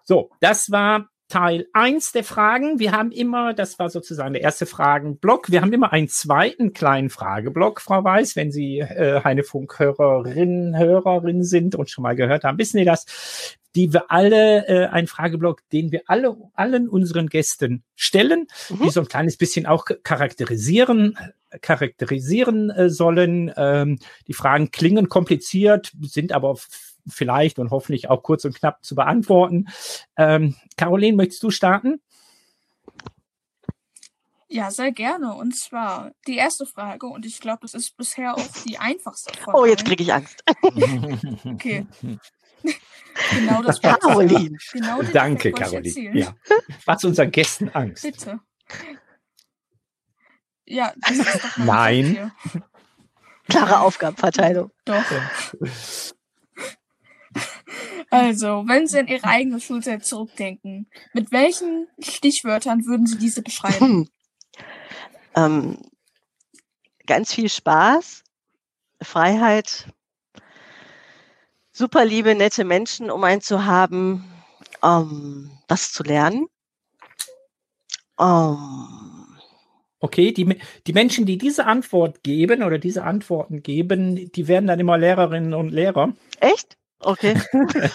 So, 0.04 0.30
das 0.40 0.72
war 0.72 1.10
Teil 1.32 1.66
eins 1.74 2.12
der 2.12 2.24
Fragen. 2.24 2.78
Wir 2.80 2.92
haben 2.92 3.12
immer, 3.12 3.54
das 3.54 3.80
war 3.80 3.90
sozusagen 3.90 4.34
der 4.34 4.42
erste 4.44 4.66
Fragenblock, 4.66 5.50
wir 5.50 5.62
haben 5.62 5.72
immer 5.74 5.94
einen 5.94 6.10
zweiten 6.10 6.74
kleinen 6.74 7.10
Frageblock, 7.10 7.82
Frau 7.82 8.04
Weiß, 8.04 8.36
wenn 8.36 8.52
Sie 8.52 8.80
äh, 8.80 9.22
Heinefunk-Hörerinnen, 9.24 10.78
Hörerin 10.78 11.44
sind 11.44 11.76
und 11.76 11.90
schon 11.90 12.04
mal 12.04 12.16
gehört 12.16 12.44
haben, 12.44 12.58
wissen 12.58 12.78
Sie 12.78 12.86
das, 12.86 13.06
die 13.76 13.94
wir 13.94 14.12
alle, 14.12 14.68
äh, 14.68 14.88
ein 14.88 15.08
Frageblock, 15.08 15.62
den 15.72 15.92
wir 15.94 16.02
alle, 16.08 16.36
allen 16.54 16.90
unseren 16.90 17.28
Gästen 17.28 17.84
stellen, 17.96 18.48
Mhm. 18.70 18.84
die 18.84 18.90
so 18.90 19.00
ein 19.00 19.08
kleines 19.08 19.38
bisschen 19.38 19.66
auch 19.66 19.86
charakterisieren, 20.04 21.18
charakterisieren 21.62 22.70
äh, 22.70 22.90
sollen. 22.90 23.52
Ähm, 23.56 24.00
die 24.28 24.34
Fragen 24.34 24.72
klingen 24.72 25.08
kompliziert, 25.08 25.92
sind 26.02 26.34
aber 26.34 26.58
vielleicht 27.08 27.60
und 27.60 27.72
hoffentlich 27.72 28.10
auch 28.10 28.24
kurz 28.24 28.46
und 28.46 28.56
knapp 28.56 28.84
zu 28.84 28.96
beantworten. 28.96 29.68
Ähm, 30.18 30.56
Caroline, 30.78 31.18
möchtest 31.18 31.44
du 31.44 31.52
starten? 31.52 32.02
Ja, 34.52 34.70
sehr 34.70 34.92
gerne. 34.92 35.34
Und 35.34 35.56
zwar 35.56 36.12
die 36.28 36.36
erste 36.36 36.66
Frage, 36.66 37.06
und 37.08 37.26
ich 37.26 37.40
glaube, 37.40 37.60
das 37.62 37.74
ist 37.74 37.96
bisher 37.96 38.36
auch 38.36 38.48
die 38.68 38.78
einfachste 38.78 39.34
Frage. 39.38 39.58
Oh, 39.58 39.66
jetzt 39.66 39.86
kriege 39.86 40.04
ich 40.04 40.14
Angst. 40.14 40.44
Okay. 41.46 41.88
genau 43.32 43.62
das 43.62 43.82
Caroline. 43.82 44.58
Genau 44.74 45.02
Danke, 45.14 45.52
Caroline. 45.52 46.18
Ja. 46.18 46.36
Was 46.86 47.04
unseren 47.06 47.32
Gästen 47.32 47.70
Angst. 47.70 48.04
Bitte. 48.04 48.40
Ja, 50.66 50.94
das 50.98 51.18
ist 51.18 51.36
doch 51.36 51.58
Nein. 51.58 52.32
Klare 53.48 53.80
Aufgabenverteilung. 53.80 54.72
Doch. 54.86 55.04
Also, 58.10 58.66
wenn 58.68 58.88
Sie 58.88 59.00
an 59.00 59.08
Ihre 59.08 59.24
eigene 59.24 59.62
Schulzeit 59.62 60.06
zurückdenken, 60.06 60.88
mit 61.14 61.32
welchen 61.32 61.88
Stichwörtern 62.00 62.86
würden 62.86 63.08
Sie 63.08 63.18
diese 63.18 63.42
beschreiben? 63.42 64.10
ähm, 65.36 65.78
ganz 67.08 67.34
viel 67.34 67.48
Spaß, 67.48 68.24
Freiheit, 69.02 69.88
super 71.72 72.04
liebe, 72.04 72.36
nette 72.36 72.66
Menschen 72.66 73.10
um 73.10 73.24
einen 73.24 73.42
zu 73.42 73.66
haben, 73.66 74.26
ähm, 74.84 75.52
was 75.70 75.94
zu 75.94 76.04
lernen. 76.04 76.48
Ähm, 78.20 79.22
Okay, 80.04 80.32
die, 80.32 80.58
die 80.88 80.94
Menschen, 80.94 81.28
die 81.28 81.38
diese 81.38 81.68
Antwort 81.68 82.24
geben 82.24 82.64
oder 82.64 82.80
diese 82.80 83.04
Antworten 83.04 83.62
geben, 83.62 84.32
die 84.32 84.48
werden 84.48 84.66
dann 84.66 84.80
immer 84.80 84.98
Lehrerinnen 84.98 85.54
und 85.54 85.70
Lehrer. 85.70 86.16
echt? 86.40 86.76
Okay. 87.04 87.36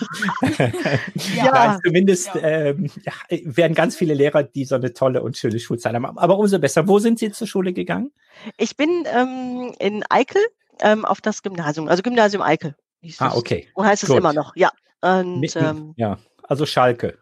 Ja. 1.35 1.51
Nein, 1.53 1.81
zumindest 1.85 2.35
Ja. 2.35 2.43
Ähm, 2.43 2.91
ja, 3.05 3.13
werden 3.45 3.75
ganz 3.75 3.97
viele 3.97 4.15
Lehrer, 4.15 4.43
die 4.43 4.65
so 4.65 4.75
eine 4.75 4.93
tolle 4.93 5.23
und 5.23 5.37
schöne 5.37 5.59
Schulzeit 5.59 5.95
haben. 5.95 6.05
Aber 6.19 6.39
umso 6.39 6.59
besser. 6.59 6.89
Wo 6.89 6.99
sind 6.99 7.19
Sie 7.19 7.31
zur 7.31 7.47
Schule 7.47 7.73
gegangen? 7.73 8.13
Ich 8.57 8.77
bin 8.77 9.05
ähm, 9.07 9.75
in 9.79 10.05
Eickel 10.09 10.43
ähm, 10.81 11.05
auf 11.05 11.21
das 11.21 11.43
Gymnasium, 11.43 11.89
also 11.89 12.03
Gymnasium 12.03 12.43
Eickel. 12.43 12.75
Ah, 13.19 13.33
okay. 13.35 13.69
Und 13.75 13.87
heißt 13.87 14.03
es 14.03 14.11
immer 14.11 14.33
noch, 14.33 14.57
ja. 14.57 14.71
Und 15.01 15.41
Mitten, 15.41 15.65
ähm, 15.65 15.95
ja, 15.97 16.19
also 16.43 16.67
Schalke. 16.67 17.19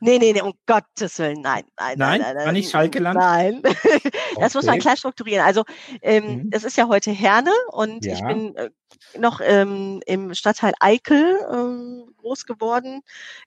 Nee, 0.00 0.18
nee, 0.18 0.32
nee, 0.32 0.40
um 0.42 0.52
Gottes 0.66 1.18
Willen, 1.18 1.40
nein, 1.40 1.64
nein, 1.78 1.98
Nein? 1.98 2.20
nein, 2.20 2.34
nein. 2.36 2.46
War 2.46 2.52
nicht 2.52 2.70
Schalkeland? 2.70 3.18
Nein. 3.18 3.62
Das 4.40 4.54
muss 4.54 4.64
man 4.66 4.74
Okay. 4.74 4.82
klar 4.82 4.96
strukturieren. 4.96 5.44
Also 5.44 5.64
ähm, 6.00 6.36
Mhm. 6.44 6.48
es 6.52 6.64
ist 6.64 6.76
ja 6.76 6.88
heute 6.88 7.10
Herne 7.10 7.52
und 7.70 8.04
ich 8.06 8.20
Ja. 8.20 8.28
bin 8.28 8.56
äh, 8.56 8.70
noch 9.18 9.40
ähm, 9.42 10.00
im 10.06 10.34
Stadtteil 10.34 10.72
Eickel 10.80 11.38
ähm, 11.52 12.14
groß 12.18 12.46
geworden, 12.46 13.02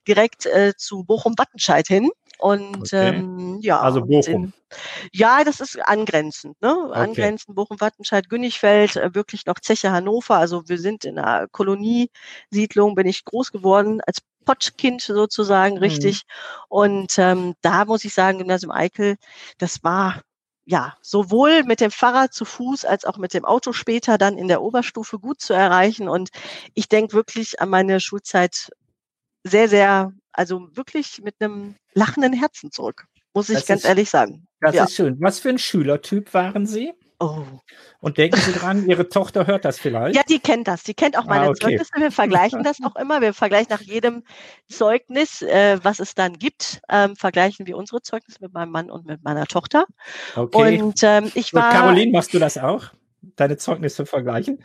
direkt 0.06 0.46
äh, 0.46 0.74
zu 0.76 1.04
Bochum-Wattenscheid 1.04 1.86
hin. 1.88 2.10
Und 2.38 2.92
Okay. 2.92 3.18
ähm, 3.18 3.58
ja, 3.62 3.80
Also 3.80 4.02
Bochum. 4.04 4.44
in- 4.44 4.52
ja, 5.12 5.42
das 5.44 5.60
ist 5.60 5.78
angrenzend, 5.80 6.60
ne? 6.60 6.90
Angrenzend 6.92 7.56
Bochum-Wattenscheid, 7.56 8.28
Günnigfeld, 8.28 8.96
äh, 8.96 9.14
wirklich 9.14 9.46
noch 9.46 9.58
Zeche 9.60 9.90
Hannover. 9.90 10.36
Also 10.36 10.68
wir 10.68 10.78
sind 10.78 11.04
in 11.04 11.18
einer 11.18 11.48
Koloniesiedlung, 11.48 12.94
bin 12.94 13.06
ich 13.06 13.24
groß 13.24 13.52
geworden 13.52 14.00
als 14.06 14.18
Pottkind 14.46 15.02
sozusagen, 15.02 15.74
Mhm. 15.76 15.82
richtig. 15.82 16.22
Und 16.68 17.18
ähm, 17.18 17.54
da 17.60 17.84
muss 17.84 18.04
ich 18.06 18.14
sagen, 18.14 18.38
Gymnasium 18.38 18.72
Eickel, 18.72 19.16
das 19.58 19.84
war 19.84 20.22
ja 20.64 20.96
sowohl 21.02 21.62
mit 21.64 21.80
dem 21.80 21.90
Fahrrad 21.90 22.32
zu 22.32 22.44
Fuß 22.46 22.86
als 22.86 23.04
auch 23.04 23.18
mit 23.18 23.34
dem 23.34 23.44
Auto 23.44 23.72
später 23.74 24.16
dann 24.16 24.38
in 24.38 24.48
der 24.48 24.62
Oberstufe 24.62 25.18
gut 25.18 25.40
zu 25.42 25.52
erreichen. 25.52 26.08
Und 26.08 26.30
ich 26.74 26.88
denke 26.88 27.12
wirklich 27.12 27.60
an 27.60 27.68
meine 27.68 28.00
Schulzeit 28.00 28.70
sehr, 29.44 29.68
sehr, 29.68 30.12
also 30.32 30.68
wirklich 30.74 31.20
mit 31.22 31.34
einem 31.40 31.76
lachenden 31.92 32.32
Herzen 32.32 32.72
zurück, 32.72 33.04
muss 33.34 33.48
ich 33.48 33.58
Das 33.58 33.66
ganz 33.66 33.82
ist- 33.82 33.88
ehrlich 33.88 34.10
sagen. 34.10 34.46
Das 34.60 34.74
Ja. 34.74 34.84
ist 34.84 34.94
schön. 34.94 35.16
Was 35.20 35.38
für 35.38 35.50
ein 35.50 35.58
Schülertyp 35.58 36.32
waren 36.34 36.66
Sie? 36.66 36.94
Oh. 37.18 37.44
Und 38.00 38.18
denken 38.18 38.38
Sie 38.38 38.52
dran, 38.52 38.86
Ihre 38.88 39.08
Tochter 39.08 39.46
hört 39.46 39.64
das 39.64 39.78
vielleicht? 39.78 40.14
Ja, 40.16 40.22
die 40.28 40.38
kennt 40.38 40.68
das. 40.68 40.82
Die 40.82 40.92
kennt 40.92 41.16
auch 41.16 41.24
Ah, 41.24 41.28
meine 41.28 41.48
okay. 41.48 41.60
Zeugnisse. 41.60 41.90
Wir 41.96 42.10
vergleichen 42.10 42.62
das 42.62 42.78
auch 42.82 42.94
immer. 42.96 43.20
Wir 43.22 43.32
vergleichen 43.32 43.68
nach 43.70 43.80
jedem 43.80 44.22
Zeugnis, 44.68 45.40
äh, 45.42 45.78
was 45.82 45.98
es 45.98 46.14
dann 46.14 46.34
gibt, 46.34 46.80
ähm, 46.90 47.16
vergleichen 47.16 47.66
wir 47.66 47.76
unsere 47.78 48.02
Zeugnisse 48.02 48.38
mit 48.42 48.52
meinem 48.52 48.70
Mann 48.70 48.90
und 48.90 49.06
mit 49.06 49.24
meiner 49.24 49.46
Tochter. 49.46 49.86
Okay. 50.34 50.80
Und 50.80 51.02
ähm, 51.02 51.32
ich 51.34 51.52
Und 51.54 51.60
war. 51.62 51.72
Caroline, 51.72 52.12
machst 52.12 52.34
du 52.34 52.38
das 52.38 52.58
auch? 52.58 52.84
Deine 53.36 53.56
Zeugnisse 53.56 54.04
vergleichen? 54.04 54.62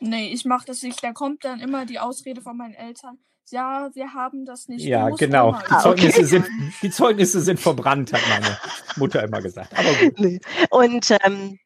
Nee, 0.00 0.32
ich 0.32 0.44
mache 0.44 0.66
das 0.66 0.82
nicht. 0.82 1.02
Da 1.02 1.12
kommt 1.12 1.44
dann 1.44 1.60
immer 1.60 1.86
die 1.86 1.98
Ausrede 1.98 2.40
von 2.42 2.56
meinen 2.56 2.74
Eltern. 2.74 3.18
Ja, 3.50 3.90
wir 3.94 4.12
haben 4.12 4.44
das 4.44 4.66
nicht. 4.66 4.84
Du 4.84 4.88
Ja, 4.88 5.08
musst 5.08 5.20
genau. 5.20 5.52
Die 5.52 5.56
Ah, 5.70 5.78
okay. 5.88 6.10
Zeugnisse, 6.10 6.24
sind, 6.24 6.46
die 6.82 6.90
Zeugnisse 6.90 7.40
sind 7.40 7.60
verbrannt, 7.60 8.12
hat 8.12 8.20
meine 8.28 8.58
Mutter 8.96 9.22
immer 9.22 9.40
gesagt. 9.40 9.72
Aber 9.78 9.92
gut. 9.94 10.18
Nee. 10.18 10.40
Und 10.70 11.14
ähm, 11.22 11.56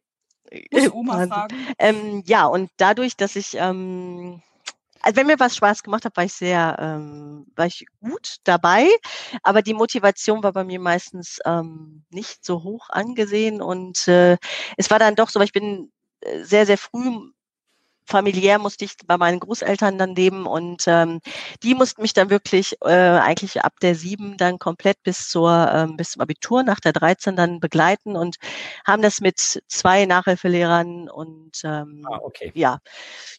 Muss 0.71 0.89
Oma 0.93 1.27
fragen. 1.27 1.57
Ähm, 1.79 2.23
ja, 2.27 2.47
und 2.47 2.71
dadurch, 2.77 3.17
dass 3.17 3.37
ich, 3.37 3.55
ähm, 3.55 4.43
also 5.03 5.17
wenn 5.17 5.27
mir 5.27 5.41
was 5.41 5.57
Spaß 5.57 5.83
gemacht 5.83 6.05
hat, 6.05 6.17
war 6.17 6.25
ich 6.25 6.33
sehr, 6.35 6.77
ähm, 6.79 7.47
war 7.57 7.67
ich 7.67 7.87
gut 8.01 8.37
dabei. 8.45 8.89
Aber 9.43 9.63
die 9.63 9.75
Motivation 9.75 10.43
war 10.43 10.53
bei 10.53 10.65
mir 10.65 10.81
meistens 10.81 11.39
ähm, 11.45 12.05
nicht 12.11 12.45
so 12.45 12.63
hoch 12.63 12.91
angesehen. 12.91 13.63
Und 13.63 14.09
äh, 14.09 14.37
es 14.77 14.91
war 14.91 14.99
dann 14.99 15.17
doch 15.17 15.31
so, 15.31 15.39
weil 15.41 15.47
ich 15.47 15.53
bin 15.53 15.93
äh, 16.21 16.43
sehr, 16.43 16.67
sehr 16.67 16.79
früh 16.79 17.33
familiär 18.11 18.59
musste 18.59 18.85
ich 18.85 18.97
bei 19.07 19.17
meinen 19.17 19.41
Großeltern 19.41 19.99
dann 19.99 20.15
leben 20.15 20.47
und 20.47 20.85
ähm, 20.87 21.21
die 21.63 21.75
mussten 21.75 22.03
mich 22.03 22.13
dann 22.13 22.31
wirklich 22.31 22.77
äh, 22.83 22.89
eigentlich 22.91 23.63
ab 23.63 23.75
der 23.81 23.95
sieben 23.95 24.37
dann 24.37 24.59
komplett 24.59 25.03
bis 25.03 25.29
zur 25.29 25.71
ähm, 25.73 25.97
bis 25.97 26.13
zum 26.13 26.23
Abitur 26.23 26.63
nach 26.63 26.81
der 26.81 26.93
13 26.93 27.37
dann 27.37 27.61
begleiten 27.61 28.17
und 28.17 28.37
haben 28.87 29.03
das 29.03 29.21
mit 29.21 29.39
zwei 29.69 30.07
Nachhilfelehrern 30.07 31.09
und 31.09 31.53
ähm, 31.65 32.07
Ah, 32.11 32.19
okay. 32.23 32.53
ja, 32.55 32.79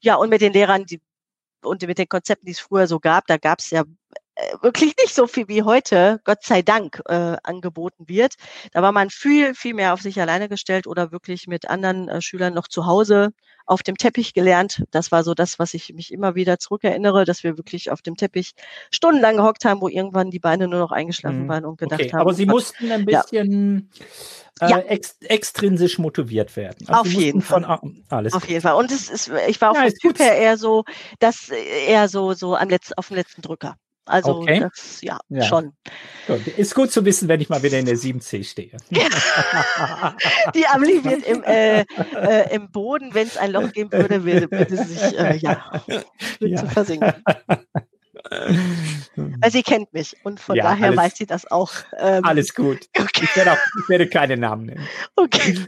ja, 0.02 0.16
und 0.16 0.30
mit 0.30 0.42
den 0.42 0.54
Lehrern, 0.54 0.86
die 0.86 1.02
und 1.64 1.86
mit 1.86 1.98
den 1.98 2.10
Konzepten, 2.10 2.46
die 2.46 2.54
es 2.54 2.60
früher 2.60 2.88
so 2.88 3.00
gab, 3.00 3.28
da 3.28 3.38
gab 3.38 3.60
es 3.60 3.70
ja 3.70 3.84
wirklich 4.62 4.94
nicht 5.02 5.14
so 5.16 5.28
viel 5.28 5.48
wie 5.48 5.64
heute, 5.64 6.20
Gott 6.24 6.44
sei 6.44 6.62
Dank, 6.62 7.02
äh, 7.08 7.38
angeboten 7.44 8.08
wird. 8.08 8.36
Da 8.74 8.82
war 8.82 8.92
man 8.92 9.10
viel, 9.10 9.54
viel 9.56 9.74
mehr 9.74 9.94
auf 9.94 10.02
sich 10.02 10.20
alleine 10.20 10.50
gestellt 10.50 10.88
oder 10.88 11.12
wirklich 11.12 11.48
mit 11.48 11.70
anderen 11.70 12.08
äh, 12.10 12.22
Schülern 12.22 12.54
noch 12.54 12.68
zu 12.68 12.86
Hause 12.86 13.30
auf 13.66 13.84
dem 13.84 13.96
Teppich 13.96 14.34
gelernt. 14.34 14.84
Das 14.92 15.12
war 15.12 15.24
so 15.24 15.34
das, 15.34 15.60
was 15.60 15.74
ich 15.74 15.94
mich 15.94 16.12
immer 16.12 16.36
wieder 16.36 16.60
zurückerinnere, 16.60 17.26
dass 17.26 17.44
wir 17.44 17.58
wirklich 17.58 17.92
auf 17.92 18.02
dem 18.02 18.16
Teppich 18.18 18.52
stundenlang 18.90 19.38
gehockt 19.38 19.66
haben, 19.66 19.82
wo 19.82 19.88
irgendwann 19.88 20.32
die 20.32 20.40
Beine 20.40 20.68
nur 20.68 20.80
noch 20.80 20.92
eingeschlafen 20.92 21.44
Mhm. 21.44 21.48
waren 21.48 21.66
und 21.66 21.78
gedacht 21.78 22.02
okay. 22.02 22.12
haben. 22.12 22.22
Aber 22.22 22.34
Sie 22.34 22.46
Gott, 22.46 22.56
mussten 22.56 22.92
ein 22.92 23.08
Ja. 23.08 23.22
bisschen 23.22 23.90
äh, 24.60 24.70
Ja. 24.70 24.78
ex 24.80 25.18
extrinsisch 25.22 26.00
motiviert 26.00 26.56
werden. 26.56 26.88
Auf 26.90 27.08
Sie 27.08 27.14
mussten 27.14 27.22
jeden 27.26 27.42
von 27.42 27.66
ah, 27.66 27.82
alles. 28.10 28.34
Auf 28.34 28.48
jeden 28.50 28.62
Fall. 28.62 28.76
Und 28.76 28.92
es 28.92 29.10
ist, 29.10 29.32
ich 29.48 29.62
war 29.62 29.72
auch 29.72 29.76
Ja, 29.76 29.84
vom 29.84 29.90
Typ 29.94 30.02
gut. 30.14 30.20
her 30.20 30.36
eher 30.38 30.58
so, 30.58 30.84
das 31.20 31.50
äh, 31.50 31.86
eher 31.88 32.10
so, 32.10 32.34
so 32.34 32.56
am 32.56 32.70
letzten, 32.70 32.94
auf 32.96 33.08
dem 33.08 33.18
letzten 33.18 33.42
Drücker. 33.42 33.76
Also 34.06 34.38
Okay. 34.40 34.60
das, 34.62 35.00
ja, 35.02 35.20
Ja. 35.30 35.44
schon. 35.44 35.74
Gut. 36.28 36.48
Ist 36.48 36.74
gut 36.76 36.92
zu 36.92 37.06
wissen, 37.06 37.28
wenn 37.28 37.40
ich 37.40 37.50
mal 37.50 37.62
wieder 37.64 37.78
in 37.80 37.86
der 37.86 37.96
7C 37.98 38.44
stehe. 38.44 38.76
Die 40.56 40.66
Amelie 40.68 41.04
wird 41.04 41.24
im, 41.24 41.44
äh, 41.44 41.82
äh, 41.82 42.54
im 42.56 42.72
Boden, 42.72 43.14
wenn 43.14 43.28
es 43.28 43.38
ein 43.38 43.52
Loch 43.52 43.72
geben 43.72 43.92
würde, 43.92 44.24
würde, 44.26 44.50
würde 44.52 44.76
sie 44.78 44.94
sich, 44.96 45.18
äh, 45.20 45.38
ja, 45.38 45.84
würde 46.40 46.54
Ja. 46.56 46.66
versinken. 46.66 47.14
Weil 49.16 49.52
sie 49.52 49.64
kennt 49.64 49.94
mich 49.94 50.16
und 50.24 50.40
von 50.40 50.56
Ja, 50.56 50.64
daher 50.64 50.88
alles- 50.88 50.98
weiß 51.00 51.18
sie 51.18 51.26
das 51.26 51.50
auch. 51.52 51.72
Ähm, 51.98 52.24
Alles 52.26 52.54
gut. 52.56 52.80
Okay. 52.98 53.22
Ich 53.24 53.36
werde, 53.36 53.54
auch, 53.54 53.58
ich 53.84 53.90
werde 53.90 54.08
keine 54.10 54.36
Namen 54.38 54.66
nennen. 54.68 54.88
okay. 55.16 55.66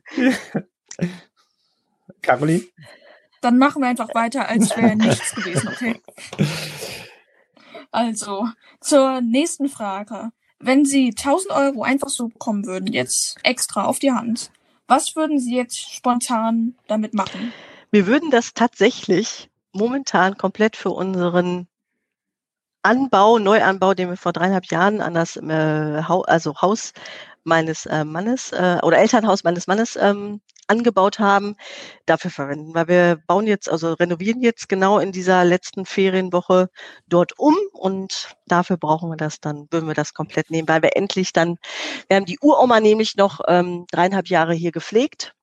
Caroline? 2.22 2.64
Dann 3.42 3.58
machen 3.58 3.82
wir 3.82 3.90
einfach 3.90 4.14
weiter, 4.16 4.48
als 4.48 4.76
wäre 4.78 4.96
nichts 4.96 5.36
gewesen, 5.36 5.68
okay? 5.68 6.02
Also, 7.94 8.50
zur 8.82 9.22
nächsten 9.22 9.70
Frage. 9.70 10.32
Wenn 10.60 10.84
Sie 10.84 11.10
1000 11.10 11.52
Euro 11.52 11.84
einfach 11.84 12.10
so 12.10 12.28
bekommen 12.28 12.66
würden, 12.66 12.92
jetzt 12.92 13.38
extra 13.44 13.86
auf 13.86 14.00
die 14.00 14.12
Hand, 14.12 14.52
was 14.88 15.16
würden 15.16 15.40
Sie 15.40 15.56
jetzt 15.56 15.94
spontan 15.94 16.76
damit 16.88 17.14
machen? 17.14 17.54
Wir 17.92 18.08
würden 18.08 18.32
das 18.32 18.56
tatsächlich 18.56 19.52
momentan 19.74 20.38
komplett 20.38 20.76
für 20.76 20.90
unseren 20.90 21.68
Anbau, 22.82 23.38
Neuanbau, 23.38 23.94
den 23.94 24.10
wir 24.10 24.18
vor 24.18 24.34
dreieinhalb 24.34 24.66
Jahren 24.72 25.00
an 25.00 25.14
das 25.14 25.38
äh, 25.38 26.04
Hau 26.08 26.24
also 26.24 26.56
Haus 26.62 26.94
meines 27.44 27.86
äh, 27.86 28.04
Mannes 28.04 28.52
äh, 28.54 28.80
oder 28.82 28.98
Elternhaus 28.98 29.44
meines 29.44 29.68
Mannes 29.68 29.98
ähm, 29.98 30.42
angebaut 30.68 31.20
haben, 31.20 31.56
dafür 32.06 32.32
verwenden. 32.32 32.74
Weil 32.76 32.88
wir 32.88 33.18
bauen 33.28 33.48
jetzt, 33.48 33.70
also 33.70 33.94
renovieren 33.94 34.42
jetzt 34.42 34.70
genau 34.70 35.00
in 35.00 35.12
dieser 35.12 35.44
letzten 35.44 35.86
Ferienwoche 35.86 36.70
dort 37.08 37.38
um 37.40 37.56
und 37.74 38.36
dafür 38.48 38.78
brauchen 38.78 39.10
wir 39.10 39.18
das 39.18 39.40
dann, 39.40 39.68
würden 39.72 39.88
wir 39.88 39.96
das 39.96 40.14
komplett 40.14 40.50
nehmen, 40.52 40.68
weil 40.68 40.82
wir 40.82 40.96
endlich 40.96 41.34
dann, 41.34 41.58
wir 42.08 42.18
haben 42.18 42.26
die 42.26 42.40
Uroma 42.42 42.80
nämlich 42.80 43.16
noch 43.16 43.42
ähm, 43.48 43.86
dreieinhalb 43.92 44.28
Jahre 44.28 44.54
hier 44.54 44.72
gepflegt 44.72 45.34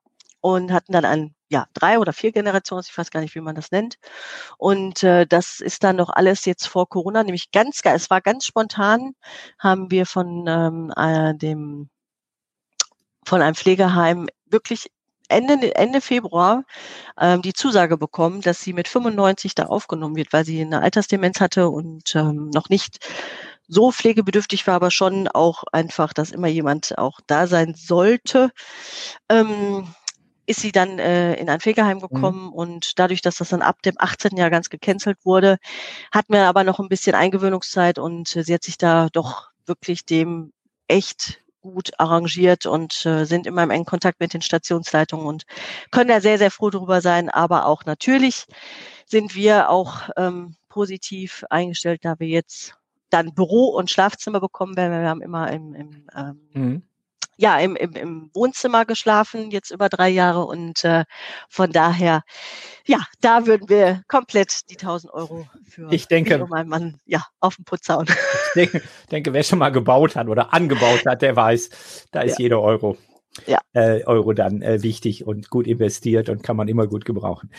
und 0.41 0.73
hatten 0.73 0.93
dann 0.93 1.05
ein, 1.05 1.35
ja, 1.51 1.67
drei 1.75 1.99
oder 1.99 2.13
vier 2.13 2.33
Generationen, 2.33 2.85
ich 2.89 2.97
weiß 2.97 3.11
gar 3.11 3.21
nicht, 3.21 3.35
wie 3.35 3.41
man 3.41 3.55
das 3.55 3.71
nennt. 3.73 3.97
Und 4.59 5.03
äh, 5.03 5.27
das 5.27 5.61
ist 5.61 5.85
dann 5.85 5.97
noch 5.97 6.11
alles 6.11 6.45
jetzt 6.45 6.67
vor 6.67 6.89
Corona, 6.89 7.23
nämlich 7.25 7.51
ganz. 7.51 7.81
Es 7.85 8.11
war 8.11 8.21
ganz 8.21 8.47
spontan, 8.47 9.15
haben 9.59 9.91
wir 9.91 10.07
von 10.07 10.47
ähm, 10.49 10.93
äh, 10.97 11.35
dem 11.35 11.91
von 13.27 13.43
einem 13.43 13.55
Pflegeheim 13.55 14.29
wirklich 14.47 14.91
Ende, 15.31 15.75
Ende 15.75 16.01
Februar 16.01 16.65
ähm, 17.19 17.43
die 17.43 17.53
Zusage 17.53 17.97
bekommen, 17.97 18.41
dass 18.41 18.61
sie 18.61 18.73
mit 18.73 18.89
95 18.89 19.55
da 19.55 19.67
aufgenommen 19.67 20.17
wird, 20.17 20.33
weil 20.33 20.45
sie 20.45 20.61
eine 20.61 20.83
Altersdemenz 20.83 21.41
hatte 21.41 21.69
und 21.69 22.15
ähm, 22.15 22.51
noch 22.51 22.69
nicht 22.69 22.99
so 23.69 23.93
pflegebedürftig 23.93 24.67
war, 24.67 24.75
aber 24.75 24.91
schon 24.91 25.29
auch 25.29 25.63
einfach, 25.73 26.13
dass 26.13 26.33
immer 26.33 26.49
jemand 26.49 26.99
auch 26.99 27.21
da 27.27 27.47
sein 27.47 27.75
sollte. 27.75 28.51
Ähm, 29.29 29.87
ist 30.47 30.61
sie 30.61 30.73
dann 30.73 30.99
äh, 30.99 31.35
in 31.35 31.49
ein 31.49 31.61
Pflegeheim 31.61 31.99
mhm. 31.99 32.01
gekommen 32.01 32.47
mhm. 32.47 32.53
und 32.53 32.99
dadurch, 32.99 33.23
dass 33.23 33.37
das 33.37 33.51
dann 33.51 33.63
ab 33.63 33.83
dem 33.83 33.95
18. 33.99 34.37
Jahr 34.37 34.51
ganz 34.51 34.69
gecancelt 34.69 35.19
wurde, 35.25 35.59
hat 36.11 36.29
mir 36.29 36.47
aber 36.47 36.65
noch 36.65 36.81
ein 36.81 36.89
bisschen 36.89 37.15
Eingewöhnungszeit 37.15 38.01
und 38.01 38.35
äh, 38.35 38.43
sie 38.43 38.55
hat 38.55 38.65
sich 38.65 38.77
da 38.77 39.09
doch 39.13 39.51
wirklich 39.67 40.05
dem 40.05 40.53
echt 40.89 41.41
gut 41.61 41.93
arrangiert 41.99 42.67
und 42.67 43.05
äh, 43.07 43.25
sind 43.25 43.47
immer 43.47 43.63
im 43.63 43.71
engen 43.71 43.85
Kontakt 43.85 44.21
mit 44.21 44.35
den 44.35 44.43
Stationsleitungen 44.43 45.27
und 45.27 45.45
können 45.91 46.09
da 46.09 46.21
sehr, 46.21 46.39
sehr 46.39 46.51
froh 46.51 46.71
drüber 46.71 47.01
sein. 47.01 47.29
Aber 47.29 47.67
auch 47.67 47.85
natürlich 47.85 48.47
sind 49.07 49.35
wir 49.35 49.71
auch 49.71 50.09
ähm, 50.17 50.57
positiv 50.69 51.45
eingestellt, 51.51 52.01
da 52.05 52.19
wir 52.19 52.29
jetzt 52.29 52.75
dann 53.11 53.35
Büro 53.35 53.67
und 53.67 53.91
Schlafzimmer 53.91 54.41
bekommen 54.41 54.77
werden. 54.77 55.01
Wir 55.01 55.09
haben 55.09 55.23
immer 55.23 55.51
im, 55.53 55.75
im 55.75 56.07
ähm, 56.15 56.41
mhm 56.53 56.83
ja 57.41 57.59
im, 57.59 57.75
im, 57.75 57.93
im 57.93 58.31
Wohnzimmer 58.35 58.85
geschlafen, 58.85 59.51
jetzt 59.51 59.71
über 59.71 59.89
drei 59.89 60.11
Jahre. 60.11 60.45
Und 60.45 60.85
äh, 60.85 61.05
von 61.49 61.73
daher, 61.73 62.23
ja, 62.85 62.99
da 63.21 63.47
würden 63.47 63.69
wir 63.69 64.03
komplett 64.09 64.71
die 64.71 64.77
1000 64.77 65.13
Euro 65.13 65.49
für 65.65 65.89
ich 65.91 66.07
denke, 66.07 66.47
meinen 66.47 66.69
Mann 66.69 67.01
ja, 67.07 67.25
auf 67.41 67.57
den 67.57 67.65
Putz 67.65 67.89
hauen. 67.89 68.07
Ich 68.09 68.53
denke, 68.55 68.83
denke, 69.11 69.33
wer 69.33 69.43
schon 69.43 69.59
mal 69.59 69.71
gebaut 69.71 70.17
hat 70.17 70.29
oder 70.29 70.53
angebaut 70.53 71.07
hat, 71.07 71.23
der 71.23 71.35
weiß, 71.35 72.09
da 72.11 72.21
ist 72.21 72.39
ja. 72.39 72.45
jeder 72.45 72.61
Euro. 72.61 72.97
Ja. 73.47 73.61
Äh, 73.73 74.05
Euro 74.05 74.33
dann 74.33 74.61
äh, 74.61 74.83
wichtig 74.83 75.25
und 75.25 75.51
gut 75.51 75.67
investiert 75.67 76.29
und 76.29 76.43
kann 76.43 76.57
man 76.57 76.69
immer 76.69 76.89
gut 76.89 77.05
gebrauchen. 77.05 77.51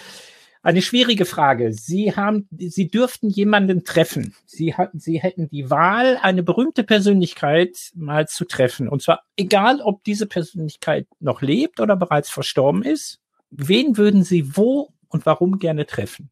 Eine 0.63 0.83
schwierige 0.83 1.25
Frage. 1.25 1.73
Sie 1.73 2.15
haben, 2.15 2.47
Sie 2.51 2.87
dürften 2.87 3.29
jemanden 3.29 3.83
treffen. 3.83 4.35
Sie 4.45 4.75
hatten, 4.75 4.99
Sie 4.99 5.19
hätten 5.19 5.49
die 5.49 5.71
Wahl, 5.71 6.19
eine 6.21 6.43
berühmte 6.43 6.83
Persönlichkeit 6.83 7.91
mal 7.95 8.27
zu 8.27 8.45
treffen. 8.45 8.87
Und 8.87 9.01
zwar 9.01 9.23
egal, 9.37 9.81
ob 9.81 10.03
diese 10.03 10.27
Persönlichkeit 10.27 11.07
noch 11.19 11.41
lebt 11.41 11.79
oder 11.79 11.95
bereits 11.95 12.29
verstorben 12.29 12.83
ist. 12.83 13.19
Wen 13.49 13.97
würden 13.97 14.23
Sie 14.23 14.55
wo 14.55 14.93
und 15.09 15.25
warum 15.25 15.57
gerne 15.57 15.87
treffen? 15.87 16.29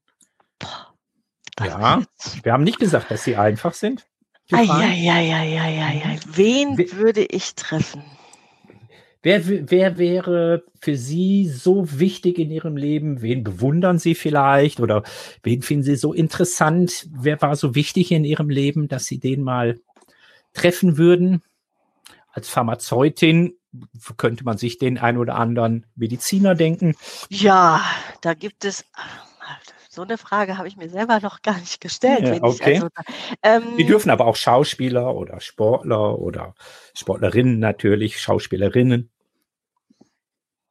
Ja, 1.60 2.04
wir 2.44 2.54
haben 2.54 2.64
nicht 2.64 2.80
gesagt, 2.80 3.10
dass 3.10 3.24
Sie 3.24 3.36
einfach 3.36 3.74
sind. 3.74 4.06
Ja, 4.48 4.62
ja, 4.62 4.92
ja, 4.92 5.20
ja, 5.20 5.44
ja, 5.44 5.92
ja. 5.92 6.20
Wen 6.34 6.78
We 6.78 6.92
würde 6.94 7.26
ich 7.26 7.56
treffen? 7.56 8.04
Wer, 9.22 9.70
wer 9.70 9.98
wäre 9.98 10.64
für 10.80 10.96
Sie 10.96 11.46
so 11.46 12.00
wichtig 12.00 12.40
in 12.40 12.52
Ihrem 12.52 12.78
Leben? 12.78 13.22
Wen 13.22 13.44
bewundern 13.44 14.00
Sie 14.00 14.16
vielleicht? 14.16 14.80
Oder 14.80 15.04
wen 15.44 15.62
finden 15.62 15.84
Sie 15.84 15.98
so 15.98 16.14
interessant? 16.14 17.08
Wer 17.12 17.42
war 17.42 17.58
so 17.58 17.76
wichtig 17.76 18.14
in 18.14 18.24
Ihrem 18.24 18.50
Leben, 18.50 18.88
dass 18.88 19.06
Sie 19.06 19.20
den 19.20 19.44
mal 19.44 19.78
treffen 20.54 20.98
würden? 20.98 21.42
Als 22.32 22.48
Pharmazeutin 22.48 23.56
könnte 24.16 24.46
man 24.46 24.58
sich 24.58 24.78
den 24.78 24.98
ein 24.98 25.18
oder 25.18 25.36
anderen 25.36 25.86
Mediziner 25.96 26.56
denken. 26.56 26.96
Ja, 27.30 27.82
da 28.22 28.34
gibt 28.34 28.64
es 28.64 28.86
so 30.00 30.04
eine 30.04 30.18
Frage 30.18 30.58
habe 30.58 30.70
ich 30.70 30.78
mir 30.78 30.88
selber 30.88 31.20
noch 31.20 31.42
gar 31.42 31.60
nicht 31.60 31.82
gestellt. 31.82 32.26
Ja, 32.26 32.42
okay. 32.42 32.76
Also, 32.76 32.88
ähm, 33.44 33.76
Die 33.78 33.84
dürfen 33.84 34.10
aber 34.10 34.28
auch 34.28 34.38
Schauspieler 34.38 35.14
oder 35.14 35.42
Sportler 35.42 36.18
oder 36.18 36.56
Sportlerinnen 36.96 37.60
natürlich, 37.60 38.22
Schauspielerinnen, 38.22 39.10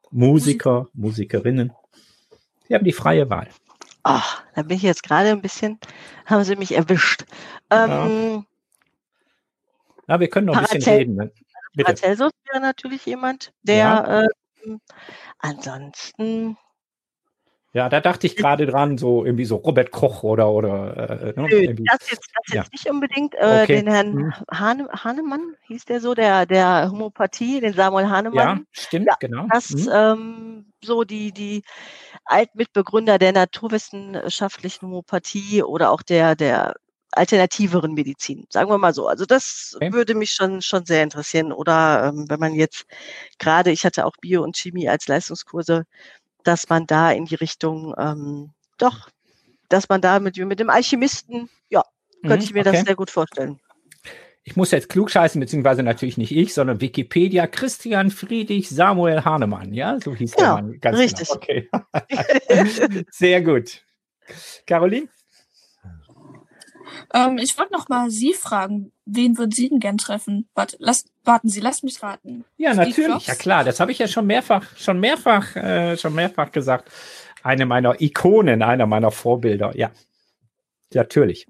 Musiker, 0.09 0.87
Musikerinnen. 0.93 1.73
Sie 2.67 2.73
haben 2.73 2.83
die 2.83 2.91
freie 2.91 3.29
Wahl. 3.29 3.49
Ach, 4.01 4.41
da 4.55 4.63
bin 4.63 4.77
ich 4.77 4.81
jetzt 4.83 5.03
gerade 5.03 5.29
ein 5.29 5.41
bisschen, 5.41 5.77
haben 6.25 6.43
Sie 6.43 6.55
mich 6.55 6.71
erwischt. 6.71 7.25
Ähm, 7.69 8.43
ja. 10.07 10.15
ja 10.15 10.19
wir 10.19 10.27
können 10.27 10.47
noch 10.47 10.57
ein 10.57 10.63
bisschen 10.63 10.81
reden. 10.81 11.15
Ne? 11.17 11.31
Paracelsus 11.77 12.31
wäre 12.51 12.61
natürlich 12.61 13.05
jemand, 13.05 13.53
der 13.61 13.75
ja. 13.75 14.23
äh, 14.23 14.27
ansonsten 15.37 16.57
ja, 17.71 17.87
da 17.87 18.01
dachte 18.01 18.25
ich 18.25 18.35
gerade 18.35 18.65
dran, 18.65 18.97
so 18.97 19.23
irgendwie 19.23 19.45
so 19.45 19.57
Robert 19.57 19.91
Koch 19.91 20.23
oder 20.23 20.49
oder. 20.49 21.35
Äh, 21.37 21.39
ne, 21.39 21.75
das 21.85 22.09
jetzt, 22.09 22.31
das 22.33 22.53
ja. 22.53 22.61
jetzt 22.61 22.71
nicht 22.71 22.89
unbedingt. 22.89 23.35
Äh, 23.35 23.61
okay. 23.63 23.75
Den 23.75 23.87
Herrn 23.87 24.13
hm. 24.13 24.33
Hahne, 24.51 24.89
Hahnemann 24.91 25.55
hieß 25.67 25.85
der 25.85 26.01
so, 26.01 26.15
der 26.15 26.47
der 26.47 26.89
Homöopathie, 26.91 27.61
den 27.61 27.73
Samuel 27.73 28.09
Hahnemann. 28.09 28.57
Ja, 28.57 28.63
stimmt, 28.71 29.05
ja, 29.07 29.15
genau. 29.19 29.45
Das 29.51 29.69
hm. 29.69 29.89
ähm, 29.93 30.73
so 30.83 31.03
die 31.03 31.31
die 31.31 31.61
Altmitbegründer 32.25 33.19
der 33.19 33.33
naturwissenschaftlichen 33.33 34.87
Homöopathie 34.87 35.61
oder 35.61 35.91
auch 35.91 36.01
der 36.01 36.35
der 36.35 36.73
alternativeren 37.11 37.93
Medizin, 37.93 38.45
sagen 38.49 38.69
wir 38.69 38.77
mal 38.77 38.93
so. 38.93 39.07
Also 39.07 39.25
das 39.25 39.73
okay. 39.75 39.93
würde 39.93 40.15
mich 40.15 40.31
schon 40.31 40.61
schon 40.61 40.85
sehr 40.85 41.03
interessieren. 41.03 41.51
Oder 41.51 42.05
ähm, 42.05 42.25
wenn 42.29 42.39
man 42.39 42.53
jetzt 42.53 42.85
gerade, 43.37 43.71
ich 43.71 43.85
hatte 43.85 44.05
auch 44.05 44.13
Bio 44.21 44.43
und 44.43 44.57
Chemie 44.57 44.89
als 44.89 45.07
Leistungskurse 45.07 45.85
dass 46.43 46.69
man 46.69 46.87
da 46.87 47.11
in 47.11 47.25
die 47.25 47.35
Richtung, 47.35 47.93
ähm, 47.97 48.51
doch, 48.77 49.09
dass 49.69 49.89
man 49.89 50.01
da 50.01 50.19
mit, 50.19 50.37
mit 50.37 50.59
dem 50.59 50.69
Alchemisten, 50.69 51.49
ja, 51.69 51.83
könnte 52.21 52.37
mhm, 52.37 52.43
ich 52.43 52.53
mir 52.53 52.61
okay. 52.61 52.71
das 52.71 52.85
sehr 52.85 52.95
gut 52.95 53.09
vorstellen. 53.09 53.59
Ich 54.43 54.55
muss 54.55 54.71
jetzt 54.71 54.89
klug 54.89 55.11
scheißen, 55.11 55.39
beziehungsweise 55.39 55.83
natürlich 55.83 56.17
nicht 56.17 56.35
ich, 56.35 56.53
sondern 56.53 56.81
Wikipedia, 56.81 57.45
Christian 57.45 58.09
Friedrich 58.09 58.69
Samuel 58.69 59.23
Hahnemann, 59.23 59.73
ja, 59.73 59.99
so 59.99 60.15
hieß 60.15 60.31
genau, 60.31 60.55
der 60.55 60.63
Mann. 60.63 60.79
Ganz 60.79 60.97
richtig. 60.97 61.27
Genau. 61.27 61.83
Okay. 61.93 63.05
sehr 63.11 63.41
gut. 63.41 63.83
Caroline? 64.65 65.07
Ähm, 67.13 67.37
ich 67.37 67.57
wollte 67.57 67.73
noch 67.73 67.89
mal 67.89 68.09
Sie 68.09 68.33
fragen, 68.33 68.91
wen 69.05 69.37
würden 69.37 69.51
Sie 69.51 69.69
denn 69.69 69.79
gern 69.79 69.97
treffen? 69.97 70.47
Warte, 70.53 70.77
lass, 70.79 71.05
warten 71.23 71.49
Sie, 71.49 71.59
lass 71.59 71.83
mich 71.83 72.01
raten. 72.03 72.45
Ja, 72.57 72.71
Steve 72.73 72.89
natürlich, 72.89 73.09
Jobs? 73.09 73.27
ja 73.27 73.35
klar, 73.35 73.63
das 73.63 73.79
habe 73.79 73.91
ich 73.91 73.99
ja 73.99 74.07
schon 74.07 74.25
mehrfach, 74.27 74.65
schon 74.77 74.99
mehrfach, 74.99 75.55
äh, 75.55 75.97
schon 75.97 76.13
mehrfach 76.13 76.51
gesagt. 76.51 76.89
Eine 77.41 77.65
meiner 77.65 78.01
Ikonen, 78.01 78.61
einer 78.61 78.85
meiner 78.85 79.11
Vorbilder, 79.11 79.75
ja. 79.75 79.91
Natürlich. 80.93 81.47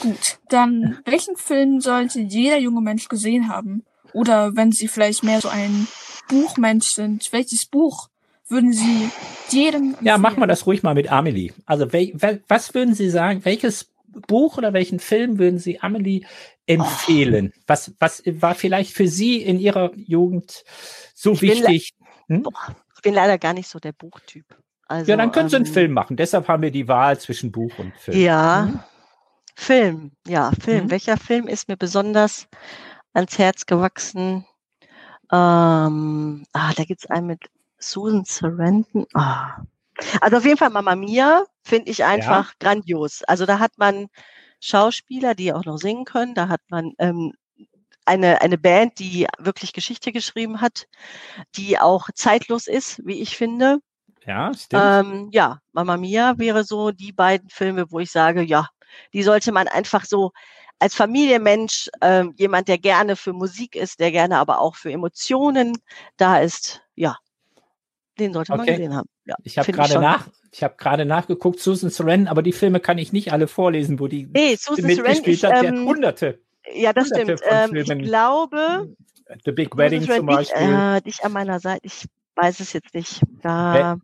Gut, 0.00 0.38
dann 0.48 0.98
welchen 1.04 1.36
Film 1.36 1.80
sollte 1.80 2.20
jeder 2.20 2.58
junge 2.58 2.82
Mensch 2.82 3.08
gesehen 3.08 3.48
haben? 3.48 3.84
Oder 4.12 4.54
wenn 4.56 4.72
Sie 4.72 4.88
vielleicht 4.88 5.24
mehr 5.24 5.40
so 5.40 5.48
ein 5.48 5.88
Buchmensch 6.28 6.88
sind, 6.88 7.32
welches 7.32 7.66
Buch 7.66 8.08
würden 8.48 8.72
Sie 8.72 9.10
jedem. 9.50 9.90
Empfehlen? 9.90 10.06
Ja, 10.06 10.18
machen 10.18 10.40
wir 10.40 10.46
das 10.46 10.66
ruhig 10.66 10.82
mal 10.82 10.94
mit 10.94 11.10
Amelie. 11.10 11.52
Also, 11.64 11.92
was 11.92 12.74
würden 12.74 12.94
Sie 12.94 13.10
sagen? 13.10 13.44
Welches 13.44 13.92
Buch 14.26 14.58
oder 14.58 14.72
welchen 14.72 14.98
Film 14.98 15.38
würden 15.38 15.58
Sie 15.58 15.80
Amelie 15.80 16.22
empfehlen? 16.66 17.52
Oh. 17.54 17.60
Was, 17.66 17.92
was 17.98 18.22
war 18.26 18.54
vielleicht 18.54 18.92
für 18.92 19.08
Sie 19.08 19.42
in 19.42 19.58
Ihrer 19.58 19.92
Jugend 19.94 20.64
so 21.14 21.32
ich 21.32 21.42
wichtig? 21.42 21.94
Bin 22.28 22.44
hm? 22.44 22.48
Ich 22.96 23.02
bin 23.02 23.14
leider 23.14 23.38
gar 23.38 23.52
nicht 23.52 23.68
so 23.68 23.78
der 23.78 23.92
Buchtyp. 23.92 24.46
Also, 24.88 25.10
ja, 25.10 25.16
dann 25.16 25.32
können 25.32 25.48
Sie 25.48 25.56
einen 25.56 25.66
ähm, 25.66 25.72
Film 25.72 25.92
machen. 25.92 26.16
Deshalb 26.16 26.48
haben 26.48 26.62
wir 26.62 26.70
die 26.70 26.88
Wahl 26.88 27.18
zwischen 27.18 27.50
Buch 27.50 27.72
und 27.78 27.94
Film. 27.96 28.18
Ja, 28.18 28.66
hm? 28.66 28.80
Film. 29.56 30.12
Ja, 30.26 30.52
Film. 30.60 30.82
Hm? 30.82 30.90
Welcher 30.90 31.16
Film 31.16 31.48
ist 31.48 31.68
mir 31.68 31.76
besonders 31.76 32.46
ans 33.12 33.38
Herz 33.38 33.66
gewachsen? 33.66 34.46
Ähm, 35.32 36.44
ah, 36.52 36.72
da 36.76 36.84
gibt 36.84 37.00
es 37.02 37.10
einen 37.10 37.26
mit 37.26 37.40
Susan 37.78 38.24
Sarandon. 38.24 39.06
Oh. 39.14 39.64
Also 40.20 40.36
auf 40.38 40.44
jeden 40.44 40.58
Fall 40.58 40.70
Mama 40.70 40.94
Mia 40.94 41.44
finde 41.62 41.90
ich 41.90 42.04
einfach 42.04 42.50
ja. 42.50 42.54
grandios. 42.58 43.22
Also 43.24 43.46
da 43.46 43.58
hat 43.58 43.72
man 43.76 44.08
Schauspieler, 44.60 45.34
die 45.34 45.52
auch 45.52 45.64
noch 45.64 45.78
singen 45.78 46.04
können. 46.04 46.34
Da 46.34 46.48
hat 46.48 46.60
man 46.68 46.92
ähm, 46.98 47.32
eine, 48.04 48.40
eine 48.40 48.58
Band, 48.58 48.98
die 48.98 49.26
wirklich 49.38 49.72
Geschichte 49.72 50.12
geschrieben 50.12 50.60
hat, 50.60 50.86
die 51.56 51.78
auch 51.78 52.08
zeitlos 52.14 52.66
ist, 52.66 53.04
wie 53.04 53.20
ich 53.20 53.36
finde. 53.36 53.78
Ja, 54.24 54.52
stimmt. 54.54 54.82
Ähm, 54.84 55.28
ja, 55.32 55.60
Mama 55.72 55.96
Mia 55.96 56.38
wäre 56.38 56.64
so 56.64 56.90
die 56.90 57.12
beiden 57.12 57.48
Filme, 57.48 57.90
wo 57.90 58.00
ich 58.00 58.10
sage, 58.10 58.42
ja, 58.42 58.68
die 59.12 59.22
sollte 59.22 59.52
man 59.52 59.68
einfach 59.68 60.04
so 60.04 60.32
als 60.78 60.94
Familienmensch, 60.94 61.88
äh, 62.00 62.24
jemand, 62.36 62.68
der 62.68 62.78
gerne 62.78 63.16
für 63.16 63.32
Musik 63.32 63.76
ist, 63.76 64.00
der 64.00 64.10
gerne 64.10 64.38
aber 64.38 64.60
auch 64.60 64.76
für 64.76 64.92
Emotionen 64.92 65.78
da 66.16 66.38
ist, 66.38 66.82
ja, 66.94 67.16
den 68.18 68.32
sollte 68.32 68.52
okay. 68.52 68.58
man 68.58 68.66
gesehen 68.66 68.94
haben. 68.94 69.08
Ja, 69.24 69.36
ich 69.44 69.58
habe 69.58 69.72
gerade 69.72 69.98
nach, 69.98 70.28
ich 70.52 70.62
habe 70.62 70.74
gerade 70.76 71.04
nachgeguckt, 71.04 71.60
Susan 71.60 71.90
Sarandon, 71.90 72.28
aber 72.28 72.42
die 72.42 72.52
Filme 72.52 72.80
kann 72.80 72.98
ich 72.98 73.12
nicht 73.12 73.32
alle 73.32 73.46
vorlesen, 73.46 74.00
wo 74.00 74.08
die 74.08 74.26
nee, 74.32 74.56
Susan 74.56 74.86
mitgespielt 74.86 75.40
Sarandon, 75.40 75.66
hat. 75.66 75.74
Die 75.74 75.78
ähm, 75.78 75.88
hunderte. 75.88 76.40
Ja, 76.74 76.92
das 76.92 77.10
hunderte 77.10 77.38
stimmt. 77.38 77.88
Ähm, 77.88 77.98
ich 77.98 78.08
glaube, 78.08 78.94
The 79.44 79.52
Big 79.52 79.76
Wedding 79.76 80.02
Susan 80.02 80.16
zum 80.18 80.26
Beispiel. 80.26 80.96
Äh, 80.96 81.00
dich 81.02 81.24
an 81.24 81.32
meiner 81.32 81.60
Seite. 81.60 81.80
Ich 81.84 82.06
weiß 82.34 82.60
es 82.60 82.72
jetzt 82.72 82.94
nicht. 82.94 83.20
Da, 83.42 83.98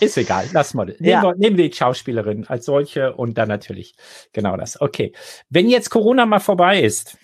ist 0.00 0.16
egal, 0.16 0.48
lass 0.52 0.72
mal. 0.72 0.86
Nehmen, 0.86 0.96
ja. 1.00 1.22
wir, 1.22 1.34
nehmen 1.36 1.58
wir 1.58 1.68
die 1.68 1.76
Schauspielerin 1.76 2.46
als 2.46 2.64
solche 2.64 3.14
und 3.14 3.36
dann 3.36 3.48
natürlich 3.48 3.94
genau 4.32 4.56
das. 4.56 4.80
Okay. 4.80 5.12
Wenn 5.50 5.68
jetzt 5.68 5.90
Corona 5.90 6.24
mal 6.24 6.40
vorbei 6.40 6.80
ist, 6.80 7.18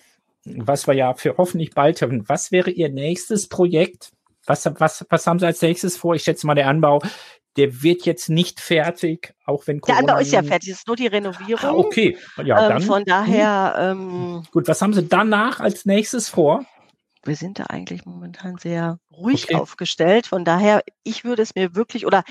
was 0.47 0.87
wir 0.87 0.95
ja 0.95 1.15
für 1.15 1.37
hoffentlich 1.37 1.73
bald 1.75 2.03
haben. 2.03 2.29
Was 2.29 2.53
wäre 2.53 2.71
Ihr 2.71 2.89
nächstes 2.89 3.49
Projekt? 3.49 4.13
Was, 4.47 4.65
was, 4.79 5.05
was 5.09 5.27
haben 5.27 5.39
Sie 5.39 5.47
als 5.47 5.63
nächstes 5.63 5.97
vor? 5.97 6.15
Ich 6.15 6.23
schätze 6.23 6.47
mal, 6.47 6.55
der 6.55 6.69
Anbau, 6.69 7.03
der 7.57 7.83
wird 7.83 8.05
jetzt 8.05 8.29
nicht 8.29 8.61
fertig, 8.61 9.35
auch 9.45 9.67
wenn 9.67 9.81
Corona 9.81 10.01
Der 10.01 10.09
Anbau 10.09 10.21
ist 10.21 10.33
ja 10.33 10.43
fertig, 10.43 10.71
es 10.71 10.79
ist 10.79 10.87
nur 10.87 10.97
die 10.97 11.07
Renovierung. 11.07 11.71
Ah, 11.71 11.73
okay, 11.73 12.17
ja, 12.45 12.65
ähm, 12.65 12.69
dann. 12.71 12.83
Von 12.83 13.05
daher. 13.05 13.75
Ähm, 13.79 14.43
Gut, 14.53 14.69
was 14.69 14.83
haben 14.83 14.93
Sie 14.93 15.07
danach 15.07 15.61
als 15.61 15.87
nächstes 15.87 16.29
vor? 16.29 16.65
Wir 17.25 17.37
sind 17.37 17.59
da 17.59 17.65
eigentlich 17.65 18.05
momentan 18.05 18.57
sehr 18.59 18.99
ruhig 19.11 19.45
okay. 19.45 19.57
aufgestellt. 19.57 20.27
Von 20.27 20.45
daher, 20.45 20.83
ich 21.03 21.25
würde 21.25 21.43
es 21.43 21.55
mir 21.55 21.75
wirklich 21.75 22.07
oder 22.07 22.23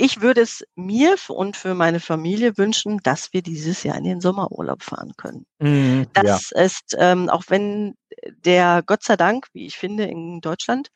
ich 0.00 0.20
würde 0.20 0.42
es 0.42 0.64
mir 0.76 1.16
und 1.28 1.56
für 1.56 1.74
meine 1.74 1.98
Familie 1.98 2.56
wünschen, 2.56 2.98
dass 3.02 3.32
wir 3.32 3.42
dieses 3.42 3.82
Jahr 3.82 3.96
in 3.96 4.04
den 4.04 4.20
Sommerurlaub 4.20 4.84
fahren 4.84 5.12
können. 5.16 5.44
Mm, 5.58 6.04
das 6.12 6.50
ja. 6.50 6.62
ist, 6.62 6.94
ähm, 6.96 7.28
auch 7.28 7.42
wenn 7.48 7.96
der 8.44 8.84
Gott 8.86 9.02
sei 9.02 9.16
Dank, 9.16 9.48
wie 9.52 9.66
ich 9.66 9.76
finde, 9.76 10.04
in 10.04 10.40
Deutschland 10.40 10.90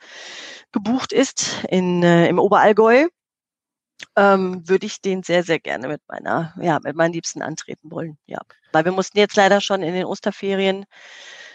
gebucht 0.70 1.12
ist, 1.12 1.64
in, 1.68 2.05
äh, 2.05 2.28
im 2.28 2.38
Oberallgäu, 2.38 3.09
ähm, 4.14 4.68
würde 4.68 4.86
ich 4.86 5.00
den 5.00 5.24
sehr, 5.24 5.42
sehr 5.42 5.59
gerne 5.59 5.88
mit 5.88 6.03
meiner, 6.07 6.55
ja, 6.61 6.78
mit 6.82 6.94
meinen 6.94 7.12
Liebsten 7.12 7.42
antreten 7.42 7.90
wollen. 7.90 8.18
Ja, 8.26 8.38
weil 8.70 8.84
wir 8.84 8.92
mussten 8.92 9.18
jetzt 9.18 9.36
leider 9.36 9.61
schon 9.61 9.82
in 9.82 9.94
den 9.94 10.05
Osterferien 10.05 10.84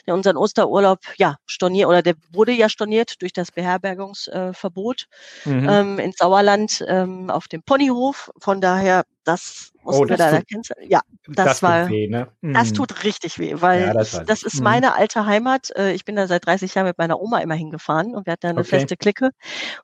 der 0.07 0.15
unseren 0.15 0.37
Osterurlaub 0.37 0.99
ja 1.17 1.35
storniert 1.45 1.87
oder 1.87 2.01
der 2.01 2.15
wurde 2.31 2.53
ja 2.53 2.69
storniert 2.69 3.21
durch 3.21 3.33
das 3.33 3.51
Beherbergungsverbot 3.51 5.07
mhm. 5.45 5.69
ähm, 5.69 5.99
ins 5.99 6.17
Sauerland 6.17 6.83
ähm, 6.87 7.29
auf 7.29 7.47
dem 7.47 7.61
Ponyhof. 7.61 8.31
Von 8.39 8.61
daher, 8.61 9.03
das 9.25 9.73
mussten 9.83 10.05
oh, 10.05 10.09
wir 10.09 10.17
da 10.17 10.29
erkennen. 10.29 10.63
Ja, 10.87 11.01
das, 11.27 11.45
das 11.45 11.63
war, 11.63 11.89
weh, 11.89 12.07
ne? 12.07 12.29
mhm. 12.41 12.53
das 12.53 12.73
tut 12.73 13.03
richtig 13.03 13.37
weh, 13.39 13.55
weil 13.57 13.81
ja, 13.81 13.93
das, 13.93 14.21
das, 14.25 14.43
ist 14.43 14.57
mhm. 14.57 14.63
meine 14.63 14.95
alte 14.95 15.25
Heimat. 15.25 15.69
Äh, 15.75 15.93
ich 15.93 16.05
bin 16.05 16.15
da 16.15 16.27
seit 16.27 16.45
30 16.45 16.73
Jahren 16.73 16.87
mit 16.87 16.97
meiner 16.97 17.19
Oma 17.19 17.39
immer 17.39 17.55
hingefahren 17.55 18.15
und 18.15 18.25
wir 18.25 18.33
hatten 18.33 18.41
da 18.41 18.49
eine 18.49 18.59
okay. 18.61 18.69
feste 18.69 18.95
Clique. 18.95 19.25
Und 19.25 19.33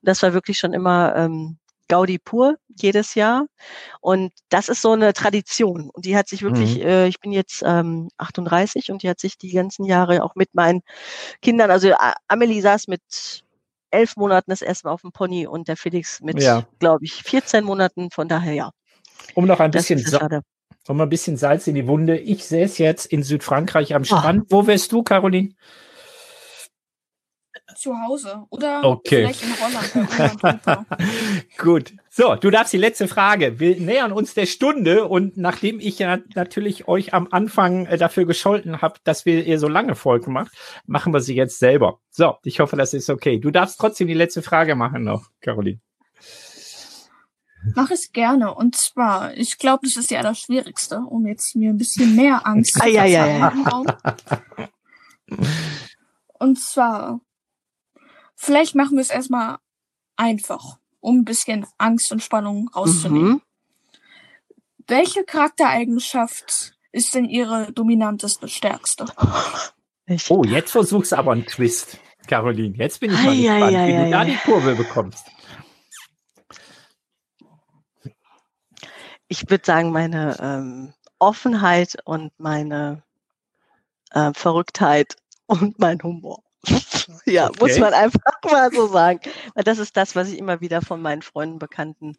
das 0.01 0.23
war 0.23 0.33
wirklich 0.33 0.57
schon 0.57 0.73
immer 0.73 1.15
ähm, 1.15 1.57
Gaudi 1.87 2.19
pur 2.19 2.55
jedes 2.67 3.15
Jahr. 3.15 3.45
Und 4.01 4.31
das 4.49 4.69
ist 4.69 4.81
so 4.81 4.91
eine 4.91 5.13
Tradition. 5.13 5.89
Und 5.89 6.05
die 6.05 6.15
hat 6.15 6.27
sich 6.27 6.41
wirklich, 6.41 6.77
mhm. 6.77 6.81
äh, 6.81 7.07
ich 7.07 7.19
bin 7.19 7.31
jetzt 7.31 7.63
ähm, 7.65 8.09
38 8.17 8.91
und 8.91 9.03
die 9.03 9.09
hat 9.09 9.19
sich 9.19 9.37
die 9.37 9.51
ganzen 9.51 9.85
Jahre 9.85 10.23
auch 10.23 10.35
mit 10.35 10.53
meinen 10.53 10.81
Kindern, 11.41 11.71
also 11.71 11.93
Amelie 12.27 12.61
saß 12.61 12.87
mit 12.87 13.01
elf 13.91 14.15
Monaten 14.17 14.49
das 14.49 14.61
erste 14.61 14.87
Mal 14.87 14.93
auf 14.93 15.01
dem 15.01 15.11
Pony 15.11 15.45
und 15.45 15.67
der 15.67 15.77
Felix 15.77 16.19
mit, 16.21 16.41
ja. 16.41 16.65
glaube 16.79 17.05
ich, 17.05 17.23
14 17.23 17.63
Monaten. 17.63 18.09
Von 18.11 18.27
daher 18.27 18.53
ja. 18.53 18.71
Um 19.35 19.45
noch 19.45 19.59
ein 19.59 19.71
bisschen 19.71 20.03
um 20.87 20.99
ein 20.99 21.09
bisschen 21.09 21.37
Salz 21.37 21.67
in 21.67 21.75
die 21.75 21.87
Wunde. 21.87 22.17
Ich 22.17 22.43
sehe 22.43 22.65
es 22.65 22.77
jetzt 22.77 23.05
in 23.05 23.23
Südfrankreich 23.23 23.95
am 23.95 24.01
ah. 24.01 24.05
Strand. 24.05 24.43
Oh. 24.45 24.57
Wo 24.57 24.67
wärst 24.67 24.91
du, 24.91 25.03
Caroline? 25.03 25.49
Zu 27.75 27.93
Hause 27.99 28.45
oder 28.49 28.83
okay. 28.83 29.27
vielleicht 29.27 29.43
in 29.43 29.53
Holland. 29.59 30.87
Gut. 31.57 31.93
So, 32.09 32.35
du 32.35 32.49
darfst 32.51 32.73
die 32.73 32.77
letzte 32.77 33.07
Frage. 33.07 33.59
Wir 33.59 33.79
nähern 33.79 34.11
uns 34.11 34.33
der 34.33 34.45
Stunde 34.45 35.07
und 35.07 35.37
nachdem 35.37 35.79
ich 35.79 35.99
ja 35.99 36.19
natürlich 36.35 36.87
euch 36.87 37.13
am 37.13 37.27
Anfang 37.31 37.85
äh, 37.85 37.97
dafür 37.97 38.25
gescholten 38.25 38.81
habe, 38.81 38.99
dass 39.03 39.25
wir 39.25 39.45
ihr 39.45 39.59
so 39.59 39.67
lange 39.67 39.95
Folgen 39.95 40.33
macht, 40.33 40.51
machen 40.85 41.13
wir 41.13 41.21
sie 41.21 41.35
jetzt 41.35 41.59
selber. 41.59 41.99
So, 42.09 42.35
ich 42.43 42.59
hoffe, 42.59 42.75
das 42.75 42.93
ist 42.93 43.09
okay. 43.09 43.39
Du 43.39 43.51
darfst 43.51 43.79
trotzdem 43.79 44.07
die 44.07 44.13
letzte 44.13 44.41
Frage 44.41 44.75
machen 44.75 45.03
noch, 45.03 45.29
Caroline. 45.41 45.79
Mach 47.75 47.91
es 47.91 48.11
gerne. 48.11 48.53
Und 48.53 48.75
zwar, 48.75 49.35
ich 49.37 49.57
glaube, 49.57 49.87
das 49.87 49.95
ist 49.95 50.11
ja 50.11 50.21
das 50.21 50.39
Schwierigste, 50.39 50.99
um 50.99 51.25
jetzt 51.25 51.55
mir 51.55 51.69
ein 51.69 51.77
bisschen 51.77 52.15
mehr 52.15 52.45
Angst 52.45 52.73
zu 52.73 52.87
ja. 52.89 53.53
Und 56.39 56.59
zwar, 56.59 57.21
Vielleicht 58.35 58.75
machen 58.75 58.97
wir 58.97 59.01
es 59.01 59.09
erstmal 59.09 59.57
einfach, 60.15 60.77
um 60.99 61.19
ein 61.19 61.25
bisschen 61.25 61.65
Angst 61.77 62.11
und 62.11 62.21
Spannung 62.21 62.69
rauszunehmen. 62.75 63.31
Mhm. 63.31 63.41
Welche 64.87 65.23
Charaktereigenschaft 65.23 66.73
ist 66.91 67.15
denn 67.15 67.25
Ihre 67.25 67.71
dominanteste, 67.71 68.47
stärkste? 68.47 69.05
Oh, 70.29 70.43
jetzt 70.43 70.71
versuchst 70.71 71.13
du 71.13 71.17
aber 71.17 71.31
einen 71.31 71.45
Twist, 71.45 71.97
Caroline. 72.27 72.75
Jetzt 72.77 72.99
bin 72.99 73.11
ich 73.11 73.23
mal 73.23 73.35
gespannt, 73.35 73.71
ja, 73.71 73.87
wie 73.87 74.05
du 74.05 74.11
da 74.11 74.25
die 74.25 74.37
Kurve 74.37 74.75
bekommst. 74.75 75.25
Ich 79.27 79.49
würde 79.49 79.65
sagen, 79.65 79.91
meine 79.91 80.37
ähm, 80.39 80.93
Offenheit 81.17 81.97
und 82.05 82.31
meine 82.37 83.03
äh, 84.11 84.31
Verrücktheit 84.33 85.15
und 85.47 85.79
mein 85.79 86.01
Humor. 86.03 86.42
ja, 87.25 87.49
okay. 87.49 87.57
muss 87.59 87.79
man 87.79 87.93
einfach 87.93 88.19
mal 88.51 88.71
so 88.71 88.87
sagen. 88.87 89.19
Weil 89.53 89.63
das 89.63 89.79
ist 89.79 89.97
das, 89.97 90.15
was 90.15 90.29
ich 90.29 90.37
immer 90.37 90.61
wieder 90.61 90.81
von 90.81 91.01
meinen 91.01 91.21
Freunden, 91.21 91.59
Bekannten 91.59 92.17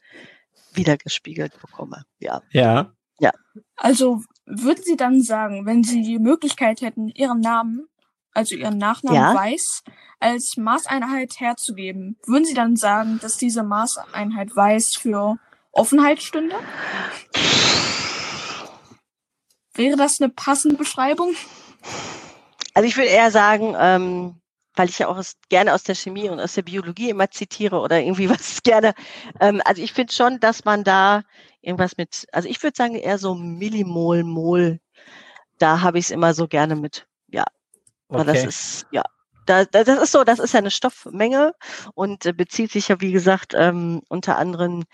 wiedergespiegelt 0.72 1.60
bekomme. 1.60 2.04
Ja. 2.18 2.42
Ja. 2.50 2.92
Ja. 3.20 3.30
Also 3.76 4.22
würden 4.44 4.82
Sie 4.84 4.96
dann 4.96 5.22
sagen, 5.22 5.66
wenn 5.66 5.84
Sie 5.84 6.02
die 6.02 6.18
Möglichkeit 6.18 6.80
hätten, 6.80 7.08
Ihren 7.08 7.40
Namen, 7.40 7.86
also 8.32 8.56
Ihren 8.56 8.78
Nachnamen 8.78 9.20
ja. 9.20 9.34
Weiß, 9.34 9.82
als 10.18 10.56
Maßeinheit 10.56 11.38
herzugeben, 11.38 12.18
würden 12.26 12.44
Sie 12.44 12.54
dann 12.54 12.76
sagen, 12.76 13.18
dass 13.22 13.36
diese 13.36 13.62
Maßeinheit 13.62 14.54
Weiß 14.56 14.94
für 14.98 15.38
Offenheit 15.70 16.22
stünde? 16.22 16.56
Wäre 19.74 19.96
das 19.96 20.20
eine 20.20 20.30
passende 20.30 20.76
Beschreibung? 20.76 21.34
Also 22.74 22.88
ich 22.88 22.96
würde 22.96 23.08
eher 23.08 23.30
sagen, 23.30 23.74
ähm, 23.78 24.40
weil 24.74 24.88
ich 24.88 24.98
ja 24.98 25.08
auch 25.08 25.22
gerne 25.48 25.72
aus 25.72 25.84
der 25.84 25.94
Chemie 25.94 26.28
und 26.28 26.40
aus 26.40 26.54
der 26.54 26.62
Biologie 26.62 27.10
immer 27.10 27.30
zitiere 27.30 27.78
oder 27.80 28.00
irgendwie 28.00 28.28
was 28.30 28.62
gerne. 28.62 28.94
Ähm, 29.40 29.62
also 29.64 29.82
ich 29.82 29.92
finde 29.92 30.12
schon, 30.12 30.40
dass 30.40 30.64
man 30.64 30.84
da 30.84 31.22
irgendwas 31.62 31.96
mit, 31.96 32.26
also 32.32 32.48
ich 32.48 32.62
würde 32.62 32.76
sagen 32.76 32.96
eher 32.96 33.18
so 33.18 33.34
Millimol, 33.34 34.24
Mol, 34.24 34.80
da 35.58 35.80
habe 35.80 35.98
ich 35.98 36.06
es 36.06 36.10
immer 36.10 36.34
so 36.34 36.48
gerne 36.48 36.76
mit, 36.76 37.06
ja. 37.28 37.44
Okay. 38.08 38.18
Weil 38.18 38.34
das 38.34 38.44
ist, 38.44 38.86
ja, 38.90 39.02
da, 39.46 39.64
das 39.64 39.88
ist 39.88 40.12
so, 40.12 40.24
das 40.24 40.38
ist 40.38 40.52
ja 40.52 40.58
eine 40.58 40.70
Stoffmenge 40.70 41.54
und 41.94 42.26
äh, 42.26 42.32
bezieht 42.32 42.72
sich 42.72 42.88
ja, 42.88 43.00
wie 43.00 43.12
gesagt, 43.12 43.54
ähm, 43.54 44.02
unter 44.08 44.36
anderem 44.36 44.84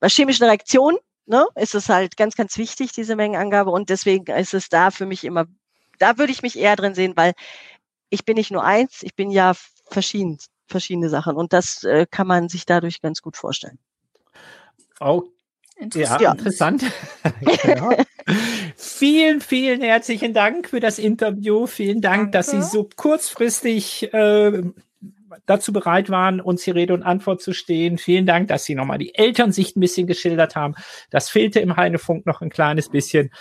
bei 0.00 0.08
chemischen 0.08 0.44
Reaktionen, 0.44 0.98
ne, 1.26 1.46
ist 1.54 1.74
es 1.74 1.88
halt 1.88 2.16
ganz, 2.16 2.34
ganz 2.34 2.58
wichtig, 2.58 2.92
diese 2.92 3.16
Mengenangabe 3.16 3.70
und 3.70 3.88
deswegen 3.88 4.26
ist 4.34 4.54
es 4.54 4.68
da 4.68 4.90
für 4.90 5.06
mich 5.06 5.24
immer 5.24 5.46
da 6.02 6.18
würde 6.18 6.32
ich 6.32 6.42
mich 6.42 6.58
eher 6.58 6.76
drin 6.76 6.94
sehen, 6.94 7.12
weil 7.16 7.32
ich 8.10 8.24
bin 8.24 8.36
nicht 8.36 8.50
nur 8.50 8.64
eins, 8.64 9.02
ich 9.02 9.14
bin 9.14 9.30
ja 9.30 9.52
verschieden, 9.88 10.38
verschiedene 10.66 11.08
Sachen 11.08 11.36
und 11.36 11.52
das 11.52 11.84
äh, 11.84 12.06
kann 12.10 12.26
man 12.26 12.48
sich 12.48 12.66
dadurch 12.66 13.00
ganz 13.00 13.22
gut 13.22 13.36
vorstellen. 13.36 13.78
Oh, 15.00 15.22
Interessant. 15.76 16.20
Ja, 16.20 16.32
interessant. 16.32 16.84
genau. 17.64 17.96
vielen, 18.76 19.40
vielen 19.40 19.80
herzlichen 19.80 20.32
Dank 20.32 20.68
für 20.68 20.78
das 20.78 20.98
Interview. 20.98 21.66
Vielen 21.66 22.00
Dank, 22.00 22.30
Danke. 22.30 22.38
dass 22.38 22.50
Sie 22.50 22.62
so 22.62 22.88
kurzfristig 22.94 24.12
äh, 24.12 24.62
dazu 25.46 25.72
bereit 25.72 26.08
waren, 26.10 26.40
uns 26.40 26.62
hier 26.62 26.76
Rede 26.76 26.94
und 26.94 27.02
Antwort 27.02 27.42
zu 27.42 27.52
stehen. 27.52 27.98
Vielen 27.98 28.26
Dank, 28.26 28.48
dass 28.48 28.64
Sie 28.64 28.74
nochmal 28.76 28.98
die 28.98 29.14
Elternsicht 29.14 29.76
ein 29.76 29.80
bisschen 29.80 30.06
geschildert 30.06 30.54
haben. 30.54 30.74
Das 31.10 31.30
fehlte 31.30 31.58
im 31.58 31.76
Heinefunk 31.76 32.26
noch 32.26 32.42
ein 32.42 32.50
kleines 32.50 32.88
bisschen. 32.88 33.32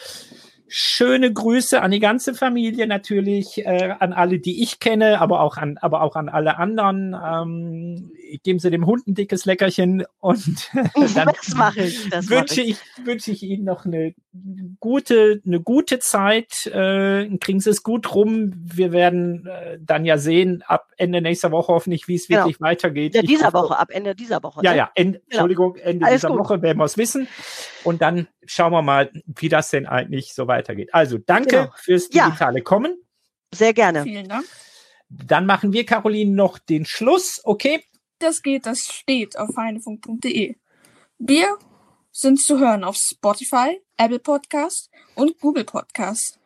Schöne 0.74 1.34
Grüße 1.34 1.82
an 1.82 1.91
die 1.91 1.99
ganze 1.99 2.34
Familie 2.34 2.88
natürlich, 2.88 3.65
äh, 3.65 3.93
an 3.99 4.13
alle, 4.13 4.39
die 4.39 4.63
ich 4.63 4.80
kenne, 4.80 5.19
aber 5.19 5.41
auch 5.41 5.57
an, 5.57 5.78
aber 5.82 6.01
auch 6.01 6.15
an 6.15 6.30
alle 6.30 6.57
anderen. 6.57 7.13
Ähm, 7.13 8.11
geben 8.43 8.59
Sie 8.59 8.69
dem 8.69 8.86
Hund 8.86 9.05
ein 9.05 9.13
dickes 9.13 9.43
Leckerchen 9.43 10.05
und 10.22 10.69
dann 10.74 11.30
das 11.45 11.55
mache 11.55 11.82
ich, 11.82 12.09
das 12.09 12.30
wünsche 12.30 12.61
ich. 12.61 12.78
ich 12.97 13.05
wünsche 13.05 13.32
ich 13.32 13.43
Ihnen 13.43 13.65
noch 13.65 13.86
eine 13.86 14.13
gute 14.80 15.41
eine 15.45 15.59
gute 15.59 15.99
Zeit. 15.99 16.65
Äh, 16.67 17.38
kriegen 17.39 17.59
Sie 17.59 17.69
es 17.69 17.84
gut 17.84 18.15
rum. 18.15 18.53
Wir 18.55 18.93
werden 18.93 19.47
äh, 19.47 19.78
dann 19.82 20.05
ja 20.05 20.17
sehen 20.17 20.63
ab 20.65 20.88
Ende 20.95 21.22
nächster 21.22 21.51
Woche 21.51 21.74
hoffentlich, 21.74 22.07
wie 22.07 22.15
es 22.15 22.28
genau. 22.28 22.45
wirklich 22.45 22.61
weitergeht. 22.61 23.13
Ja, 23.13 23.24
dieser 23.24 23.47
hoffe, 23.47 23.65
Woche 23.65 23.78
ab 23.78 23.89
Ende 23.91 24.15
dieser 24.15 24.41
Woche. 24.41 24.61
Ja, 24.63 24.72
ne? 24.72 24.78
ja. 24.78 24.91
End, 24.95 25.15
genau. 25.15 25.26
Entschuldigung, 25.30 25.76
Ende 25.76 26.05
Alles 26.05 26.22
dieser 26.22 26.30
gut. 26.30 26.39
Woche 26.39 26.61
werden 26.61 26.78
wir 26.78 26.86
es 26.86 26.97
wissen 26.97 27.28
und 27.84 28.02
dann 28.02 28.28
schauen 28.46 28.72
wir 28.72 28.82
mal, 28.82 29.12
wie 29.26 29.50
das 29.50 29.70
denn 29.70 29.86
eigentlich 29.86 30.34
so 30.34 30.48
weitergeht. 30.48 30.94
Also 30.94 31.18
danke 31.18 31.50
genau. 31.50 31.74
fürs 31.76 32.10
digitale 32.10 32.60
ja. 32.60 32.64
Kommen. 32.64 32.96
Sehr 33.54 33.74
gerne. 33.74 34.04
Vielen 34.04 34.30
Dank. 34.30 34.46
Dann 35.10 35.46
machen 35.46 35.74
wir, 35.74 35.86
Caroline, 35.86 36.32
noch 36.32 36.58
den 36.58 36.86
Schluss. 36.86 37.42
Okay. 37.44 37.84
Das 38.20 38.42
geht, 38.44 38.66
das 38.66 38.80
steht 38.80 39.38
auf 39.38 39.50
heinefunk.de. 39.58 40.56
Wir 41.18 41.58
sind 42.12 42.40
zu 42.40 42.60
hören 42.60 42.84
auf 42.84 42.96
Spotify, 42.96 43.82
Apple 43.98 44.20
Podcast 44.20 44.90
und 45.16 45.40
Google 45.40 45.66
Podcast. 45.66 46.40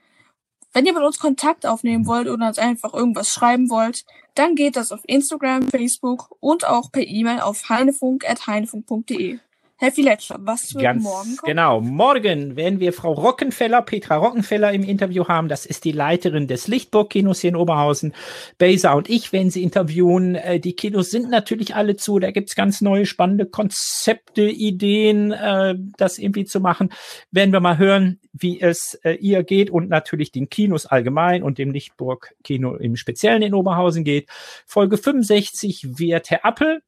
Wenn 0.73 0.85
ihr 0.85 0.93
mit 0.93 1.03
uns 1.03 1.19
Kontakt 1.19 1.65
aufnehmen 1.65 2.05
wollt 2.05 2.27
oder 2.27 2.47
uns 2.47 2.59
einfach 2.59 2.93
irgendwas 2.93 3.29
schreiben 3.29 3.69
wollt, 3.69 4.03
dann 4.35 4.55
geht 4.55 4.75
das 4.75 4.91
auf 4.91 5.01
Instagram, 5.05 5.69
Facebook 5.69 6.35
und 6.39 6.65
auch 6.65 6.91
per 6.91 7.07
E-Mail 7.07 7.39
auf 7.39 7.69
heinefunk.heinefunk.de. 7.69 9.39
Herr 9.77 9.91
Filetcher, 9.91 10.37
was 10.39 10.73
wird 10.73 10.83
Ganz 10.85 11.03
morgen 11.03 11.35
kommen? 11.35 11.49
genau. 11.49 11.81
Morgen 11.81 12.55
werden 12.55 12.79
wir 12.79 12.93
Frau 12.93 13.11
Rockenfeller, 13.11 13.81
Petra 13.81 14.15
Rockenfeller 14.15 14.71
im 14.71 14.83
Interview 14.83 15.27
haben. 15.27 15.49
Das 15.49 15.65
ist 15.65 15.83
die 15.83 15.91
Leiterin 15.91 16.47
des 16.47 16.69
Lichtburg-Kinos 16.69 17.41
hier 17.41 17.49
in 17.49 17.55
Oberhausen. 17.57 18.13
Beza 18.57 18.93
und 18.93 19.09
ich 19.09 19.33
werden 19.33 19.49
sie 19.51 19.63
interviewen. 19.63 20.35
Äh, 20.35 20.61
Die 20.61 20.77
Kinos 20.77 21.09
sind 21.11 21.29
natürlich 21.29 21.75
alle 21.75 21.97
zu. 21.97 22.19
Da 22.19 22.31
gibt's 22.31 22.55
ganz 22.55 22.79
neue, 22.79 23.05
spannende 23.05 23.47
Konzepte, 23.47 24.43
Ideen, 24.43 25.33
äh, 25.33 25.75
das 25.97 26.19
irgendwie 26.19 26.45
zu 26.45 26.61
machen. 26.61 26.89
Werden 27.31 27.51
wir 27.51 27.59
mal 27.59 27.77
hören, 27.77 28.21
wie 28.31 28.61
es 28.61 28.97
äh, 29.03 29.15
ihr 29.15 29.43
geht 29.43 29.69
und 29.69 29.89
natürlich 29.89 30.31
den 30.31 30.47
Kinos 30.47 30.85
allgemein 30.85 31.43
und 31.43 31.57
dem 31.57 31.71
Lichtburg-Kino 31.71 32.75
im 32.75 32.95
Speziellen 32.95 33.41
in 33.41 33.53
Oberhausen 33.53 34.05
geht. 34.05 34.29
Folge 34.65 34.95
65 34.97 35.97
wird 35.97 36.29
Herr 36.31 36.45
Appel 36.45 36.81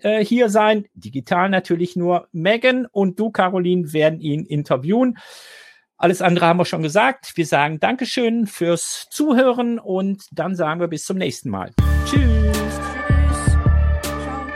äh, 0.00 0.24
hier 0.24 0.48
sein. 0.48 0.86
Digital 0.94 1.50
natürlich 1.50 1.96
nur. 1.96 2.28
Megan 2.32 2.86
und 2.86 3.18
du, 3.18 3.30
Caroline, 3.30 3.92
werden 3.92 4.20
ihn 4.20 4.44
interviewen. 4.44 5.18
Alles 5.98 6.20
andere 6.20 6.46
haben 6.46 6.58
wir 6.58 6.66
schon 6.66 6.82
gesagt. 6.82 7.32
Wir 7.36 7.46
sagen 7.46 7.80
Dankeschön 7.80 8.46
fürs 8.46 9.06
Zuhören 9.10 9.78
und 9.78 10.26
dann 10.30 10.54
sagen 10.54 10.80
wir 10.80 10.88
bis 10.88 11.04
zum 11.04 11.16
nächsten 11.16 11.48
Mal. 11.48 11.70
Tschüss. 12.04 12.20
Tschüss. 12.20 12.80
Ciao. 14.02 14.46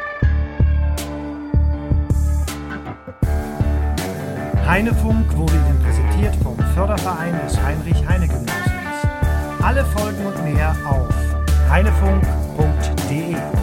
Heinefunk 4.66 5.36
wurde 5.36 5.54
Ihnen 5.54 5.82
präsentiert 5.82 6.36
vom 6.42 6.58
Förderverein 6.74 7.40
des 7.44 7.60
Heinrich-Heine-Gymnasiums. 7.60 9.60
Alle 9.62 9.84
Folgen 9.86 10.26
und 10.26 10.44
mehr 10.44 10.76
auf 10.86 11.08
heinefunk.de. 11.68 13.59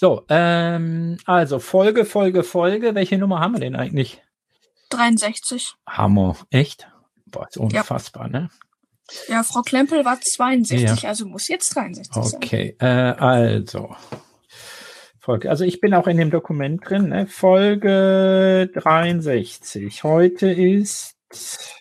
So, 0.00 0.24
ähm, 0.28 1.18
also 1.26 1.58
Folge, 1.58 2.04
Folge, 2.04 2.44
Folge. 2.44 2.94
Welche 2.94 3.18
Nummer 3.18 3.40
haben 3.40 3.54
wir 3.54 3.60
denn 3.60 3.74
eigentlich? 3.74 4.22
63. 4.90 5.74
Hammer. 5.88 6.36
Echt? 6.50 6.88
Boah, 7.26 7.48
ist 7.48 7.56
unfassbar, 7.56 8.28
ne? 8.28 8.48
Ja, 9.26 9.42
Frau 9.42 9.62
Klempel 9.62 10.04
war 10.04 10.20
62, 10.20 11.08
also 11.08 11.26
muss 11.26 11.48
jetzt 11.48 11.74
63 11.74 12.12
sein. 12.14 12.40
Okay, 12.40 12.76
äh, 12.78 12.86
also. 12.86 13.96
Folge. 15.18 15.50
Also 15.50 15.64
ich 15.64 15.80
bin 15.80 15.92
auch 15.94 16.06
in 16.06 16.16
dem 16.16 16.30
Dokument 16.30 16.88
drin, 16.88 17.08
ne? 17.08 17.26
Folge 17.26 18.70
63. 18.72 20.04
Heute 20.04 20.48
ist, 20.48 21.16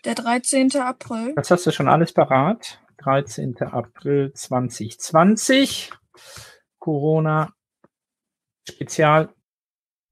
Der 0.05 0.15
13. 0.15 0.71
April. 0.77 1.33
das 1.35 1.51
hast 1.51 1.67
du 1.67 1.71
schon 1.71 1.87
alles 1.87 2.13
parat. 2.13 2.79
13. 2.97 3.57
April 3.61 4.33
2020. 4.33 5.91
Corona 6.79 7.53
Spezial 8.69 9.33